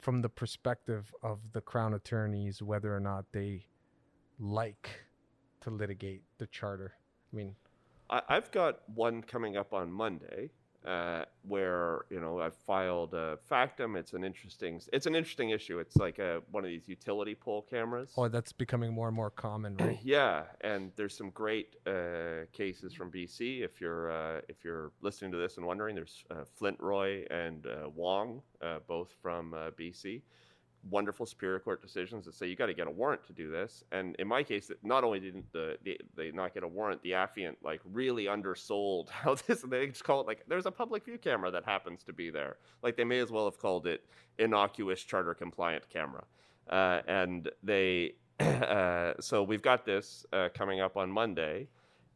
from 0.00 0.22
the 0.22 0.28
perspective 0.28 1.12
of 1.22 1.40
the 1.52 1.60
crown 1.60 1.94
attorneys 1.94 2.62
whether 2.62 2.94
or 2.94 3.00
not 3.00 3.24
they 3.32 3.66
like 4.38 4.88
to 5.60 5.70
litigate 5.70 6.22
the 6.38 6.46
charter. 6.46 6.92
I 7.32 7.36
mean, 7.36 7.54
I, 8.08 8.22
I've 8.28 8.50
got 8.50 8.88
one 8.94 9.22
coming 9.22 9.56
up 9.56 9.72
on 9.72 9.90
Monday, 9.92 10.50
uh, 10.86 11.24
where 11.46 12.04
you 12.10 12.20
know 12.20 12.40
I've 12.40 12.54
filed 12.54 13.14
a 13.14 13.38
factum. 13.48 13.96
It's 13.96 14.12
an 14.12 14.24
interesting, 14.24 14.80
it's 14.92 15.06
an 15.06 15.14
interesting 15.14 15.50
issue. 15.50 15.78
It's 15.78 15.96
like 15.96 16.18
a 16.18 16.42
one 16.50 16.64
of 16.64 16.70
these 16.70 16.88
utility 16.88 17.34
pole 17.34 17.62
cameras. 17.68 18.12
oh, 18.16 18.28
that's 18.28 18.52
becoming 18.52 18.92
more 18.92 19.08
and 19.08 19.16
more 19.16 19.30
common, 19.30 19.76
right? 19.76 19.98
Yeah, 20.04 20.44
and 20.60 20.92
there's 20.96 21.16
some 21.16 21.30
great 21.30 21.76
uh, 21.86 22.46
cases 22.52 22.94
from 22.94 23.10
BC. 23.10 23.62
If 23.62 23.80
you're 23.80 24.10
uh, 24.10 24.40
if 24.48 24.64
you're 24.64 24.92
listening 25.00 25.32
to 25.32 25.36
this 25.38 25.56
and 25.56 25.66
wondering, 25.66 25.94
there's 25.94 26.24
uh, 26.30 26.44
Flintroy 26.60 27.26
and 27.30 27.66
uh, 27.66 27.88
Wong, 27.94 28.42
uh, 28.62 28.78
both 28.86 29.12
from 29.20 29.54
uh, 29.54 29.70
BC. 29.70 30.22
Wonderful 30.90 31.26
Superior 31.26 31.58
Court 31.58 31.82
decisions 31.82 32.24
that 32.24 32.34
say 32.34 32.46
you 32.46 32.56
got 32.56 32.66
to 32.66 32.74
get 32.74 32.86
a 32.86 32.90
warrant 32.90 33.24
to 33.26 33.32
do 33.32 33.50
this. 33.50 33.84
And 33.92 34.14
in 34.16 34.28
my 34.28 34.42
case, 34.42 34.70
not 34.82 35.04
only 35.04 35.20
didn't 35.20 35.52
the, 35.52 35.76
the 35.84 35.98
they 36.16 36.30
not 36.30 36.54
get 36.54 36.62
a 36.62 36.68
warrant, 36.68 37.02
the 37.02 37.12
affiant 37.12 37.56
like 37.62 37.80
really 37.84 38.28
undersold 38.28 39.08
how 39.10 39.34
this. 39.34 39.62
They 39.62 39.86
just 39.88 40.04
call 40.04 40.20
it 40.20 40.26
like 40.26 40.44
there's 40.48 40.66
a 40.66 40.70
public 40.70 41.04
view 41.04 41.18
camera 41.18 41.50
that 41.50 41.64
happens 41.64 42.02
to 42.04 42.12
be 42.12 42.30
there. 42.30 42.56
Like 42.82 42.96
they 42.96 43.04
may 43.04 43.18
as 43.18 43.30
well 43.30 43.44
have 43.44 43.58
called 43.58 43.86
it 43.86 44.04
innocuous 44.38 45.02
charter 45.02 45.34
compliant 45.34 45.88
camera. 45.88 46.24
Uh, 46.68 47.00
and 47.06 47.50
they 47.62 48.14
uh, 48.40 49.14
so 49.20 49.42
we've 49.42 49.62
got 49.62 49.84
this 49.84 50.24
uh, 50.32 50.48
coming 50.54 50.80
up 50.80 50.96
on 50.96 51.10
Monday, 51.10 51.66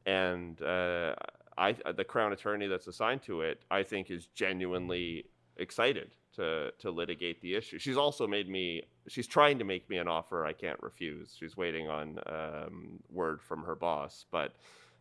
and 0.06 0.62
uh, 0.62 1.14
I 1.58 1.74
the 1.96 2.04
crown 2.04 2.32
attorney 2.32 2.68
that's 2.68 2.86
assigned 2.86 3.22
to 3.22 3.40
it, 3.42 3.64
I 3.70 3.82
think, 3.82 4.10
is 4.10 4.26
genuinely 4.26 5.24
excited 5.56 6.10
to 6.36 6.72
to 6.78 6.90
litigate 6.90 7.40
the 7.40 7.54
issue. 7.54 7.78
She's 7.78 7.96
also 7.96 8.26
made 8.26 8.48
me. 8.48 8.82
She's 9.08 9.26
trying 9.26 9.58
to 9.58 9.64
make 9.64 9.88
me 9.88 9.98
an 9.98 10.08
offer 10.08 10.44
I 10.44 10.52
can't 10.52 10.80
refuse. 10.82 11.36
She's 11.38 11.56
waiting 11.56 11.88
on 11.88 12.18
um, 12.26 13.00
word 13.10 13.40
from 13.40 13.64
her 13.64 13.74
boss, 13.74 14.26
but. 14.30 14.54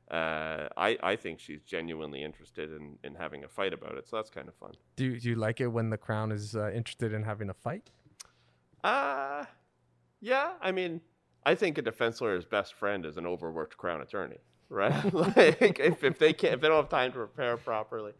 Uh, 0.09 0.67
I, 0.75 0.97
I 1.01 1.15
think 1.15 1.39
she's 1.39 1.61
genuinely 1.61 2.21
interested 2.21 2.69
in, 2.69 2.97
in 3.01 3.15
having 3.15 3.45
a 3.45 3.47
fight 3.47 3.71
about 3.71 3.97
it, 3.97 4.09
so 4.09 4.17
that's 4.17 4.29
kind 4.29 4.49
of 4.49 4.55
fun. 4.55 4.73
Do 4.97 5.05
you, 5.05 5.19
do 5.21 5.29
you 5.29 5.35
like 5.35 5.61
it 5.61 5.67
when 5.67 5.89
the 5.89 5.95
crown 5.95 6.33
is 6.33 6.53
uh, 6.53 6.69
interested 6.71 7.13
in 7.13 7.23
having 7.23 7.49
a 7.49 7.53
fight? 7.53 7.89
Uh 8.83 9.45
yeah. 10.21 10.51
I 10.61 10.71
mean, 10.71 11.01
I 11.45 11.55
think 11.55 11.77
a 11.77 11.81
defense 11.81 12.21
lawyer's 12.21 12.45
best 12.45 12.75
friend 12.75 13.05
is 13.05 13.17
an 13.17 13.25
overworked 13.25 13.75
crown 13.75 14.01
attorney, 14.01 14.37
right? 14.69 15.13
like 15.13 15.79
if, 15.79 16.03
if 16.03 16.19
they 16.19 16.31
can't, 16.31 16.53
if 16.53 16.61
they 16.61 16.67
don't 16.67 16.77
have 16.77 16.89
time 16.89 17.11
to 17.11 17.17
prepare 17.17 17.57
properly, 17.57 18.13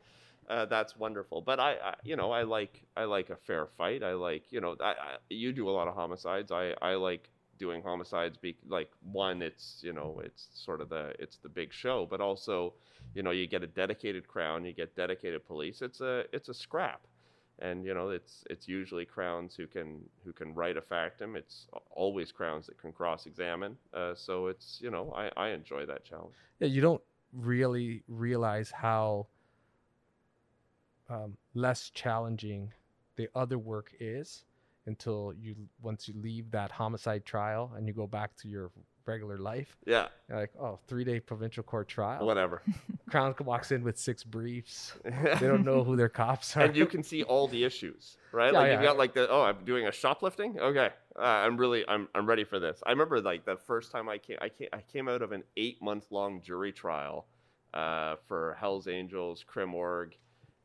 uh, 0.49 0.65
that's 0.65 0.97
wonderful. 0.97 1.41
But 1.41 1.59
I, 1.59 1.73
I, 1.73 1.93
you 2.03 2.15
know, 2.15 2.31
I 2.31 2.43
like 2.43 2.83
I 2.95 3.03
like 3.05 3.29
a 3.29 3.35
fair 3.35 3.67
fight. 3.77 4.03
I 4.03 4.13
like, 4.13 4.51
you 4.51 4.61
know, 4.61 4.75
I, 4.81 4.91
I, 4.91 5.17
you 5.29 5.51
do 5.53 5.69
a 5.69 5.71
lot 5.71 5.87
of 5.87 5.95
homicides. 5.95 6.51
I 6.51 6.73
I 6.81 6.95
like 6.95 7.29
doing 7.57 7.81
homicides. 7.81 8.37
Be 8.37 8.57
like 8.67 8.91
one, 9.03 9.41
it's 9.41 9.79
you 9.83 9.93
know, 9.93 10.21
it's 10.23 10.49
sort 10.53 10.81
of 10.81 10.89
the 10.89 11.13
it's 11.19 11.37
the 11.37 11.49
big 11.49 11.73
show, 11.73 12.05
but 12.09 12.21
also, 12.21 12.73
you 13.13 13.23
know, 13.23 13.31
you 13.31 13.47
get 13.47 13.63
a 13.63 13.67
dedicated 13.67 14.27
crown, 14.27 14.65
you 14.65 14.73
get 14.73 14.95
dedicated 14.95 15.45
police. 15.45 15.81
It's 15.81 16.01
a 16.01 16.25
it's 16.33 16.49
a 16.49 16.53
scrap 16.53 17.01
and 17.59 17.85
you 17.85 17.93
know 17.93 18.09
it's 18.09 18.43
it's 18.49 18.67
usually 18.67 19.05
crowns 19.05 19.55
who 19.55 19.67
can 19.67 19.99
who 20.23 20.33
can 20.33 20.53
write 20.53 20.77
a 20.77 20.81
factum 20.81 21.35
it's 21.35 21.67
always 21.91 22.31
crowns 22.31 22.65
that 22.65 22.77
can 22.79 22.91
cross 22.91 23.25
examine 23.27 23.77
uh, 23.93 24.13
so 24.15 24.47
it's 24.47 24.79
you 24.81 24.89
know 24.89 25.13
I, 25.15 25.29
I 25.37 25.49
enjoy 25.49 25.85
that 25.85 26.03
challenge 26.03 26.35
Yeah, 26.59 26.67
you 26.67 26.81
don't 26.81 27.01
really 27.33 28.03
realize 28.07 28.71
how 28.71 29.27
um, 31.11 31.35
less 31.53 31.89
challenging 31.89 32.71
the 33.17 33.27
other 33.35 33.57
work 33.57 33.93
is 33.99 34.45
until 34.87 35.33
you 35.39 35.55
once 35.81 36.07
you 36.07 36.13
leave 36.21 36.49
that 36.51 36.71
homicide 36.71 37.23
trial 37.25 37.71
and 37.75 37.87
you 37.87 37.93
go 37.93 38.07
back 38.07 38.35
to 38.37 38.47
your 38.47 38.71
regular 39.05 39.37
life. 39.39 39.77
yeah 39.85 40.07
You're 40.29 40.39
like, 40.39 40.51
oh, 40.59 40.79
three 40.87 41.03
day 41.03 41.19
provincial 41.19 41.63
court 41.63 41.87
trial. 41.87 42.25
whatever 42.25 42.61
Crown 43.09 43.35
walks 43.43 43.71
in 43.71 43.83
with 43.83 43.97
six 43.97 44.23
briefs. 44.23 44.93
They 45.39 45.47
don't 45.47 45.65
know 45.65 45.83
who 45.83 45.95
their 45.95 46.07
cops 46.09 46.55
are. 46.55 46.63
and 46.63 46.75
you 46.75 46.85
can 46.85 47.03
see 47.03 47.23
all 47.23 47.47
the 47.47 47.63
issues 47.63 48.17
right 48.31 48.53
Yeah, 48.53 48.59
like 48.59 48.67
yeah. 48.67 48.73
you've 48.73 48.83
got 48.83 48.97
like 48.97 49.13
the 49.13 49.27
oh 49.29 49.41
i'm 49.41 49.65
doing 49.65 49.87
a 49.87 49.91
shoplifting 49.91 50.59
okay 50.59 50.89
uh, 51.19 51.21
i'm 51.45 51.57
really 51.57 51.83
I'm, 51.87 52.07
I'm 52.15 52.25
ready 52.27 52.43
for 52.45 52.59
this 52.59 52.81
i 52.85 52.91
remember 52.91 53.19
like 53.21 53.43
the 53.45 53.57
first 53.57 53.91
time 53.91 54.07
i 54.07 54.17
came 54.17 54.37
i 54.41 54.49
came, 54.49 54.69
I 54.71 54.81
came 54.81 55.09
out 55.09 55.21
of 55.21 55.31
an 55.31 55.43
eight 55.57 55.81
month 55.81 56.05
long 56.11 56.41
jury 56.41 56.71
trial 56.71 57.25
uh, 57.73 58.15
for 58.27 58.55
Hells 58.59 58.87
Angels 58.87 59.43
crim 59.47 59.73
org 59.73 60.15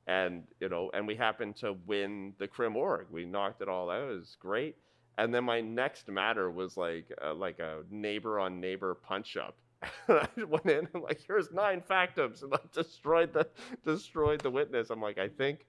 and 0.06 0.44
you 0.60 0.68
know 0.68 0.90
and 0.94 1.06
we 1.06 1.14
happened 1.14 1.56
to 1.56 1.76
win 1.86 2.32
the 2.38 2.46
crim 2.46 2.76
org 2.76 3.06
we 3.10 3.24
knocked 3.24 3.60
it 3.60 3.68
all 3.68 3.90
out 3.90 4.02
it 4.10 4.14
was 4.14 4.36
great 4.40 4.76
and 5.18 5.34
then 5.34 5.44
my 5.44 5.60
next 5.60 6.08
matter 6.08 6.50
was 6.50 6.76
like 6.76 7.10
uh, 7.24 7.34
like 7.34 7.58
a 7.58 7.82
neighbor 7.90 8.38
on 8.38 8.60
neighbor 8.60 8.94
punch 8.94 9.36
up 9.36 9.56
I 10.08 10.28
went 10.48 10.66
in 10.66 10.88
and 10.92 11.02
like 11.02 11.20
here's 11.26 11.52
nine 11.52 11.82
factums 11.88 12.42
and 12.42 12.50
like 12.50 12.72
destroyed 12.72 13.32
the 13.32 13.46
destroyed 13.84 14.40
the 14.40 14.50
witness. 14.50 14.90
I'm 14.90 15.00
like 15.00 15.18
I 15.18 15.28
think 15.28 15.66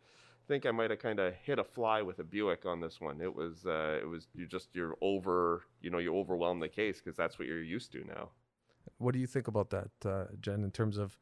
think 0.47 0.65
I 0.65 0.71
might 0.71 0.89
have 0.89 0.99
kind 0.99 1.19
of 1.19 1.33
hit 1.43 1.59
a 1.59 1.63
fly 1.63 2.01
with 2.01 2.19
a 2.19 2.23
Buick 2.23 2.65
on 2.65 2.79
this 2.79 3.01
one. 3.01 3.21
It 3.21 3.33
was 3.33 3.65
uh, 3.65 3.99
it 4.01 4.07
was 4.07 4.27
you 4.33 4.45
just 4.45 4.69
you're 4.73 4.95
over 5.01 5.63
you 5.81 5.89
know 5.89 5.97
you 5.97 6.15
overwhelm 6.17 6.59
the 6.59 6.69
case 6.69 7.01
because 7.01 7.17
that's 7.17 7.37
what 7.37 7.47
you're 7.47 7.63
used 7.63 7.91
to 7.93 8.03
now. 8.05 8.29
What 8.99 9.13
do 9.13 9.19
you 9.19 9.27
think 9.27 9.47
about 9.47 9.69
that, 9.71 9.89
uh, 10.05 10.25
Jen, 10.39 10.63
in 10.63 10.71
terms 10.71 10.97
of 10.97 11.19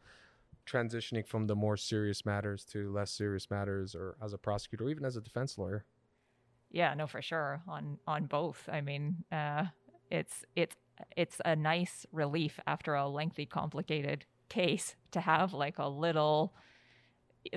transitioning 0.66 1.26
from 1.26 1.48
the 1.48 1.56
more 1.56 1.78
serious 1.78 2.26
matters 2.26 2.66
to 2.66 2.92
less 2.92 3.12
serious 3.12 3.50
matters, 3.50 3.96
or 3.96 4.18
as 4.24 4.34
a 4.34 4.38
prosecutor, 4.38 4.86
or 4.86 4.90
even 4.90 5.06
as 5.06 5.16
a 5.16 5.22
defense 5.22 5.58
lawyer? 5.58 5.86
Yeah, 6.72 6.94
no, 6.94 7.08
for 7.08 7.22
sure 7.22 7.62
on 7.68 8.00
on 8.08 8.26
both. 8.26 8.68
I 8.72 8.82
mean, 8.82 9.24
uh, 9.32 9.66
it's 10.12 10.44
it's 10.56 10.76
it's 11.16 11.42
a 11.46 11.56
nice 11.56 12.06
relief 12.12 12.60
after 12.68 12.96
a 12.96 13.08
lengthy, 13.08 13.46
complicated 13.46 14.26
case 14.50 14.96
to 15.12 15.22
have 15.22 15.54
like 15.54 15.80
a 15.80 15.88
little 15.88 16.54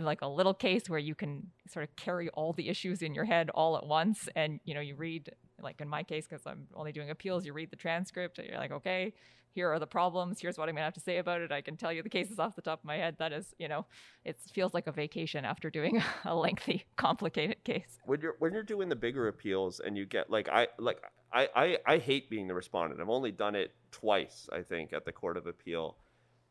like 0.00 0.20
a 0.22 0.28
little 0.28 0.54
case 0.54 0.88
where 0.88 0.98
you 0.98 1.14
can 1.14 1.46
sort 1.66 1.82
of 1.82 1.94
carry 1.96 2.28
all 2.30 2.52
the 2.52 2.68
issues 2.68 3.02
in 3.02 3.14
your 3.14 3.24
head 3.24 3.50
all 3.50 3.76
at 3.76 3.86
once 3.86 4.28
and 4.36 4.60
you 4.64 4.74
know 4.74 4.80
you 4.80 4.94
read 4.94 5.30
like 5.62 5.80
in 5.80 5.88
my 5.88 6.02
case 6.02 6.26
because 6.28 6.46
i'm 6.46 6.66
only 6.74 6.92
doing 6.92 7.08
appeals 7.08 7.46
you 7.46 7.52
read 7.54 7.70
the 7.70 7.76
transcript 7.76 8.38
you're 8.38 8.58
like 8.58 8.70
okay 8.70 9.14
here 9.58 9.72
are 9.72 9.80
the 9.80 9.86
problems 9.86 10.40
here's 10.40 10.56
what 10.56 10.68
i'm 10.68 10.74
going 10.76 10.82
to 10.82 10.84
have 10.84 10.94
to 10.94 11.00
say 11.00 11.18
about 11.18 11.40
it 11.40 11.50
i 11.50 11.60
can 11.60 11.76
tell 11.76 11.92
you 11.92 12.00
the 12.02 12.08
cases 12.08 12.38
off 12.38 12.54
the 12.54 12.62
top 12.62 12.78
of 12.78 12.84
my 12.84 12.96
head 12.96 13.16
that 13.18 13.32
is 13.32 13.54
you 13.58 13.66
know 13.66 13.84
it 14.24 14.38
feels 14.52 14.72
like 14.72 14.86
a 14.86 14.92
vacation 14.92 15.44
after 15.44 15.68
doing 15.68 16.00
a 16.24 16.34
lengthy 16.34 16.84
complicated 16.96 17.62
case 17.64 17.98
when 18.04 18.20
you're 18.20 18.36
when 18.38 18.52
you're 18.52 18.62
doing 18.62 18.88
the 18.88 18.96
bigger 18.96 19.26
appeals 19.26 19.80
and 19.80 19.98
you 19.98 20.06
get 20.06 20.30
like 20.30 20.48
I 20.48 20.68
like 20.78 21.02
I, 21.32 21.48
I 21.54 21.78
I 21.86 21.98
hate 21.98 22.30
being 22.30 22.46
the 22.46 22.54
respondent. 22.54 23.00
I've 23.00 23.08
only 23.08 23.32
done 23.32 23.54
it 23.54 23.74
twice, 23.90 24.48
I 24.52 24.62
think, 24.62 24.92
at 24.92 25.04
the 25.04 25.12
Court 25.12 25.36
of 25.36 25.46
Appeal. 25.46 25.96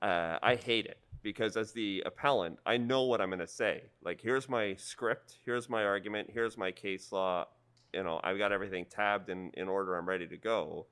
Uh, 0.02 0.38
I 0.42 0.56
hate 0.56 0.86
it 0.86 1.00
because 1.24 1.58
as 1.58 1.72
the 1.72 2.04
appellant, 2.06 2.60
I 2.66 2.78
know 2.78 3.04
what 3.04 3.20
I'm 3.20 3.30
going 3.30 3.40
to 3.40 3.48
say. 3.48 3.84
Like, 4.04 4.22
here's 4.22 4.48
my 4.48 4.76
script, 4.76 5.40
here's 5.46 5.70
my 5.70 5.84
argument, 5.84 6.30
here's 6.32 6.58
my 6.58 6.72
case 6.72 7.12
law. 7.12 7.46
You 7.94 8.04
know, 8.04 8.20
I've 8.24 8.38
got 8.38 8.52
everything 8.52 8.86
tabbed 8.86 9.30
in 9.30 9.52
in 9.56 9.68
order. 9.68 9.96
I'm 9.96 10.08
ready 10.08 10.28
to 10.28 10.38
go. 10.38 10.88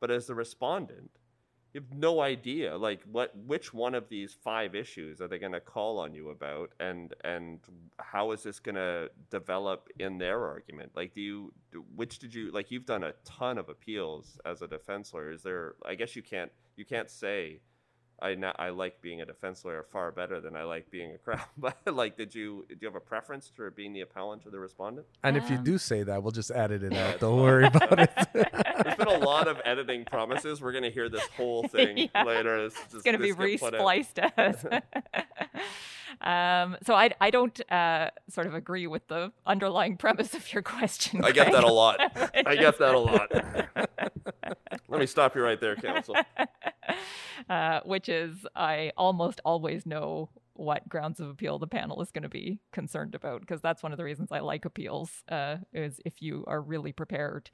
But 0.00 0.10
as 0.10 0.26
the 0.26 0.34
respondent, 0.34 1.10
you 1.76 1.82
have 1.82 1.98
no 1.98 2.22
idea 2.22 2.74
like 2.74 3.02
what 3.12 3.36
which 3.46 3.74
one 3.74 3.94
of 3.94 4.08
these 4.08 4.32
five 4.32 4.74
issues 4.74 5.20
are 5.20 5.28
they 5.28 5.38
going 5.38 5.52
to 5.52 5.60
call 5.60 5.98
on 5.98 6.14
you 6.14 6.30
about 6.30 6.70
and 6.80 7.14
and 7.22 7.60
how 7.98 8.32
is 8.32 8.42
this 8.42 8.58
going 8.58 8.76
to 8.76 9.10
develop 9.30 9.88
in 9.98 10.16
their 10.16 10.46
argument? 10.46 10.90
Like 10.96 11.12
do 11.12 11.20
you 11.20 11.52
which 11.94 12.18
did 12.18 12.34
you 12.34 12.50
like 12.50 12.70
you've 12.70 12.86
done 12.86 13.04
a 13.04 13.12
ton 13.26 13.58
of 13.58 13.68
appeals 13.68 14.38
as 14.46 14.62
a 14.62 14.66
defense 14.66 15.12
lawyer. 15.12 15.30
Is 15.30 15.42
there 15.42 15.74
i 15.84 15.94
guess 15.94 16.16
you 16.16 16.22
can't 16.22 16.50
you 16.76 16.86
can't 16.86 17.10
say 17.10 17.60
I 18.20 18.34
na- 18.34 18.54
I 18.58 18.70
like 18.70 19.02
being 19.02 19.20
a 19.20 19.26
defense 19.26 19.64
lawyer 19.64 19.84
far 19.92 20.10
better 20.10 20.40
than 20.40 20.56
I 20.56 20.62
like 20.64 20.90
being 20.90 21.12
a 21.12 21.18
crown. 21.18 21.40
But 21.58 21.76
like, 21.86 22.16
did 22.16 22.34
you 22.34 22.64
do 22.68 22.76
you 22.80 22.88
have 22.88 22.94
a 22.94 23.00
preference 23.00 23.50
for 23.54 23.70
being 23.70 23.92
the 23.92 24.00
appellant 24.00 24.46
or 24.46 24.50
the 24.50 24.58
respondent? 24.58 25.06
And 25.22 25.36
if 25.36 25.50
you 25.50 25.56
Um, 25.56 25.64
do 25.64 25.76
say 25.78 26.02
that, 26.02 26.22
we'll 26.22 26.32
just 26.32 26.50
edit 26.50 26.82
it 26.82 26.94
out. 26.94 27.20
Don't 27.20 27.32
fine. 27.36 27.42
worry 27.42 27.66
about 27.66 27.98
it. 28.00 28.10
There's 28.32 28.96
been 28.96 29.08
a 29.08 29.18
lot 29.18 29.48
of 29.48 29.60
editing 29.64 30.04
promises. 30.06 30.62
We're 30.62 30.72
gonna 30.72 30.90
hear 30.90 31.08
this 31.08 31.26
whole 31.36 31.68
thing 31.76 32.08
Yeah. 32.14 32.22
later. 32.24 32.56
It's, 32.64 32.76
it's 32.94 33.02
going 33.02 33.16
to 33.16 33.22
be 33.22 33.32
this 33.32 33.60
get 33.60 33.60
put 33.60 33.74
out. 33.74 33.78
respliced 33.80 34.18
as. 34.18 34.66
Um, 36.20 36.78
so 36.86 36.94
I, 36.94 37.10
I 37.20 37.30
don't 37.30 37.60
uh, 37.70 38.08
sort 38.30 38.46
of 38.46 38.54
agree 38.54 38.86
with 38.86 39.06
the 39.08 39.32
underlying 39.44 39.98
premise 39.98 40.32
of 40.34 40.50
your 40.52 40.62
question. 40.62 41.22
I 41.22 41.30
get 41.30 41.52
that 41.52 41.62
a 41.64 41.70
lot. 41.70 42.00
I 42.00 42.54
get 42.56 42.78
that 42.78 42.94
a 42.94 42.98
lot. 42.98 43.30
Let 44.88 44.98
me 45.00 45.04
stop 45.06 45.34
you 45.36 45.42
right 45.42 45.60
there, 45.60 45.76
counsel. 45.76 46.16
Uh, 47.48 47.80
which 47.84 48.08
is 48.08 48.46
I 48.54 48.92
almost 48.96 49.40
always 49.44 49.86
know 49.86 50.30
what 50.54 50.88
grounds 50.88 51.20
of 51.20 51.28
appeal 51.28 51.58
the 51.58 51.66
panel 51.66 52.00
is 52.00 52.10
going 52.10 52.22
to 52.22 52.28
be 52.28 52.60
concerned 52.72 53.14
about 53.14 53.40
because 53.40 53.60
that's 53.60 53.82
one 53.82 53.92
of 53.92 53.98
the 53.98 54.04
reasons 54.04 54.32
I 54.32 54.40
like 54.40 54.64
appeals 54.64 55.22
uh, 55.28 55.56
is 55.72 56.00
if 56.04 56.22
you 56.22 56.44
are 56.46 56.60
really 56.60 56.92
prepared 56.92 57.50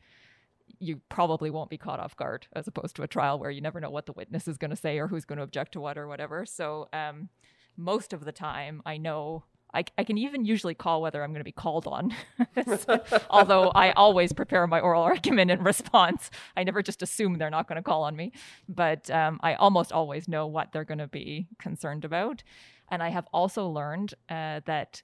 you 0.78 1.00
probably 1.08 1.50
won't 1.50 1.70
be 1.70 1.78
caught 1.78 2.00
off 2.00 2.16
guard 2.16 2.46
as 2.54 2.66
opposed 2.66 2.96
to 2.96 3.02
a 3.02 3.08
trial 3.08 3.38
where 3.38 3.50
you 3.50 3.60
never 3.60 3.80
know 3.80 3.90
what 3.90 4.06
the 4.06 4.12
witness 4.12 4.48
is 4.48 4.58
going 4.58 4.70
to 4.70 4.76
say 4.76 4.98
or 4.98 5.08
who's 5.08 5.24
going 5.24 5.36
to 5.36 5.42
object 5.42 5.72
to 5.72 5.80
what 5.80 5.98
or 5.98 6.06
whatever. 6.06 6.46
So 6.46 6.88
um, 6.92 7.28
most 7.76 8.12
of 8.12 8.24
the 8.24 8.32
time 8.32 8.82
I 8.86 8.96
know 8.96 9.44
I, 9.74 9.84
I 9.96 10.04
can 10.04 10.18
even 10.18 10.44
usually 10.44 10.74
call 10.74 11.00
whether 11.00 11.22
I'm 11.22 11.30
going 11.30 11.40
to 11.40 11.44
be 11.44 11.52
called 11.52 11.86
on. 11.86 12.14
Although 13.30 13.70
I 13.70 13.92
always 13.92 14.32
prepare 14.32 14.66
my 14.66 14.80
oral 14.80 15.02
argument 15.02 15.50
in 15.50 15.62
response. 15.62 16.30
I 16.56 16.64
never 16.64 16.82
just 16.82 17.02
assume 17.02 17.38
they're 17.38 17.50
not 17.50 17.68
going 17.68 17.76
to 17.76 17.82
call 17.82 18.02
on 18.04 18.16
me. 18.16 18.32
But 18.68 19.10
um, 19.10 19.40
I 19.42 19.54
almost 19.54 19.92
always 19.92 20.28
know 20.28 20.46
what 20.46 20.72
they're 20.72 20.84
going 20.84 20.98
to 20.98 21.08
be 21.08 21.48
concerned 21.58 22.04
about. 22.04 22.42
And 22.90 23.02
I 23.02 23.08
have 23.08 23.26
also 23.32 23.66
learned 23.66 24.14
uh, 24.28 24.60
that 24.66 25.02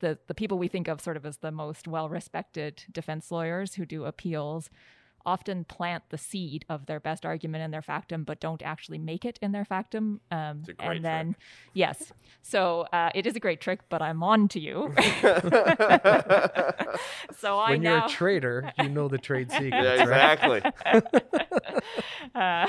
the, 0.00 0.18
the 0.26 0.34
people 0.34 0.58
we 0.58 0.68
think 0.68 0.88
of 0.88 1.00
sort 1.00 1.16
of 1.16 1.26
as 1.26 1.38
the 1.38 1.50
most 1.50 1.88
well 1.88 2.08
respected 2.08 2.84
defense 2.90 3.30
lawyers 3.30 3.74
who 3.74 3.86
do 3.86 4.04
appeals 4.04 4.70
often 5.28 5.64
plant 5.64 6.02
the 6.08 6.16
seed 6.16 6.64
of 6.70 6.86
their 6.86 6.98
best 7.00 7.26
argument 7.26 7.62
in 7.62 7.70
their 7.70 7.82
factum, 7.82 8.24
but 8.24 8.40
don't 8.40 8.62
actually 8.62 8.96
make 8.98 9.24
it 9.26 9.38
in 9.42 9.52
their 9.52 9.64
factum. 9.64 10.20
Um, 10.30 10.60
It's 10.60 10.70
a 10.70 10.72
great 10.72 10.96
and 10.96 11.04
then, 11.04 11.36
yes, 11.74 12.12
so 12.42 12.86
uh, 12.92 13.10
it 13.14 13.26
is 13.26 13.36
a 13.36 13.40
great 13.40 13.60
trick, 13.60 13.80
but 13.90 14.00
I'm 14.00 14.22
on 14.22 14.48
to 14.48 14.60
you. 14.60 14.94
so 17.38 17.58
I 17.58 17.70
when 17.70 17.82
you're 17.82 17.98
now, 17.98 18.06
a 18.06 18.08
trader, 18.08 18.72
you 18.78 18.88
know 18.88 19.08
the 19.08 19.18
trade 19.18 19.50
secrets. 19.50 19.74
Yeah, 19.74 20.04
right? 20.04 20.32
exactly. 20.38 20.62
uh, 22.34 22.66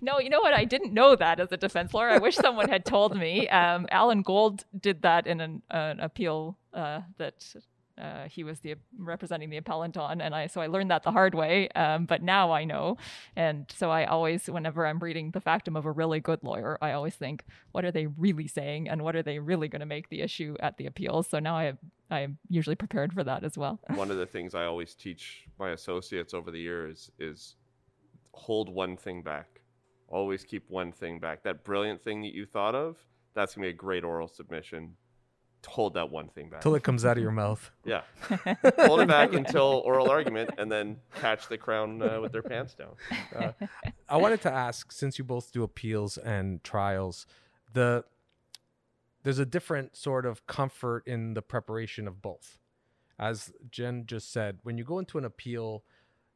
no, 0.00 0.20
you 0.20 0.30
know 0.30 0.40
what? 0.40 0.54
I 0.54 0.64
didn't 0.64 0.92
know 0.94 1.16
that 1.16 1.40
as 1.40 1.50
a 1.50 1.56
defense 1.56 1.92
lawyer. 1.92 2.10
I 2.10 2.18
wish 2.18 2.36
someone 2.36 2.68
had 2.68 2.84
told 2.84 3.16
me. 3.16 3.48
Um, 3.48 3.86
Alan 3.90 4.22
Gold 4.22 4.64
did 4.78 5.02
that 5.02 5.26
in 5.26 5.40
an, 5.40 5.62
an 5.70 5.98
appeal 6.00 6.56
uh, 6.72 7.00
that 7.18 7.34
uh, 8.00 8.28
he 8.28 8.44
was 8.44 8.60
the 8.60 8.76
representing 8.98 9.50
the 9.50 9.56
appellant 9.56 9.96
on, 9.96 10.20
and 10.20 10.34
I 10.34 10.46
so 10.46 10.60
I 10.60 10.66
learned 10.66 10.90
that 10.90 11.02
the 11.02 11.12
hard 11.12 11.34
way. 11.34 11.68
Um, 11.70 12.06
but 12.06 12.22
now 12.22 12.52
I 12.52 12.64
know, 12.64 12.96
and 13.36 13.66
so 13.76 13.90
I 13.90 14.04
always, 14.04 14.46
whenever 14.46 14.86
I'm 14.86 14.98
reading 14.98 15.32
the 15.32 15.40
factum 15.40 15.76
of 15.76 15.84
a 15.86 15.92
really 15.92 16.20
good 16.20 16.40
lawyer, 16.42 16.78
I 16.80 16.92
always 16.92 17.14
think, 17.14 17.44
what 17.72 17.84
are 17.84 17.92
they 17.92 18.06
really 18.06 18.48
saying, 18.48 18.88
and 18.88 19.02
what 19.02 19.16
are 19.16 19.22
they 19.22 19.38
really 19.38 19.68
going 19.68 19.80
to 19.80 19.86
make 19.86 20.08
the 20.08 20.22
issue 20.22 20.56
at 20.60 20.78
the 20.78 20.86
appeals? 20.86 21.28
So 21.28 21.38
now 21.38 21.56
I 21.56 21.74
I 22.10 22.20
am 22.20 22.38
usually 22.48 22.76
prepared 22.76 23.12
for 23.12 23.22
that 23.24 23.44
as 23.44 23.56
well. 23.56 23.80
One 23.94 24.10
of 24.10 24.16
the 24.16 24.26
things 24.26 24.54
I 24.54 24.64
always 24.64 24.94
teach 24.94 25.46
my 25.58 25.70
associates 25.70 26.34
over 26.34 26.50
the 26.50 26.58
years 26.58 27.10
is 27.18 27.56
hold 28.32 28.68
one 28.68 28.96
thing 28.96 29.22
back. 29.22 29.60
Always 30.08 30.44
keep 30.44 30.68
one 30.68 30.90
thing 30.92 31.18
back. 31.18 31.42
That 31.44 31.62
brilliant 31.64 32.02
thing 32.02 32.22
that 32.22 32.34
you 32.34 32.46
thought 32.46 32.74
of, 32.74 32.96
that's 33.34 33.54
going 33.54 33.62
to 33.62 33.66
be 33.68 33.74
a 33.74 33.76
great 33.76 34.02
oral 34.02 34.26
submission. 34.26 34.96
Hold 35.66 35.94
that 35.94 36.10
one 36.10 36.28
thing 36.28 36.48
back. 36.48 36.60
Till 36.60 36.74
it 36.74 36.82
comes 36.82 37.04
out 37.04 37.16
of 37.16 37.22
your 37.22 37.32
mouth. 37.32 37.70
Yeah. 37.84 38.02
Hold 38.78 39.00
it 39.00 39.08
back 39.08 39.32
until 39.32 39.82
oral 39.84 40.10
argument 40.10 40.50
and 40.58 40.70
then 40.70 40.98
catch 41.16 41.48
the 41.48 41.58
crown 41.58 42.02
uh, 42.02 42.20
with 42.20 42.32
their 42.32 42.42
pants 42.42 42.74
down. 42.74 42.94
Uh, 43.34 43.52
I 44.08 44.16
wanted 44.16 44.42
to 44.42 44.52
ask, 44.52 44.92
since 44.92 45.18
you 45.18 45.24
both 45.24 45.50
do 45.50 45.62
appeals 45.62 46.18
and 46.18 46.62
trials, 46.62 47.26
the 47.72 48.04
there's 49.22 49.38
a 49.38 49.46
different 49.46 49.96
sort 49.96 50.24
of 50.24 50.46
comfort 50.46 51.06
in 51.06 51.34
the 51.34 51.42
preparation 51.42 52.06
of 52.06 52.22
both. 52.22 52.58
As 53.18 53.52
Jen 53.70 54.04
just 54.06 54.32
said, 54.32 54.60
when 54.62 54.78
you 54.78 54.84
go 54.84 54.98
into 54.98 55.18
an 55.18 55.24
appeal, 55.24 55.84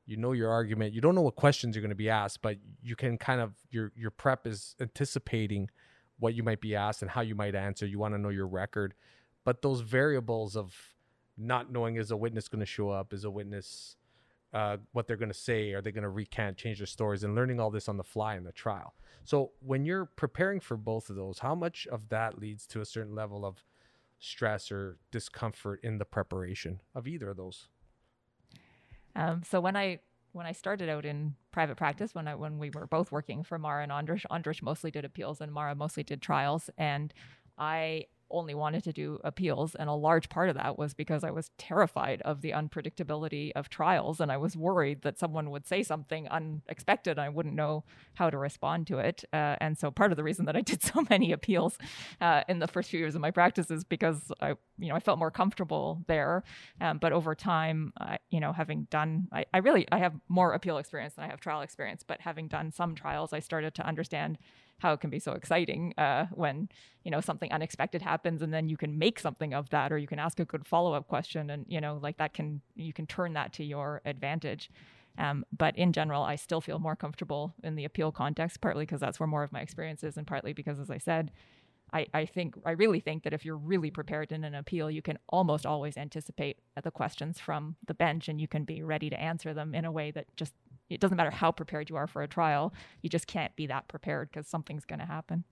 you 0.07 0.17
know 0.17 0.33
your 0.33 0.51
argument. 0.51 0.93
You 0.93 1.01
don't 1.01 1.15
know 1.15 1.23
what 1.23 1.37
questions 1.37 1.75
you're 1.75 1.83
going 1.83 1.89
to 1.89 1.95
be 1.95 2.11
asked, 2.11 2.43
but 2.43 2.59
you 2.83 2.95
can 2.97 3.17
kind 3.17 3.41
of 3.41 3.55
your 3.71 3.93
your 3.97 4.11
prep 4.11 4.47
is 4.47 4.77
anticipating 4.81 5.71
what 6.19 6.35
you 6.35 6.43
might 6.43 6.61
be 6.61 6.75
asked 6.75 7.03
and 7.03 7.11
how 7.11 7.21
you 7.21 7.35
might 7.35 7.55
answer. 7.55 7.87
You 7.87 7.99
want 7.99 8.15
to 8.15 8.19
know 8.19 8.29
your 8.29 8.47
record, 8.47 8.95
but 9.45 9.63
those 9.63 9.81
variables 9.81 10.57
of 10.57 10.75
not 11.37 11.73
knowing 11.73 11.97
is 11.97 12.11
a 12.11 12.17
witness 12.17 12.49
going 12.49 12.61
to 12.61 12.67
show 12.67 12.91
up, 12.91 13.13
is 13.13 13.25
a 13.25 13.31
witness 13.31 13.97
uh, 14.55 14.77
what 14.93 15.09
they're 15.09 15.17
going 15.17 15.31
to 15.31 15.35
say, 15.35 15.73
are 15.73 15.83
they 15.83 15.91
going 15.91 16.05
to 16.05 16.09
recant, 16.09 16.57
change 16.57 16.79
their 16.79 16.87
stories, 16.87 17.25
and 17.25 17.35
learning 17.35 17.59
all 17.59 17.71
this 17.71 17.89
on 17.89 17.97
the 17.97 18.05
fly 18.05 18.37
in 18.37 18.45
the 18.45 18.53
trial. 18.53 18.95
So 19.25 19.51
when 19.59 19.85
you're 19.85 20.05
preparing 20.05 20.61
for 20.61 20.77
both 20.77 21.11
of 21.11 21.17
those, 21.17 21.41
how 21.41 21.57
much 21.57 21.89
of 21.89 22.09
that 22.11 22.39
leads 22.39 22.67
to 22.69 22.81
a 22.81 22.85
certain 22.85 23.17
level 23.17 23.45
of 23.45 23.65
stress 24.21 24.71
or 24.71 24.99
discomfort 25.11 25.81
in 25.83 25.99
the 25.99 26.05
preparation 26.05 26.81
of 26.95 27.09
either 27.09 27.31
of 27.31 27.37
those? 27.37 27.67
Um, 29.17 29.43
so 29.45 29.61
when 29.61 29.77
I 29.77 30.01
when 30.35 30.47
I 30.47 30.53
started 30.53 30.89
out 30.89 31.05
in 31.05 31.37
private 31.53 31.77
practice, 31.77 32.15
when 32.15 32.27
I 32.27 32.35
when 32.35 32.59
we 32.59 32.71
were 32.71 32.87
both 32.87 33.13
working 33.13 33.45
for 33.45 33.59
Mara 33.59 33.85
and 33.85 33.93
Andras, 33.93 34.23
Andras 34.31 34.63
mostly 34.63 34.91
did 34.91 35.05
appeals 35.05 35.41
and 35.41 35.53
Mara 35.53 35.75
mostly 35.75 36.03
did 36.03 36.21
trials, 36.21 36.69
and 36.77 37.15
I 37.57 38.07
only 38.35 38.55
wanted 38.55 38.85
to 38.85 38.93
do 38.93 39.19
appeals, 39.25 39.75
and 39.75 39.89
a 39.89 39.95
large 39.95 40.29
part 40.29 40.49
of 40.49 40.57
that 40.57 40.79
was 40.79 40.95
because 40.95 41.25
I 41.25 41.31
was 41.31 41.51
terrified 41.59 42.23
of 42.23 42.41
the 42.41 42.51
unpredictability 42.51 43.53
of 43.55 43.69
trials, 43.69 44.21
and 44.21 44.31
I 44.31 44.37
was 44.37 44.57
worried 44.57 45.03
that 45.03 45.19
someone 45.19 45.51
would 45.51 45.67
say 45.67 45.83
something 45.83 46.29
unexpected, 46.29 47.13
and 47.13 47.21
I 47.21 47.29
wouldn't 47.29 47.55
know 47.55 47.85
how 48.15 48.31
to 48.31 48.39
respond 48.39 48.87
to 48.89 48.99
it. 48.99 49.25
Uh, 49.33 49.57
and 49.61 49.79
so 49.79 49.91
part 49.91 50.11
of 50.11 50.17
the 50.17 50.25
reason 50.25 50.45
that 50.47 50.57
I 50.57 50.61
did 50.61 50.83
so 50.95 51.05
many 51.09 51.33
appeals 51.33 51.79
uh, 52.21 52.43
in 52.49 52.59
the 52.59 52.69
first 52.69 52.91
few 52.91 53.01
years 53.01 53.15
of 53.15 53.21
my 53.21 53.31
practice 53.31 53.71
is 53.71 53.85
because 53.85 54.33
I, 54.41 54.51
you 54.79 54.89
know, 54.89 54.95
I 54.95 55.01
felt 55.01 55.19
more 55.19 55.31
comfortable 55.31 56.03
there. 56.07 56.43
Um, 56.81 56.99
but 56.99 57.13
over 57.13 57.35
time, 57.35 57.93
you 58.31 58.41
know, 58.41 58.53
having 58.53 58.87
done, 58.91 59.29
I, 59.33 59.47
I 59.53 59.59
really, 59.59 59.87
I 59.91 59.99
have 59.99 60.15
more 60.29 60.53
appeal 60.53 60.79
experience 60.79 61.15
than 61.15 61.25
I 61.25 61.29
have 61.29 61.41
trial 61.41 61.61
experience. 61.61 62.03
But 62.07 62.21
having 62.21 62.49
done 62.49 62.73
some 62.73 62.95
trials, 62.95 63.33
I 63.33 63.41
started 63.41 63.75
to 63.77 63.87
understand 63.87 64.39
how 64.85 64.93
it 64.93 65.01
can 65.01 65.09
be 65.09 65.19
so 65.19 65.33
exciting 65.33 65.95
uh, 65.97 66.27
when 66.35 66.69
you 67.05 67.11
know 67.11 67.23
something 67.23 67.51
unexpected 67.51 68.03
happens 68.03 68.43
and 68.43 68.53
then 68.53 68.69
you 68.69 68.77
can 68.77 68.99
make 68.99 69.19
something 69.19 69.55
of 69.55 69.71
that 69.71 69.91
or 69.91 69.97
you 69.97 70.07
can 70.07 70.19
ask 70.19 70.39
a 70.41 70.45
good 70.45 70.67
follow-up 70.67 71.09
question 71.09 71.49
and 71.49 71.65
you 71.69 71.81
know 71.81 71.99
like 72.03 72.19
that 72.19 72.35
can 72.35 72.61
you 72.77 72.93
can 72.93 73.07
turn 73.07 73.33
that 73.33 73.51
to 73.55 73.65
your 73.65 74.03
advantage. 74.05 74.71
Um, 75.17 75.47
but 75.57 75.79
in 75.79 75.93
general 75.93 76.25
i 76.25 76.35
still 76.35 76.61
feel 76.61 76.81
more 76.81 76.97
comfortable 76.97 77.55
in 77.63 77.77
the 77.77 77.85
appeal 77.85 78.11
context 78.11 78.61
partly 78.61 78.85
because 78.85 79.01
that's 79.01 79.21
where 79.21 79.29
more 79.29 79.45
of 79.45 79.53
my 79.53 79.61
experience 79.61 80.03
is 80.03 80.17
and 80.17 80.27
partly 80.27 80.53
because 80.53 80.81
as 80.81 80.91
i 80.91 80.99
said 80.99 81.31
I, 81.93 82.07
I 82.13 82.27
think 82.27 82.57
I 82.67 82.73
really 82.73 82.99
think 82.99 83.23
that 83.23 83.33
if 83.33 83.45
you're 83.45 83.57
really 83.57 83.91
prepared 83.91 84.33
in 84.33 84.43
an 84.43 84.55
appeal, 84.55 84.91
you 84.91 85.01
can 85.01 85.17
almost 85.29 85.65
always 85.65 85.97
anticipate 85.97 86.59
the 86.83 86.91
questions 86.91 87.39
from 87.39 87.77
the 87.87 87.95
bench 87.95 88.29
and 88.29 88.41
you 88.41 88.49
can 88.49 88.65
be 88.65 88.83
ready 88.83 89.09
to 89.11 89.21
answer 89.21 89.55
them 89.55 89.75
in 89.77 89.85
a 89.85 89.93
way 89.93 90.11
that 90.11 90.27
just 90.35 90.55
it 90.91 91.01
doesn't 91.01 91.17
matter 91.17 91.31
how 91.31 91.51
prepared 91.51 91.89
you 91.91 91.97
are 91.97 92.07
for 92.07 92.23
a 92.23 92.29
trial, 92.29 92.73
you 93.03 93.09
just 93.09 93.27
can't 93.27 93.55
be 93.57 93.67
that 93.67 93.89
prepared 93.89 94.31
because 94.31 94.47
something's 94.47 94.85
going 94.85 94.99
to 94.99 95.07
happen. 95.07 95.45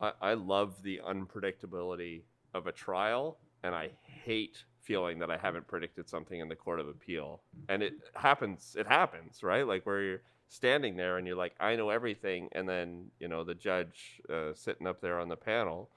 I, 0.00 0.12
I 0.20 0.34
love 0.34 0.82
the 0.82 1.00
unpredictability 1.06 2.22
of 2.54 2.66
a 2.66 2.72
trial, 2.72 3.38
and 3.62 3.74
I 3.74 3.90
hate 4.02 4.64
feeling 4.82 5.18
that 5.18 5.30
I 5.30 5.36
haven't 5.36 5.66
predicted 5.66 6.08
something 6.08 6.40
in 6.40 6.48
the 6.48 6.56
court 6.56 6.78
of 6.78 6.88
appeal. 6.88 7.42
And 7.68 7.82
it 7.82 7.94
happens. 8.14 8.76
It 8.78 8.86
happens, 8.86 9.42
right? 9.42 9.66
Like 9.66 9.86
where 9.86 10.02
you're 10.02 10.22
standing 10.48 10.96
there 10.96 11.16
and 11.18 11.26
you're 11.26 11.36
like, 11.36 11.54
I 11.58 11.74
know 11.76 11.90
everything, 11.90 12.48
and 12.52 12.68
then 12.68 13.10
you 13.18 13.28
know 13.28 13.44
the 13.44 13.54
judge 13.54 14.20
uh, 14.32 14.54
sitting 14.54 14.86
up 14.86 15.00
there 15.00 15.18
on 15.18 15.28
the 15.28 15.36
panel 15.36 15.90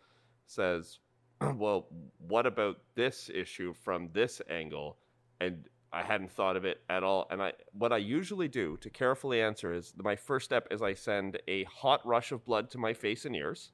says, 0.45 0.99
"Well, 1.41 1.87
what 2.27 2.45
about 2.45 2.77
this 2.95 3.29
issue 3.33 3.73
from 3.73 4.09
this 4.13 4.41
angle?" 4.49 4.97
And 5.39 5.65
I 5.93 6.03
hadn't 6.03 6.31
thought 6.31 6.57
of 6.57 6.65
it 6.65 6.81
at 6.89 7.03
all. 7.03 7.27
And 7.29 7.41
I, 7.41 7.53
what 7.73 7.93
I 7.93 7.97
usually 7.97 8.47
do 8.47 8.77
to 8.81 8.89
carefully 8.89 9.41
answer 9.41 9.73
is 9.73 9.93
my 9.97 10.15
first 10.15 10.45
step 10.45 10.67
is 10.71 10.81
I 10.81 10.93
send 10.93 11.39
a 11.47 11.63
hot 11.65 12.05
rush 12.05 12.31
of 12.31 12.45
blood 12.45 12.69
to 12.71 12.77
my 12.77 12.93
face 12.93 13.25
and 13.25 13.35
ears 13.35 13.71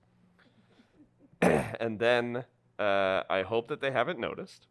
and 1.80 1.99
then 1.99 2.43
uh, 2.80 3.24
I 3.30 3.41
hope 3.41 3.68
that 3.68 3.82
they 3.82 3.91
haven't 3.91 4.20
noticed, 4.20 4.68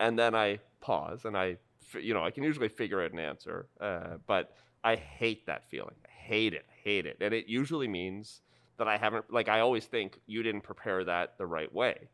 and 0.00 0.18
then 0.18 0.34
I 0.34 0.58
pause 0.80 1.24
and 1.24 1.36
I, 1.36 1.58
you 2.00 2.14
know, 2.14 2.24
I 2.24 2.30
can 2.30 2.42
usually 2.42 2.68
figure 2.68 3.02
out 3.02 3.12
an 3.12 3.18
answer, 3.18 3.68
uh, 3.80 4.16
but 4.26 4.52
I 4.84 4.96
hate 4.96 5.46
that 5.46 5.68
feeling. 5.70 5.94
I 6.04 6.10
hate 6.10 6.54
it, 6.54 6.66
hate 6.82 7.06
it, 7.06 7.18
and 7.20 7.32
it 7.32 7.46
usually 7.48 7.88
means 7.88 8.42
that 8.78 8.88
I 8.88 8.96
haven't. 8.96 9.32
Like 9.32 9.48
I 9.48 9.60
always 9.60 9.86
think 9.86 10.20
you 10.26 10.42
didn't 10.42 10.62
prepare 10.62 11.04
that 11.04 11.38
the 11.38 11.46
right 11.46 11.72
way, 11.72 12.08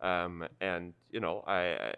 um, 0.00 0.44
and 0.60 0.92
you 1.10 1.20
know, 1.20 1.44
I, 1.46 1.60
I 1.60 1.92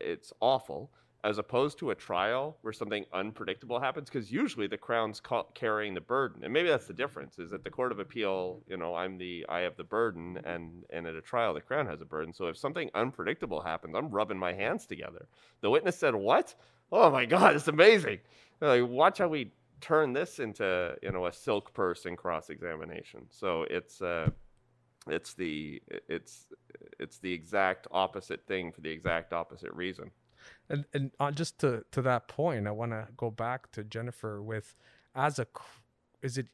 it's 0.00 0.32
awful. 0.40 0.90
As 1.24 1.38
opposed 1.38 1.78
to 1.78 1.90
a 1.90 1.94
trial 1.94 2.58
where 2.60 2.72
something 2.74 3.06
unpredictable 3.14 3.80
happens, 3.80 4.10
because 4.10 4.30
usually 4.30 4.66
the 4.66 4.76
crown's 4.76 5.20
ca- 5.20 5.44
carrying 5.54 5.94
the 5.94 6.00
burden, 6.02 6.44
and 6.44 6.52
maybe 6.52 6.68
that's 6.68 6.86
the 6.86 6.92
difference. 6.92 7.38
Is 7.38 7.50
that 7.50 7.64
the 7.64 7.70
court 7.70 7.92
of 7.92 7.98
appeal, 7.98 8.62
you 8.68 8.76
know, 8.76 8.94
I'm 8.94 9.16
the 9.16 9.46
I 9.48 9.60
have 9.60 9.76
the 9.78 9.84
burden, 9.84 10.38
and 10.44 10.84
and 10.90 11.06
at 11.06 11.14
a 11.14 11.22
trial 11.22 11.54
the 11.54 11.62
crown 11.62 11.86
has 11.86 12.02
a 12.02 12.04
burden. 12.04 12.34
So 12.34 12.48
if 12.48 12.58
something 12.58 12.90
unpredictable 12.94 13.62
happens, 13.62 13.94
I'm 13.96 14.10
rubbing 14.10 14.38
my 14.38 14.52
hands 14.52 14.86
together. 14.86 15.26
The 15.62 15.70
witness 15.70 15.96
said, 15.98 16.14
"What? 16.14 16.54
Oh 16.92 17.10
my 17.10 17.24
God, 17.24 17.56
it's 17.56 17.68
amazing! 17.68 18.18
Like, 18.60 18.86
watch 18.86 19.18
how 19.18 19.28
we 19.28 19.52
turn 19.80 20.12
this 20.12 20.38
into 20.40 20.94
you 21.02 21.10
know 21.10 21.26
a 21.26 21.32
silk 21.32 21.72
purse 21.72 22.04
in 22.04 22.16
cross 22.16 22.50
examination." 22.50 23.26
So 23.30 23.62
it's 23.70 24.02
uh, 24.02 24.28
it's 25.08 25.34
the 25.34 25.82
it's 26.08 26.46
it's 27.00 27.18
the 27.18 27.32
exact 27.32 27.86
opposite 27.90 28.46
thing 28.46 28.72
for 28.72 28.82
the 28.82 28.90
exact 28.90 29.32
opposite 29.32 29.72
reason. 29.72 30.10
And 30.68 30.84
and 30.92 31.10
uh, 31.20 31.30
just 31.30 31.58
to 31.60 31.84
to 31.92 32.02
that 32.02 32.28
point, 32.28 32.66
I 32.66 32.70
want 32.70 32.92
to 32.92 33.08
go 33.16 33.30
back 33.30 33.70
to 33.72 33.84
Jennifer 33.84 34.42
with 34.42 34.76
as 35.14 35.38
a 35.38 35.46
is 36.22 36.38
it 36.38 36.48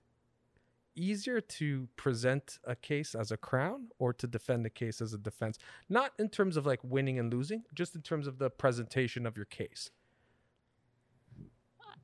easier 0.97 1.41
to 1.41 1.89
present 1.97 2.59
a 2.65 2.75
case 2.75 3.15
as 3.15 3.31
a 3.31 3.37
crown 3.37 3.89
or 3.99 4.13
to 4.13 4.27
defend 4.27 4.67
a 4.67 4.71
case 4.71 5.01
as 5.01 5.15
a 5.15 5.19
defense? 5.19 5.59
Not 5.89 6.13
in 6.19 6.29
terms 6.29 6.57
of 6.57 6.67
like 6.67 6.81
winning 6.83 7.19
and 7.19 7.33
losing, 7.33 7.65
just 7.75 7.95
in 7.95 8.03
terms 8.03 8.27
of 8.27 8.39
the 8.39 8.51
presentation 8.51 9.27
of 9.27 9.37
your 9.37 9.47
case. 9.47 9.91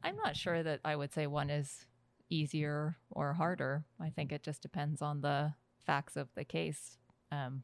I'm 0.02 0.16
not 0.16 0.36
sure 0.36 0.62
that 0.62 0.80
I 0.84 0.94
would 0.94 1.12
say 1.12 1.26
one 1.26 1.50
is 1.50 1.86
easier 2.30 2.96
or 3.10 3.32
harder. 3.34 3.84
I 4.00 4.10
think 4.10 4.32
it 4.32 4.42
just 4.42 4.62
depends 4.62 5.02
on 5.02 5.20
the 5.20 5.54
facts 5.84 6.16
of 6.16 6.28
the 6.34 6.44
case. 6.44 6.98
Um, 7.32 7.62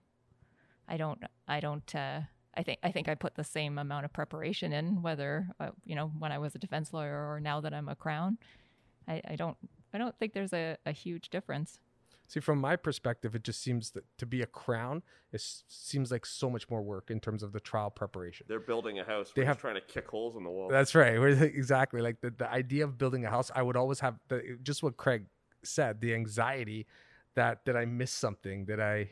I 0.88 0.96
don't. 0.96 1.22
I 1.46 1.60
don't. 1.60 1.94
Uh, 1.94 2.22
I 2.54 2.62
think. 2.62 2.78
I 2.82 2.92
think 2.92 3.08
I 3.08 3.14
put 3.14 3.34
the 3.34 3.44
same 3.44 3.78
amount 3.78 4.04
of 4.04 4.12
preparation 4.12 4.72
in, 4.72 5.02
whether 5.02 5.48
uh, 5.60 5.70
you 5.84 5.94
know 5.96 6.12
when 6.18 6.32
I 6.32 6.38
was 6.38 6.54
a 6.54 6.58
defense 6.58 6.92
lawyer 6.92 7.32
or 7.32 7.40
now 7.40 7.60
that 7.60 7.72
I'm 7.72 7.88
a 7.88 7.96
crown. 7.96 8.38
I, 9.08 9.20
I 9.26 9.36
don't. 9.36 9.56
I 9.94 9.98
don't 9.98 10.18
think 10.18 10.32
there's 10.32 10.52
a, 10.52 10.76
a 10.86 10.92
huge 10.92 11.28
difference. 11.30 11.78
See, 12.28 12.40
from 12.40 12.58
my 12.60 12.76
perspective, 12.76 13.34
it 13.34 13.44
just 13.44 13.60
seems 13.60 13.90
that 13.90 14.04
to 14.16 14.24
be 14.24 14.40
a 14.40 14.46
crown, 14.46 15.02
it 15.32 15.42
seems 15.68 16.10
like 16.10 16.24
so 16.24 16.48
much 16.48 16.70
more 16.70 16.80
work 16.80 17.10
in 17.10 17.20
terms 17.20 17.42
of 17.42 17.52
the 17.52 17.60
trial 17.60 17.90
preparation. 17.90 18.46
They're 18.48 18.58
building 18.60 18.98
a 19.00 19.04
house. 19.04 19.32
They 19.34 19.42
They 19.42 19.46
have- 19.46 19.56
have 19.56 19.60
trying 19.60 19.74
to 19.74 19.82
kick 19.82 20.08
holes 20.08 20.34
in 20.36 20.42
the 20.44 20.48
wall. 20.48 20.68
That's 20.70 20.94
right. 20.94 21.20
We're- 21.20 21.44
Exactly. 21.46 22.00
Like 22.00 22.22
the, 22.22 22.30
the 22.30 22.50
idea 22.50 22.84
of 22.84 22.96
building 22.96 23.26
a 23.26 23.30
house, 23.30 23.50
I 23.54 23.60
would 23.62 23.76
always 23.76 24.00
have 24.00 24.14
the, 24.28 24.56
just 24.62 24.82
what 24.82 24.96
Craig 24.96 25.26
said, 25.62 26.00
the 26.00 26.14
anxiety 26.14 26.86
that 27.34 27.66
did 27.66 27.76
I 27.76 27.84
miss 27.84 28.10
something? 28.10 28.64
Did 28.64 28.80
I 28.80 29.10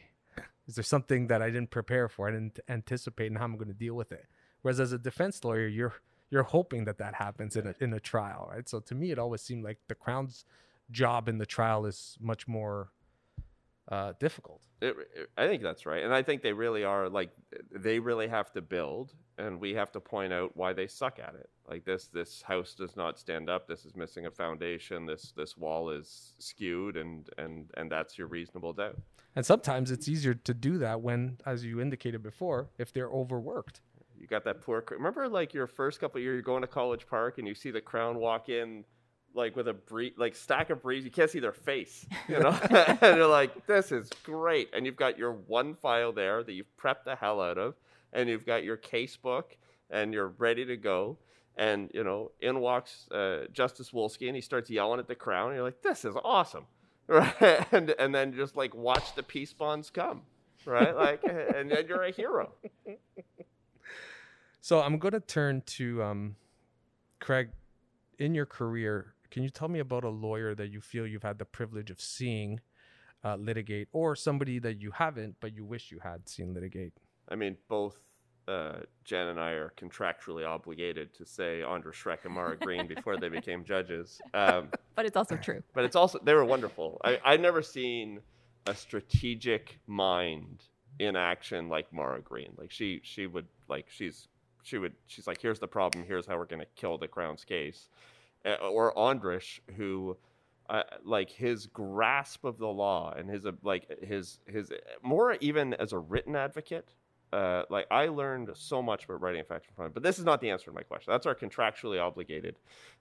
is 0.71 0.77
there 0.77 0.85
something 0.85 1.27
that 1.27 1.43
I 1.43 1.51
didn't 1.51 1.71
prepare 1.71 2.09
for? 2.09 2.29
I 2.29 2.31
didn't 2.31 2.61
anticipate 2.69 3.27
and 3.27 3.37
how 3.37 3.45
I'm 3.45 3.57
going 3.57 3.69
to 3.69 3.75
deal 3.75 3.95
with 3.95 4.13
it. 4.13 4.27
Whereas 4.63 4.79
as 4.79 4.93
a 4.93 4.99
defense 4.99 5.43
lawyer, 5.45 5.67
you're 5.67 5.95
you're 6.31 6.45
hoping 6.45 6.85
that 6.85 6.99
that 6.99 7.15
happens 7.17 7.57
in 7.57 7.67
a 7.67 7.75
in 7.81 7.93
a 7.93 7.99
trial, 8.01 8.49
right? 8.53 8.69
So 8.69 8.79
to 8.79 8.95
me, 8.95 9.11
it 9.11 9.19
always 9.19 9.43
seemed 9.43 9.65
like 9.65 9.79
the 9.89 9.97
crown's 9.97 10.45
job 10.93 11.29
in 11.29 11.39
the 11.39 11.47
trial 11.47 11.87
is 11.87 12.17
much 12.21 12.47
more 12.47 12.93
uh, 13.89 14.13
difficult. 14.21 14.61
It, 14.81 14.97
it- 15.17 15.31
I 15.37 15.49
think 15.49 15.63
that's 15.63 15.87
right, 15.87 16.05
and 16.05 16.15
I 16.15 16.23
think 16.23 16.43
they 16.43 16.53
really 16.53 16.85
are 16.85 17.09
like 17.09 17.31
they 17.73 17.99
really 17.99 18.29
have 18.29 18.53
to 18.53 18.63
build, 18.63 19.13
and 19.39 19.61
we 19.61 19.75
have 19.75 19.91
to 19.93 20.01
point 20.01 20.33
out 20.33 20.57
why 20.57 20.73
they 20.73 20.87
suck 20.87 21.19
at 21.19 21.35
it. 21.35 21.51
Like 21.69 21.85
this, 21.85 22.07
this 22.07 22.43
house 22.43 22.75
does 22.75 22.97
not 22.97 23.19
stand 23.19 23.51
up. 23.51 23.67
This 23.67 23.85
is 23.85 23.97
missing 23.97 24.27
a 24.27 24.31
foundation. 24.31 25.07
This 25.07 25.33
this 25.37 25.57
wall 25.57 25.91
is 25.91 26.35
skewed, 26.39 26.97
and 26.97 27.29
and 27.39 27.71
and 27.77 27.91
that's 27.91 28.17
your 28.17 28.29
reasonable 28.29 28.73
doubt. 28.73 29.01
And 29.37 29.47
sometimes 29.47 29.91
it's 29.91 30.09
easier 30.09 30.35
to 30.35 30.55
do 30.55 30.79
that 30.79 31.01
when, 31.01 31.39
as 31.47 31.65
you 31.65 31.81
indicated 31.81 32.23
before, 32.23 32.69
if 32.79 32.93
they're 32.93 33.09
overworked. 33.09 33.81
You 34.19 34.27
got 34.27 34.45
that 34.45 34.61
poor. 34.61 34.85
Remember, 34.91 35.29
like 35.29 35.55
your 35.55 35.67
first 35.67 36.01
couple 36.01 36.19
of 36.19 36.25
years, 36.25 36.35
you're 36.35 36.43
going 36.43 36.63
to 36.63 36.67
College 36.69 37.07
Park, 37.07 37.39
and 37.39 37.47
you 37.49 37.55
see 37.55 37.71
the 37.71 37.81
crown 37.81 38.19
walk 38.19 38.49
in, 38.49 38.85
like 39.35 39.57
with 39.57 39.69
a 39.69 39.73
bree- 39.73 40.13
like 40.17 40.35
stack 40.35 40.69
of 40.71 40.83
breeze. 40.83 41.05
You 41.05 41.11
can't 41.11 41.31
see 41.31 41.41
their 41.41 41.53
face, 41.53 42.07
you 42.29 42.39
know, 42.39 42.51
and 43.01 43.17
you're 43.17 43.27
like, 43.27 43.67
"This 43.67 43.93
is 43.93 44.11
great." 44.23 44.69
And 44.75 44.85
you've 44.85 44.97
got 44.97 45.17
your 45.17 45.33
one 45.33 45.75
file 45.75 46.13
there 46.13 46.43
that 46.43 46.53
you've 46.53 46.77
prepped 46.77 47.05
the 47.05 47.17
hell 47.17 47.41
out 47.41 47.57
of, 47.57 47.77
and 48.13 48.29
you've 48.29 48.45
got 48.45 48.63
your 48.63 48.77
case 48.77 49.17
book, 49.17 49.57
and 49.89 50.13
you're 50.13 50.29
ready 50.39 50.67
to 50.67 50.77
go. 50.77 51.17
And 51.57 51.91
you 51.95 52.05
know, 52.05 52.33
in 52.41 52.61
walks 52.61 53.09
uh, 53.11 53.47
Justice 53.53 53.91
Wolski, 53.91 54.27
and 54.27 54.37
he 54.37 54.43
starts 54.43 54.69
yelling 54.69 55.01
at 55.01 55.09
the 55.09 55.15
crown. 55.15 55.49
And 55.49 55.57
you're 55.57 55.65
like, 55.65 55.83
"This 55.83 56.05
is 56.05 56.15
awesome," 56.25 56.67
right? 57.11 57.67
And 57.73 57.91
and 57.99 58.15
then 58.15 58.33
just 58.33 58.57
like 58.57 58.75
watch 58.75 59.15
the 59.15 59.23
peace 59.23 59.53
bonds 59.53 59.91
come, 59.91 60.23
right? 60.65 60.95
Like, 60.97 61.23
and 61.25 61.71
then 61.71 61.87
you're 61.89 62.05
a 62.05 62.11
hero. 62.11 62.53
So 64.63 64.83
I'm 64.83 64.99
going 64.99 65.13
to 65.13 65.21
turn 65.21 65.63
to 65.79 66.03
um, 66.03 66.37
Craig. 67.19 67.49
In 68.19 68.35
your 68.35 68.45
career, 68.45 69.15
can 69.31 69.43
you 69.43 69.49
tell 69.49 69.69
me 69.69 69.79
about 69.79 70.05
a 70.05 70.11
lawyer 70.11 70.55
that 70.55 70.71
you 70.71 70.83
feel 70.83 71.07
you've 71.07 71.23
had 71.23 71.39
the 71.39 71.47
privilege 71.47 71.91
of 71.91 71.99
seeing 71.99 72.61
uh, 73.25 73.37
litigate, 73.37 73.89
or 73.93 74.15
somebody 74.15 74.59
that 74.59 74.79
you 74.79 74.91
haven't 74.91 75.37
but 75.41 75.55
you 75.55 75.65
wish 75.65 75.91
you 75.91 76.01
had 76.01 76.29
seen 76.29 76.53
litigate? 76.53 76.93
I 77.31 77.37
mean, 77.37 77.57
both 77.69 77.97
uh, 78.51 78.81
Jen 79.05 79.29
and 79.29 79.39
I 79.41 79.51
are 79.53 79.73
contractually 79.77 80.47
obligated 80.47 81.15
to 81.15 81.25
say 81.25 81.63
Andras 81.63 81.97
Schreck 81.97 82.25
and 82.25 82.35
Mara 82.35 82.57
Greene 82.57 82.87
before 82.95 83.17
they 83.17 83.29
became 83.29 83.65
judges. 83.65 84.21
Um, 84.35 84.69
But 84.97 85.07
it's 85.07 85.17
also 85.17 85.37
true. 85.37 85.63
but 85.75 85.85
it's 85.85 85.97
also 85.97 86.19
they 86.23 86.35
were 86.35 86.45
wonderful. 86.45 87.01
I 87.05 87.21
I've 87.25 87.41
never 87.41 87.63
seen 87.63 88.21
a 88.67 88.75
strategic 88.75 89.79
mind 89.87 90.65
in 90.99 91.17
action 91.17 91.69
like 91.69 91.93
Mara 91.93 92.21
Greene. 92.21 92.53
Like 92.57 92.71
she 92.71 93.01
she 93.05 93.27
would 93.27 93.47
like 93.69 93.87
she's 93.89 94.29
she 94.63 94.79
would 94.79 94.95
she's 95.07 95.27
like 95.27 95.41
here's 95.41 95.59
the 95.61 95.69
problem. 95.69 96.05
Here's 96.07 96.27
how 96.27 96.37
we're 96.37 96.45
gonna 96.47 96.67
kill 96.77 96.99
the 96.99 97.09
Crown's 97.09 97.45
case. 97.45 97.89
Uh, 98.45 98.55
or 98.71 98.97
Andras 98.99 99.61
who. 99.77 100.17
Uh, 100.69 100.85
like 101.03 101.29
his 101.29 101.67
grasp 101.67 102.45
of 102.45 102.57
the 102.57 102.67
law 102.69 103.13
and 103.19 103.29
his 103.29 103.45
uh, 103.45 103.51
like 103.65 103.89
his 104.05 104.39
his 104.47 104.71
more 105.03 105.37
even 105.41 105.75
as 105.75 105.93
a 105.93 105.99
written 105.99 106.37
advocate 106.37 106.95
uh, 107.33 107.63
like 107.71 107.87
I 107.91 108.09
learned 108.09 108.51
so 108.55 108.83
much 108.83 109.05
about 109.05 109.21
writing 109.21 109.41
a 109.41 109.45
faction 109.45 109.73
plan, 109.77 109.91
but 109.95 110.03
this 110.03 110.19
is 110.19 110.25
not 110.25 110.41
the 110.41 110.51
answer 110.51 110.67
to 110.67 110.73
my 110.73 110.83
question. 110.83 111.13
That's 111.13 111.27
our 111.27 111.35
contractually 111.35 112.01
obligated 112.01 112.57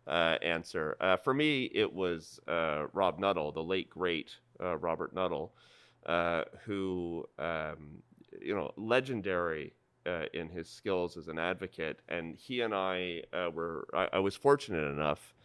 uh, 0.08 0.36
answer. 0.42 0.98
Uh, 1.02 1.18
for 1.18 1.34
me, 1.34 1.66
it 1.74 1.92
was 1.92 2.40
uh, 2.48 2.86
Rob 2.94 3.20
Nuttall, 3.20 3.52
the 3.52 3.64
late 3.64 3.90
great 3.90 4.36
uh, 4.62 4.78
Robert 4.78 5.14
Nuttall, 5.14 5.52
uh, 6.06 6.44
who 6.64 7.28
um, 7.40 8.04
you 8.40 8.56
know 8.56 8.72
legendary 8.78 9.74
in 10.34 10.50
his 10.50 10.68
skills 10.68 11.18
as 11.18 11.28
an 11.28 11.38
advocate, 11.38 12.00
and 12.10 12.36
he 12.36 12.62
and 12.62 12.74
I 12.74 13.22
were. 13.54 13.88
I, 13.94 14.10
I 14.14 14.20
was 14.20 14.36
fortunate 14.36 14.90
enough 14.90 15.36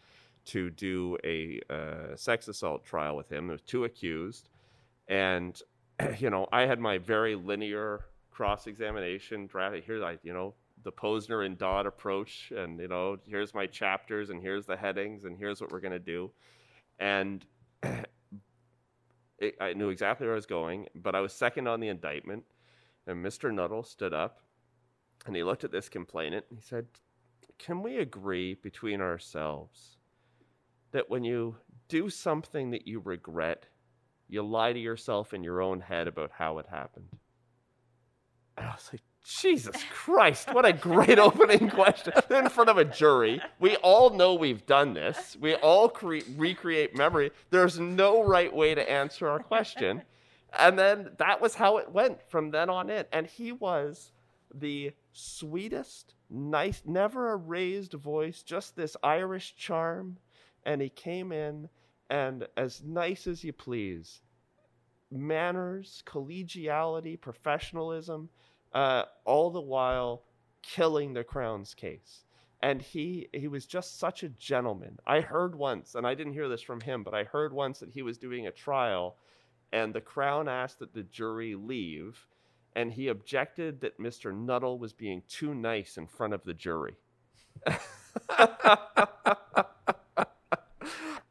to 0.46 0.70
do 0.70 1.18
a 1.22 1.60
sex 2.16 2.48
assault 2.48 2.84
trial 2.84 3.14
with 3.16 3.30
him. 3.30 3.46
There 3.46 3.54
was 3.54 3.62
two 3.62 3.84
accused, 3.84 4.48
and 5.08 5.60
you 6.18 6.30
know 6.30 6.48
I 6.50 6.62
had 6.62 6.80
my 6.80 6.96
very 6.96 7.34
linear 7.34 8.06
cross 8.34 8.66
examination 8.66 9.46
draft. 9.46 9.76
Here's 9.86 10.02
I 10.02 10.18
you 10.22 10.34
know 10.34 10.54
the 10.82 10.92
Pozner 10.92 11.46
and 11.46 11.56
Dodd 11.56 11.86
approach, 11.86 12.52
and 12.54 12.78
you 12.78 12.88
know 12.88 13.16
here's 13.26 13.54
my 13.54 13.66
chapters, 13.66 14.30
and 14.30 14.42
here's 14.42 14.66
the 14.66 14.76
headings, 14.76 15.24
and 15.24 15.38
here's 15.38 15.60
what 15.60 15.72
we're 15.72 15.80
gonna 15.80 15.98
do, 15.98 16.30
and. 16.98 17.44
It, 19.36 19.56
I 19.60 19.72
knew 19.72 19.88
exactly 19.88 20.26
where 20.26 20.34
I 20.34 20.36
was 20.36 20.46
going, 20.46 20.86
but 20.94 21.16
I 21.16 21.20
was 21.20 21.32
second 21.32 21.66
on 21.66 21.80
the 21.80 21.88
indictment, 21.88 22.44
and 23.04 23.22
Mr. 23.22 23.52
Nuttall 23.52 23.82
stood 23.82 24.14
up, 24.14 24.38
and 25.26 25.34
he 25.34 25.42
looked 25.42 25.64
at 25.64 25.72
this 25.72 25.88
complainant. 25.88 26.44
And 26.48 26.58
he 26.60 26.64
said, 26.64 26.86
"Can 27.58 27.82
we 27.82 27.98
agree 27.98 28.54
between 28.54 29.00
ourselves 29.00 29.98
that 30.94 31.10
when 31.10 31.24
you 31.24 31.56
do 31.88 32.08
something 32.08 32.70
that 32.70 32.86
you 32.86 33.00
regret, 33.00 33.66
you 34.28 34.42
lie 34.42 34.72
to 34.72 34.78
yourself 34.78 35.34
in 35.34 35.42
your 35.42 35.60
own 35.60 35.80
head 35.80 36.06
about 36.08 36.30
how 36.30 36.58
it 36.58 36.66
happened. 36.70 37.08
And 38.56 38.66
I 38.66 38.70
was 38.70 38.88
like, 38.92 39.02
Jesus 39.24 39.76
Christ, 39.90 40.52
what 40.52 40.66
a 40.66 40.72
great 40.72 41.18
opening 41.18 41.70
question. 41.70 42.12
In 42.30 42.48
front 42.50 42.70
of 42.70 42.76
a 42.76 42.84
jury. 42.84 43.40
We 43.58 43.76
all 43.76 44.10
know 44.10 44.34
we've 44.34 44.66
done 44.66 44.92
this. 44.92 45.36
We 45.40 45.54
all 45.56 45.88
cre- 45.88 46.18
recreate 46.36 46.96
memory. 46.96 47.30
There's 47.50 47.78
no 47.80 48.22
right 48.22 48.54
way 48.54 48.74
to 48.74 48.90
answer 48.90 49.28
our 49.28 49.38
question. 49.38 50.02
And 50.58 50.78
then 50.78 51.10
that 51.18 51.40
was 51.40 51.54
how 51.54 51.78
it 51.78 51.90
went 51.90 52.22
from 52.30 52.50
then 52.50 52.68
on 52.68 52.90
in. 52.90 53.06
And 53.12 53.26
he 53.26 53.50
was 53.50 54.12
the 54.54 54.92
sweetest, 55.12 56.14
nice, 56.30 56.82
never 56.84 57.32
a 57.32 57.36
raised 57.36 57.94
voice, 57.94 58.42
just 58.42 58.76
this 58.76 58.96
Irish 59.02 59.56
charm. 59.56 60.18
And 60.64 60.80
he 60.80 60.90
came 60.90 61.32
in 61.32 61.68
and 62.10 62.46
as 62.56 62.82
nice 62.84 63.26
as 63.26 63.42
you 63.42 63.52
please, 63.52 64.20
manners, 65.14 66.02
collegiality, 66.06 67.20
professionalism, 67.20 68.28
uh, 68.72 69.04
all 69.24 69.50
the 69.50 69.60
while 69.60 70.22
killing 70.62 71.12
the 71.12 71.24
crown's 71.24 71.74
case. 71.74 72.24
And 72.62 72.80
he 72.80 73.28
he 73.32 73.46
was 73.46 73.66
just 73.66 73.98
such 73.98 74.22
a 74.22 74.30
gentleman. 74.30 74.98
I 75.06 75.20
heard 75.20 75.54
once, 75.54 75.94
and 75.94 76.06
I 76.06 76.14
didn't 76.14 76.32
hear 76.32 76.48
this 76.48 76.62
from 76.62 76.80
him, 76.80 77.02
but 77.02 77.14
I 77.14 77.24
heard 77.24 77.52
once 77.52 77.80
that 77.80 77.90
he 77.90 78.02
was 78.02 78.16
doing 78.16 78.46
a 78.46 78.50
trial, 78.50 79.16
and 79.72 79.94
the 79.94 80.00
crown 80.00 80.48
asked 80.48 80.78
that 80.78 80.94
the 80.94 81.02
jury 81.02 81.54
leave, 81.54 82.26
and 82.74 82.90
he 82.90 83.08
objected 83.08 83.82
that 83.82 84.00
Mr. 84.00 84.34
Nuttall 84.34 84.78
was 84.78 84.94
being 84.94 85.22
too 85.28 85.54
nice 85.54 85.98
in 85.98 86.06
front 86.06 86.32
of 86.32 86.42
the 86.44 86.54
jury. 86.54 86.96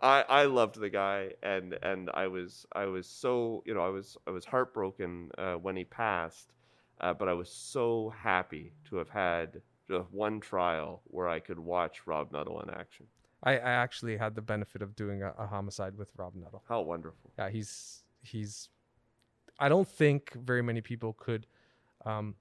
I, 0.03 0.25
I 0.27 0.43
loved 0.45 0.79
the 0.79 0.89
guy 0.89 1.31
and 1.41 1.77
and 1.81 2.09
I 2.13 2.27
was 2.27 2.65
I 2.73 2.85
was 2.85 3.07
so 3.07 3.63
you 3.65 3.73
know 3.73 3.79
I 3.79 3.89
was 3.89 4.17
I 4.27 4.31
was 4.31 4.43
heartbroken 4.43 5.31
uh, 5.37 5.53
when 5.53 5.77
he 5.77 5.85
passed, 5.85 6.51
uh, 6.99 7.13
but 7.13 7.29
I 7.29 7.33
was 7.33 7.49
so 7.49 8.13
happy 8.15 8.73
to 8.89 8.97
have 8.97 9.09
had 9.09 9.61
just 9.89 10.11
one 10.11 10.41
trial 10.41 11.01
where 11.05 11.29
I 11.29 11.39
could 11.39 11.57
watch 11.57 12.05
Rob 12.05 12.33
Nuttall 12.33 12.61
in 12.61 12.69
action. 12.69 13.05
I, 13.43 13.53
I 13.53 13.71
actually 13.71 14.17
had 14.17 14.35
the 14.35 14.41
benefit 14.41 14.81
of 14.81 14.95
doing 14.95 15.23
a, 15.23 15.33
a 15.37 15.47
homicide 15.47 15.97
with 15.97 16.11
Rob 16.17 16.35
Nuttall. 16.35 16.63
How 16.67 16.81
wonderful! 16.81 17.31
Yeah, 17.39 17.49
he's 17.49 18.03
he's. 18.21 18.67
I 19.57 19.69
don't 19.69 19.87
think 19.87 20.33
very 20.33 20.61
many 20.61 20.81
people 20.81 21.13
could 21.13 21.47
um, 22.05 22.35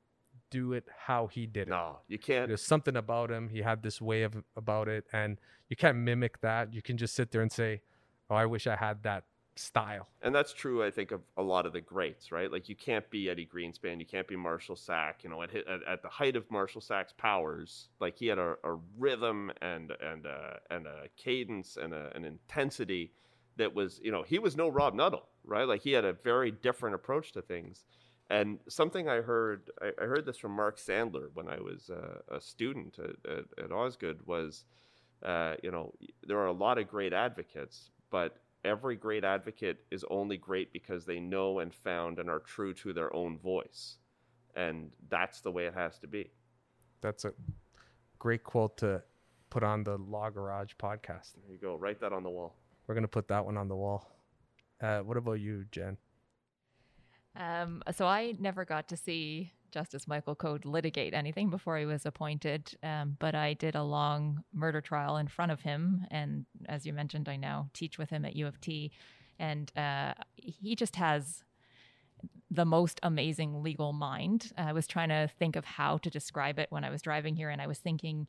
do 0.53 0.73
it 0.75 0.85
how 1.07 1.27
he 1.27 1.47
did 1.47 1.69
it. 1.69 1.71
No, 1.71 1.99
you 2.07 2.19
can't. 2.19 2.49
There's 2.49 2.63
something 2.63 2.97
about 2.97 3.31
him. 3.31 3.49
He 3.49 3.63
had 3.63 3.83
this 3.83 4.01
way 4.01 4.23
of 4.23 4.35
about 4.57 4.89
it, 4.89 5.05
and 5.13 5.39
you 5.69 5.77
can't 5.77 5.99
mimic 5.99 6.41
that. 6.43 6.73
You 6.73 6.83
can 6.83 6.97
just 6.97 7.15
sit 7.15 7.33
there 7.33 7.41
and 7.41 7.51
say, 7.51 7.81
"Oh, 8.29 8.37
I 8.37 8.47
wish 8.47 8.67
I 8.67 8.77
had 8.77 9.03
that 9.03 9.25
style." 9.57 10.09
And 10.21 10.35
that's 10.35 10.53
true, 10.53 10.85
I 10.85 10.91
think, 10.91 11.11
of 11.11 11.23
a 11.37 11.43
lot 11.43 11.67
of 11.67 11.73
the 11.73 11.81
greats, 11.81 12.31
right? 12.31 12.53
Like 12.53 12.69
you 12.69 12.77
can't 12.77 13.09
be 13.11 13.31
Eddie 13.31 13.49
Greenspan, 13.53 13.99
you 13.99 14.07
can't 14.07 14.29
be 14.29 14.37
Marshall 14.37 14.77
Sack. 14.77 15.25
You 15.25 15.31
know, 15.31 15.43
at, 15.43 15.55
at, 15.55 15.83
at 15.89 16.03
the 16.03 16.09
height 16.09 16.37
of 16.37 16.51
Marshall 16.51 16.83
Sack's 16.83 17.15
powers, 17.17 17.89
like 18.01 18.17
he 18.17 18.27
had 18.27 18.39
a, 18.39 18.55
a 18.65 18.79
rhythm 18.99 19.51
and 19.63 19.93
and 20.01 20.27
a, 20.27 20.59
and 20.71 20.87
a 20.87 21.09
cadence 21.17 21.79
and 21.83 21.95
a, 21.95 22.13
an 22.15 22.25
intensity 22.25 23.13
that 23.57 23.75
was, 23.75 24.01
you 24.03 24.11
know, 24.11 24.23
he 24.23 24.39
was 24.39 24.57
no 24.57 24.69
Rob 24.69 24.95
Nuttall, 24.95 25.29
right? 25.45 25.65
Like 25.65 25.83
he 25.83 25.93
had 25.93 26.05
a 26.05 26.13
very 26.13 26.51
different 26.51 26.95
approach 26.95 27.33
to 27.33 27.43
things. 27.43 27.85
And 28.33 28.61
something 28.67 29.11
I 29.11 29.17
heard, 29.17 29.71
I, 29.83 29.91
I 30.03 30.07
heard 30.07 30.25
this 30.25 30.39
from 30.39 30.53
Mark 30.53 30.79
Sandler 30.79 31.29
when 31.35 31.49
I 31.49 31.61
was 31.61 31.91
uh, 31.91 32.35
a 32.35 32.41
student 32.41 32.99
at, 32.99 33.31
at, 33.31 33.45
at 33.63 33.73
Osgoode 33.73 34.21
was, 34.25 34.65
uh, 35.23 35.57
you 35.63 35.71
know, 35.71 35.93
there 36.27 36.39
are 36.39 36.47
a 36.47 36.53
lot 36.53 36.79
of 36.79 36.89
great 36.89 37.13
advocates, 37.13 37.91
but 38.11 38.39
every 38.65 38.97
great 38.97 39.23
advocate 39.23 39.85
is 39.91 40.03
only 40.09 40.39
great 40.39 40.73
because 40.73 41.05
they 41.05 41.21
know 41.21 41.59
and 41.59 41.75
found 41.75 42.19
and 42.19 42.31
are 42.31 42.39
true 42.39 42.73
to 42.73 42.95
their 42.95 43.15
own 43.15 43.37
voice. 43.37 43.99
And 44.57 44.91
that's 45.11 45.43
the 45.43 45.51
way 45.51 45.67
it 45.67 45.75
has 45.75 45.99
to 45.99 46.07
be. 46.07 46.31
That's 47.03 47.27
a 47.27 47.35
great 48.19 48.45
quote 48.45 48.79
to 48.79 49.03
put 49.51 49.63
on 49.63 49.85
the 49.85 49.99
Law 49.99 50.31
Garage 50.31 50.73
podcast. 50.83 51.33
There 51.35 51.53
you 51.53 51.59
go. 51.61 51.77
Write 51.77 52.01
that 52.01 52.15
on 52.15 52.23
the 52.23 52.31
wall. 52.31 52.57
We're 52.87 52.95
gonna 52.95 53.09
put 53.09 53.29
that 53.29 53.45
one 53.45 53.59
on 53.59 53.69
the 53.69 53.77
wall. 53.77 54.11
Uh, 54.81 55.01
what 55.01 55.19
about 55.19 55.35
you, 55.35 55.67
Jen? 55.71 55.99
Um, 57.37 57.83
so 57.97 58.07
I 58.07 58.35
never 58.39 58.65
got 58.65 58.89
to 58.89 58.97
see 58.97 59.53
Justice 59.71 60.07
Michael 60.07 60.35
Code 60.35 60.65
litigate 60.65 61.15
anything 61.15 61.49
before 61.49 61.79
he 61.79 61.87
was 61.87 62.05
appointed, 62.05 62.77
um, 62.83 63.17
but 63.19 63.35
I 63.35 63.55
did 63.55 63.75
a 63.75 63.83
long 63.83 64.45
murder 64.53 64.81
trial 64.81 65.17
in 65.17 65.29
front 65.29 65.51
of 65.51 65.63
him, 65.63 66.07
and 66.11 66.45
as 66.69 66.85
you 66.87 66.93
mentioned, 66.93 67.29
I 67.29 67.37
now 67.37 67.71
teach 67.73 67.99
with 67.99 68.11
him 68.11 68.25
at 68.25 68.37
U 68.37 68.47
of 68.47 68.61
T, 68.61 68.93
and 69.39 69.73
uh, 69.77 70.13
he 70.37 70.77
just 70.77 70.97
has 70.97 71.43
the 72.51 72.67
most 72.67 73.01
amazing 73.03 73.63
legal 73.63 73.95
mind. 73.95 74.53
I 74.59 74.75
was 74.75 74.87
trying 74.87 75.09
to 75.09 75.31
think 75.39 75.57
of 75.57 75.65
how 75.65 75.97
to 75.99 76.11
describe 76.11 76.59
it 76.59 76.71
when 76.71 76.85
I 76.85 76.91
was 76.91 77.01
driving 77.01 77.35
here, 77.35 77.49
and 77.49 77.63
I 77.63 77.67
was 77.67 77.79
thinking 77.79 78.27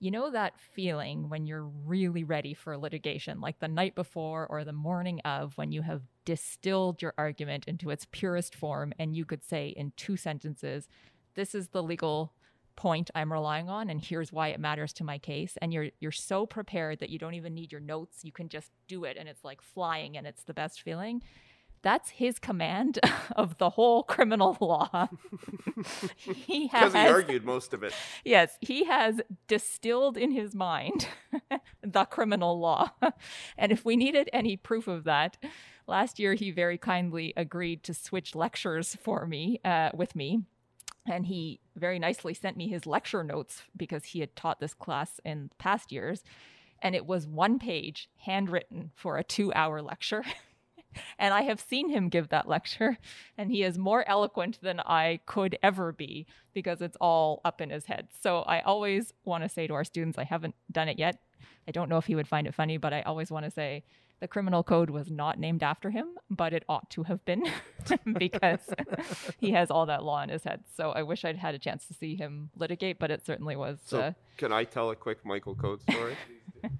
you 0.00 0.10
know 0.10 0.30
that 0.30 0.58
feeling 0.58 1.28
when 1.28 1.46
you're 1.46 1.70
really 1.84 2.24
ready 2.24 2.54
for 2.54 2.76
litigation, 2.76 3.40
like 3.40 3.60
the 3.60 3.68
night 3.68 3.94
before 3.94 4.46
or 4.48 4.64
the 4.64 4.72
morning 4.72 5.20
of, 5.26 5.56
when 5.56 5.72
you 5.72 5.82
have 5.82 6.02
distilled 6.24 7.02
your 7.02 7.12
argument 7.18 7.66
into 7.66 7.90
its 7.90 8.06
purest 8.10 8.54
form 8.54 8.94
and 8.98 9.14
you 9.14 9.26
could 9.26 9.44
say 9.44 9.68
in 9.68 9.92
two 9.96 10.16
sentences, 10.16 10.88
this 11.34 11.54
is 11.54 11.68
the 11.68 11.82
legal 11.82 12.32
point 12.76 13.10
I'm 13.14 13.30
relying 13.30 13.68
on 13.68 13.90
and 13.90 14.02
here's 14.02 14.32
why 14.32 14.48
it 14.48 14.58
matters 14.58 14.94
to 14.94 15.04
my 15.04 15.18
case 15.18 15.58
and 15.60 15.70
you're 15.70 15.88
you're 16.00 16.12
so 16.12 16.46
prepared 16.46 17.00
that 17.00 17.10
you 17.10 17.18
don't 17.18 17.34
even 17.34 17.52
need 17.52 17.72
your 17.72 17.80
notes 17.80 18.24
you 18.24 18.32
can 18.32 18.48
just 18.48 18.70
do 18.88 19.04
it 19.04 19.18
and 19.18 19.28
it's 19.28 19.44
like 19.44 19.60
flying 19.60 20.16
and 20.16 20.26
it's 20.26 20.44
the 20.44 20.54
best 20.54 20.80
feeling 20.80 21.20
that's 21.82 22.10
his 22.10 22.38
command 22.38 22.98
of 23.36 23.58
the 23.58 23.70
whole 23.70 24.02
criminal 24.02 24.56
law. 24.60 25.08
he 26.24 26.66
has 26.68 26.92
because 26.92 27.04
he 27.06 27.12
argued 27.12 27.44
most 27.44 27.74
of 27.74 27.82
it. 27.82 27.92
Yes, 28.24 28.58
he 28.60 28.84
has 28.84 29.20
distilled 29.48 30.16
in 30.16 30.30
his 30.32 30.54
mind 30.54 31.08
the 31.82 32.04
criminal 32.04 32.58
law. 32.58 32.90
and 33.56 33.72
if 33.72 33.84
we 33.84 33.96
needed 33.96 34.28
any 34.32 34.56
proof 34.56 34.88
of 34.88 35.04
that, 35.04 35.36
last 35.86 36.18
year 36.18 36.34
he 36.34 36.50
very 36.50 36.78
kindly 36.78 37.32
agreed 37.36 37.82
to 37.84 37.94
switch 37.94 38.34
lectures 38.34 38.96
for 39.02 39.26
me 39.26 39.60
uh, 39.64 39.90
with 39.94 40.14
me. 40.14 40.42
And 41.06 41.26
he 41.26 41.60
very 41.74 41.98
nicely 41.98 42.34
sent 42.34 42.56
me 42.56 42.68
his 42.68 42.86
lecture 42.86 43.24
notes 43.24 43.62
because 43.76 44.04
he 44.04 44.20
had 44.20 44.36
taught 44.36 44.60
this 44.60 44.74
class 44.74 45.18
in 45.24 45.50
past 45.58 45.90
years. 45.90 46.22
And 46.82 46.94
it 46.94 47.06
was 47.06 47.26
one 47.26 47.58
page 47.58 48.08
handwritten 48.18 48.90
for 48.94 49.16
a 49.16 49.24
two 49.24 49.52
hour 49.54 49.82
lecture. 49.82 50.22
And 51.18 51.32
I 51.32 51.42
have 51.42 51.60
seen 51.60 51.88
him 51.88 52.08
give 52.08 52.28
that 52.28 52.48
lecture, 52.48 52.98
and 53.38 53.50
he 53.50 53.62
is 53.62 53.78
more 53.78 54.08
eloquent 54.08 54.58
than 54.62 54.80
I 54.80 55.20
could 55.26 55.58
ever 55.62 55.92
be 55.92 56.26
because 56.52 56.80
it's 56.80 56.96
all 57.00 57.40
up 57.44 57.60
in 57.60 57.70
his 57.70 57.86
head. 57.86 58.08
So 58.20 58.40
I 58.40 58.60
always 58.60 59.12
want 59.24 59.44
to 59.44 59.48
say 59.48 59.66
to 59.66 59.74
our 59.74 59.84
students, 59.84 60.18
I 60.18 60.24
haven't 60.24 60.54
done 60.70 60.88
it 60.88 60.98
yet. 60.98 61.20
I 61.68 61.70
don't 61.70 61.88
know 61.88 61.98
if 61.98 62.06
he 62.06 62.14
would 62.14 62.28
find 62.28 62.46
it 62.46 62.54
funny, 62.54 62.76
but 62.76 62.92
I 62.92 63.02
always 63.02 63.30
want 63.30 63.44
to 63.44 63.50
say, 63.50 63.84
the 64.20 64.28
criminal 64.28 64.62
code 64.62 64.90
was 64.90 65.10
not 65.10 65.38
named 65.38 65.62
after 65.62 65.90
him, 65.90 66.08
but 66.28 66.52
it 66.52 66.62
ought 66.68 66.88
to 66.90 67.02
have 67.04 67.24
been 67.24 67.42
because 68.18 68.60
he 69.38 69.52
has 69.52 69.70
all 69.70 69.86
that 69.86 70.04
law 70.04 70.22
in 70.22 70.28
his 70.28 70.44
head. 70.44 70.62
So 70.76 70.90
I 70.90 71.02
wish 71.02 71.24
I'd 71.24 71.38
had 71.38 71.54
a 71.54 71.58
chance 71.58 71.86
to 71.86 71.94
see 71.94 72.16
him 72.16 72.50
litigate, 72.54 72.98
but 72.98 73.10
it 73.10 73.24
certainly 73.24 73.56
was. 73.56 73.78
So 73.86 74.00
uh, 74.00 74.12
can 74.36 74.52
I 74.52 74.64
tell 74.64 74.90
a 74.90 74.96
quick 74.96 75.24
Michael 75.24 75.54
Code 75.54 75.80
story? 75.82 76.16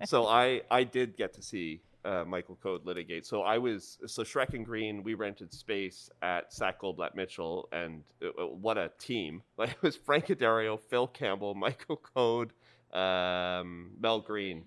so 0.04 0.26
I 0.26 0.62
I 0.70 0.84
did 0.84 1.16
get 1.16 1.32
to 1.34 1.42
see 1.42 1.80
uh, 2.05 2.24
Michael 2.26 2.57
Code 2.62 2.84
litigate. 2.84 3.26
So 3.26 3.42
I 3.42 3.59
was 3.59 3.98
so 4.07 4.22
Schreck 4.22 4.55
and 4.55 4.64
Greene. 4.64 5.03
We 5.03 5.14
rented 5.14 5.53
space 5.53 6.11
at 6.22 6.53
Sack 6.53 6.80
Goldblatt 6.80 7.14
Mitchell, 7.14 7.68
and 7.72 8.03
uh, 8.22 8.42
uh, 8.42 8.46
what 8.46 8.78
a 8.78 8.90
team! 8.98 9.42
Like 9.59 9.70
it 9.70 9.82
was 9.82 9.96
Frank 9.96 10.28
Addario, 10.28 10.80
Phil 10.80 11.07
Campbell, 11.07 11.55
Michael 11.55 11.96
Code, 11.96 12.53
um, 12.94 13.90
Mel 14.01 14.20
Green, 14.20 14.64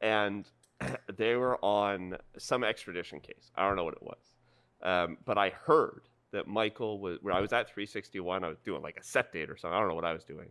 and 0.00 0.48
they 1.16 1.34
were 1.34 1.58
on 1.64 2.16
some 2.38 2.62
extradition 2.62 3.18
case. 3.18 3.50
I 3.56 3.66
don't 3.66 3.74
know 3.74 3.84
what 3.84 3.94
it 3.94 4.02
was, 4.02 4.34
um, 4.82 5.18
but 5.24 5.38
I 5.38 5.50
heard 5.50 6.02
that 6.30 6.46
Michael 6.46 7.00
was. 7.00 7.18
When 7.20 7.34
I 7.34 7.40
was 7.40 7.52
at 7.52 7.68
361, 7.68 8.44
I 8.44 8.48
was 8.48 8.60
doing 8.60 8.82
like 8.82 8.96
a 8.96 9.02
set 9.02 9.32
date 9.32 9.50
or 9.50 9.56
something. 9.56 9.74
I 9.74 9.80
don't 9.80 9.88
know 9.88 9.96
what 9.96 10.04
I 10.04 10.12
was 10.12 10.24
doing, 10.24 10.50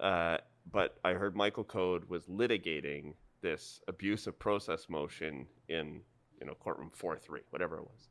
uh, 0.00 0.36
but 0.70 0.98
I 1.04 1.14
heard 1.14 1.34
Michael 1.34 1.64
Code 1.64 2.08
was 2.08 2.26
litigating 2.26 3.14
this 3.42 3.80
abuse 3.88 4.26
of 4.26 4.38
process 4.38 4.88
motion 4.88 5.46
in 5.68 6.00
you 6.40 6.46
know 6.46 6.54
courtroom 6.54 6.90
4-3 6.98 7.18
whatever 7.50 7.76
it 7.76 7.82
was. 7.82 8.08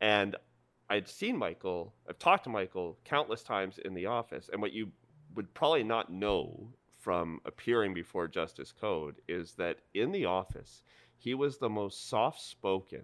And 0.00 0.36
i'd 0.90 1.08
seen 1.08 1.36
michael 1.36 1.94
i've 2.08 2.18
talked 2.18 2.44
to 2.44 2.50
michael 2.50 2.98
countless 3.04 3.42
times 3.42 3.78
in 3.84 3.94
the 3.94 4.06
office 4.06 4.50
and 4.52 4.60
what 4.60 4.72
you 4.72 4.90
would 5.34 5.52
probably 5.54 5.84
not 5.84 6.12
know 6.12 6.68
from 6.98 7.40
appearing 7.46 7.94
before 7.94 8.28
justice 8.28 8.72
code 8.72 9.16
is 9.28 9.52
that 9.54 9.78
in 9.94 10.10
the 10.12 10.24
office 10.24 10.82
he 11.18 11.34
was 11.34 11.58
the 11.58 11.68
most 11.68 12.08
soft 12.08 12.40
spoken 12.40 13.02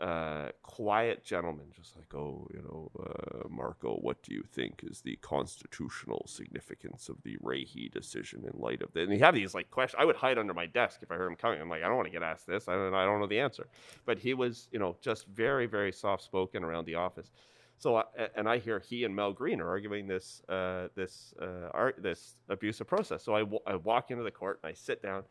uh, 0.00 0.48
quiet 0.62 1.24
gentleman, 1.24 1.66
just 1.74 1.96
like, 1.96 2.14
oh, 2.14 2.46
you 2.54 2.62
know, 2.62 2.90
uh, 3.00 3.48
Marco, 3.48 3.96
what 3.96 4.22
do 4.22 4.32
you 4.32 4.42
think 4.42 4.84
is 4.84 5.00
the 5.00 5.16
constitutional 5.16 6.24
significance 6.26 7.08
of 7.08 7.16
the 7.24 7.36
Rahe 7.38 7.90
decision 7.90 8.44
in 8.44 8.60
light 8.60 8.82
of 8.82 8.92
that? 8.92 9.02
And 9.02 9.12
he 9.12 9.18
had 9.18 9.34
these 9.34 9.54
like 9.54 9.70
questions. 9.70 10.00
I 10.00 10.04
would 10.04 10.16
hide 10.16 10.38
under 10.38 10.54
my 10.54 10.66
desk 10.66 11.00
if 11.02 11.10
I 11.10 11.16
heard 11.16 11.28
him 11.28 11.36
coming. 11.36 11.60
I'm 11.60 11.68
like, 11.68 11.82
I 11.82 11.86
don't 11.86 11.96
want 11.96 12.06
to 12.06 12.12
get 12.12 12.22
asked 12.22 12.46
this. 12.46 12.68
I 12.68 12.74
don't, 12.74 12.94
I 12.94 13.04
don't 13.04 13.20
know 13.20 13.26
the 13.26 13.40
answer. 13.40 13.66
But 14.06 14.18
he 14.18 14.34
was, 14.34 14.68
you 14.70 14.78
know, 14.78 14.96
just 15.00 15.26
very, 15.26 15.66
very 15.66 15.92
soft 15.92 16.22
spoken 16.22 16.62
around 16.62 16.84
the 16.84 16.94
office. 16.94 17.32
So, 17.76 17.96
uh, 17.96 18.04
and 18.36 18.48
I 18.48 18.58
hear 18.58 18.80
he 18.80 19.04
and 19.04 19.14
Mel 19.14 19.32
Green 19.32 19.60
are 19.60 19.68
arguing 19.68 20.06
this, 20.06 20.42
uh, 20.48 20.88
this, 20.94 21.34
uh, 21.40 21.70
art, 21.72 21.96
this 22.02 22.36
abuse 22.48 22.80
of 22.80 22.86
process. 22.86 23.22
So 23.22 23.34
I, 23.34 23.40
w- 23.40 23.60
I 23.66 23.76
walk 23.76 24.10
into 24.10 24.24
the 24.24 24.30
court 24.30 24.60
and 24.62 24.70
I 24.70 24.74
sit 24.74 25.00
down, 25.02 25.22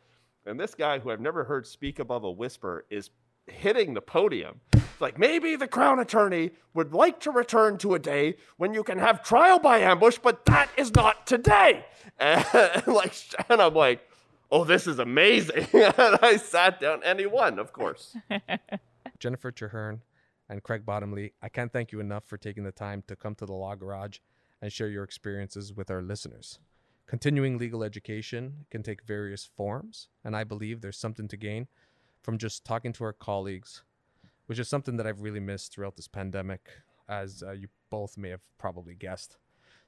and 0.46 0.58
this 0.58 0.74
guy 0.74 1.00
who 1.00 1.12
I've 1.12 1.20
never 1.20 1.44
heard 1.44 1.68
speak 1.68 2.00
above 2.00 2.24
a 2.24 2.32
whisper 2.32 2.86
is 2.90 3.10
hitting 3.48 3.94
the 3.94 4.02
podium. 4.02 4.62
It's 4.74 5.02
like 5.02 5.18
maybe 5.18 5.56
the 5.56 5.68
crown 5.68 6.00
attorney 6.00 6.52
would 6.74 6.94
like 6.94 7.20
to 7.22 7.32
return 7.32 7.78
to 7.80 7.94
a 7.94 8.00
day 8.00 8.36
when 8.58 8.74
you 8.74 8.84
can 8.84 8.98
have 8.98 9.24
trial 9.24 9.60
by 9.60 9.80
ambush, 9.80 10.18
but 10.18 10.46
that 10.46 10.70
is 10.78 10.94
not 10.94 11.28
today. 11.28 11.86
And 12.20 12.88
like, 12.88 13.14
and 13.48 13.62
I'm 13.62 13.76
like, 13.76 14.02
oh, 14.50 14.64
this 14.64 14.88
is 14.88 14.98
amazing. 14.98 15.68
and 15.74 16.18
I 16.22 16.38
sat 16.38 16.80
down, 16.80 17.02
and 17.04 17.20
he 17.20 17.28
won, 17.28 17.60
of 17.60 17.74
course. 17.74 18.16
Jennifer 19.20 19.52
Trehearne 19.52 20.00
and 20.50 20.64
Craig 20.64 20.86
Bottomley, 20.86 21.34
I 21.44 21.50
can't 21.50 21.72
thank 21.72 21.92
you 21.92 22.00
enough 22.00 22.24
for 22.26 22.38
taking 22.38 22.64
the 22.64 22.72
time 22.72 23.04
to 23.08 23.16
come 23.16 23.36
to 23.36 23.46
the 23.46 23.54
Law 23.54 23.76
Garage 23.76 24.18
and 24.62 24.72
share 24.72 24.90
your 24.90 25.04
experiences 25.04 25.74
with 25.74 25.92
our 25.92 26.02
listeners. 26.02 26.60
Continuing 27.06 27.58
legal 27.58 27.84
education 27.84 28.66
can 28.70 28.84
take 28.84 29.04
various 29.04 29.46
forms, 29.46 30.10
and 30.24 30.36
I 30.36 30.44
believe 30.44 30.82
there's 30.82 30.98
something 30.98 31.28
to 31.30 31.38
gain 31.38 31.68
from 32.22 32.38
just 32.38 32.66
talking 32.66 32.94
to 32.94 33.04
our 33.04 33.14
colleagues, 33.14 33.84
which 34.48 34.60
is 34.60 34.68
something 34.68 34.98
that 34.98 35.08
I've 35.08 35.22
really 35.22 35.40
missed 35.40 35.74
throughout 35.74 35.96
this 35.96 36.08
pandemic, 36.08 36.68
as 37.08 37.44
uh, 37.46 37.52
you 37.52 37.68
both 37.90 38.18
may 38.18 38.30
have 38.30 38.42
probably 38.58 38.96
guessed. 38.96 39.38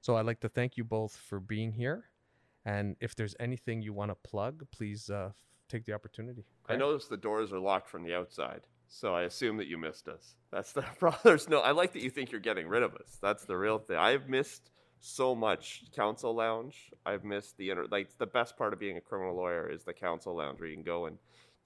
So 0.02 0.16
I'd 0.16 0.26
like 0.26 0.40
to 0.42 0.50
thank 0.50 0.78
you 0.78 0.84
both 0.84 1.16
for 1.16 1.40
being 1.40 1.74
here. 1.74 2.06
And 2.66 2.96
if 3.00 3.16
there's 3.16 3.36
anything 3.40 3.82
you 3.82 3.94
want 3.94 4.12
to 4.12 4.16
plug, 4.16 4.66
please 4.72 5.10
uh, 5.10 5.32
take 5.68 5.86
the 5.86 5.94
opportunity. 5.94 6.46
I 6.68 6.76
notice 6.76 7.06
the 7.06 7.18
doors 7.18 7.52
are 7.52 7.60
locked 7.60 7.90
from 7.90 8.04
the 8.04 8.16
outside, 8.16 8.62
so 8.88 9.14
I 9.14 9.24
assume 9.24 9.58
that 9.58 9.68
you 9.68 9.78
missed 9.78 10.08
us. 10.08 10.36
That's 10.52 10.72
the 10.72 10.86
brothers. 11.00 11.50
No, 11.50 11.60
I 11.60 11.72
like 11.72 11.94
that 11.94 12.02
you 12.02 12.10
think 12.10 12.32
you're 12.32 12.42
getting 12.42 12.68
rid 12.68 12.84
of 12.84 12.96
us. 12.96 13.18
That's 13.22 13.46
the 13.46 13.58
real 13.58 13.80
thing. 13.80 13.98
I've 13.98 14.28
missed 14.30 14.70
so 15.00 15.34
much 15.36 15.86
counsel 15.96 16.36
lounge. 16.36 16.92
I've 17.06 17.24
missed 17.24 17.58
the 17.58 17.72
inner 17.72 17.86
like 17.90 18.18
the 18.18 18.26
best 18.26 18.58
part 18.58 18.74
of 18.74 18.80
being 18.80 18.98
a 18.98 19.02
criminal 19.02 19.36
lawyer 19.36 19.70
is 19.70 19.84
the 19.84 19.94
counsel 19.94 20.36
lounge 20.36 20.60
where 20.60 20.70
you 20.70 20.76
can 20.76 20.84
go 20.84 21.06
and 21.06 21.18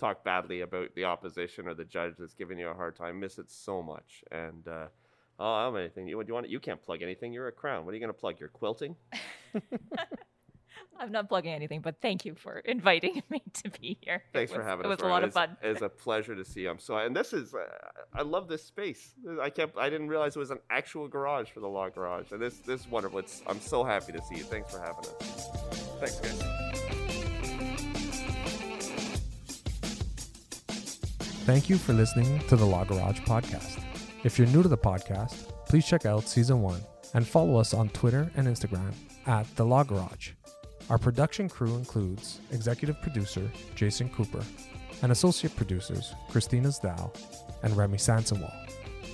talk 0.03 0.23
badly 0.23 0.61
about 0.61 0.93
the 0.95 1.05
opposition 1.05 1.67
or 1.67 1.73
the 1.73 1.85
judge 1.85 2.15
that's 2.19 2.33
giving 2.33 2.59
you 2.59 2.67
a 2.69 2.73
hard 2.73 2.95
time. 2.95 3.19
Miss 3.19 3.37
it 3.37 3.49
so 3.51 3.81
much, 3.81 4.23
and 4.31 4.67
uh, 4.67 4.87
Oh, 5.39 5.51
I 5.51 5.63
don't 5.63 5.73
have 5.73 5.81
anything. 5.81 6.07
You, 6.07 6.17
what 6.17 6.27
do 6.27 6.29
you 6.29 6.35
want? 6.35 6.49
You 6.49 6.59
can't 6.59 6.81
plug 6.81 7.01
anything. 7.01 7.33
You're 7.33 7.47
a 7.47 7.51
crown. 7.51 7.85
What 7.85 7.91
are 7.91 7.95
you 7.95 7.99
going 7.99 8.13
to 8.13 8.19
plug? 8.19 8.39
Your 8.39 8.49
quilting? 8.49 8.95
I'm 10.99 11.11
not 11.11 11.27
plugging 11.27 11.51
anything, 11.51 11.81
but 11.81 11.95
thank 12.01 12.23
you 12.23 12.35
for 12.35 12.59
inviting 12.59 13.21
me 13.29 13.41
to 13.63 13.69
be 13.71 13.97
here. 14.01 14.23
Thanks 14.31 14.53
for 14.53 14.63
having 14.63 14.85
it 14.85 14.91
us. 14.91 14.99
It 14.99 15.03
was 15.03 15.09
a 15.09 15.11
lot 15.11 15.23
of 15.23 15.33
fun. 15.33 15.57
It's 15.61 15.81
a 15.81 15.89
pleasure 15.89 16.35
to 16.35 16.45
see 16.45 16.61
you. 16.61 16.69
I'm 16.69 16.79
so 16.79 16.95
and 16.97 17.15
this 17.15 17.33
is 17.33 17.53
uh, 17.53 17.65
I 18.13 18.21
love 18.21 18.47
this 18.47 18.63
space. 18.63 19.13
I 19.41 19.49
kept 19.49 19.77
I 19.77 19.89
didn't 19.89 20.07
realize 20.07 20.35
it 20.35 20.39
was 20.39 20.51
an 20.51 20.59
actual 20.69 21.07
garage 21.07 21.49
for 21.49 21.61
the 21.61 21.67
Law 21.67 21.89
Garage, 21.89 22.31
and 22.31 22.41
this 22.41 22.59
this 22.59 22.81
is 22.81 22.87
wonderful. 22.87 23.19
It's 23.19 23.41
I'm 23.47 23.59
so 23.59 23.83
happy 23.83 24.13
to 24.13 24.21
see 24.21 24.35
you. 24.35 24.43
Thanks 24.43 24.71
for 24.71 24.79
having 24.79 25.03
us. 25.19 25.49
Thanks, 25.99 26.19
guys. 26.19 26.92
Thank 31.45 31.69
you 31.69 31.77
for 31.77 31.93
listening 31.93 32.39
to 32.47 32.55
the 32.55 32.65
Law 32.65 32.85
Garage 32.85 33.19
podcast. 33.21 33.83
If 34.23 34.37
you're 34.37 34.47
new 34.47 34.63
to 34.63 34.69
the 34.69 34.77
podcast, 34.77 35.49
please 35.67 35.85
check 35.85 36.05
out 36.05 36.23
season 36.27 36.61
one 36.61 36.79
and 37.13 37.27
follow 37.27 37.57
us 37.57 37.73
on 37.73 37.89
Twitter 37.89 38.31
and 38.35 38.47
Instagram 38.47 38.93
at 39.27 39.45
the 39.57 39.65
Law 39.65 39.83
Garage. 39.83 40.31
Our 40.89 40.97
production 40.97 41.49
crew 41.49 41.75
includes 41.75 42.39
executive 42.51 43.01
producer 43.01 43.51
Jason 43.75 44.09
Cooper 44.09 44.43
and 45.01 45.11
associate 45.11 45.55
producers 45.55 46.13
Christina 46.29 46.69
Zdal 46.69 47.13
and 47.61 47.75
Remy 47.75 47.97
Sansenwall. 47.97 48.53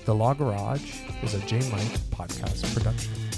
The 0.06 0.14
Law 0.14 0.34
Garage 0.36 1.02
is 1.24 1.34
a 1.34 1.40
J 1.40 1.58
Mike 1.72 1.98
podcast 2.12 2.74
production. 2.76 3.29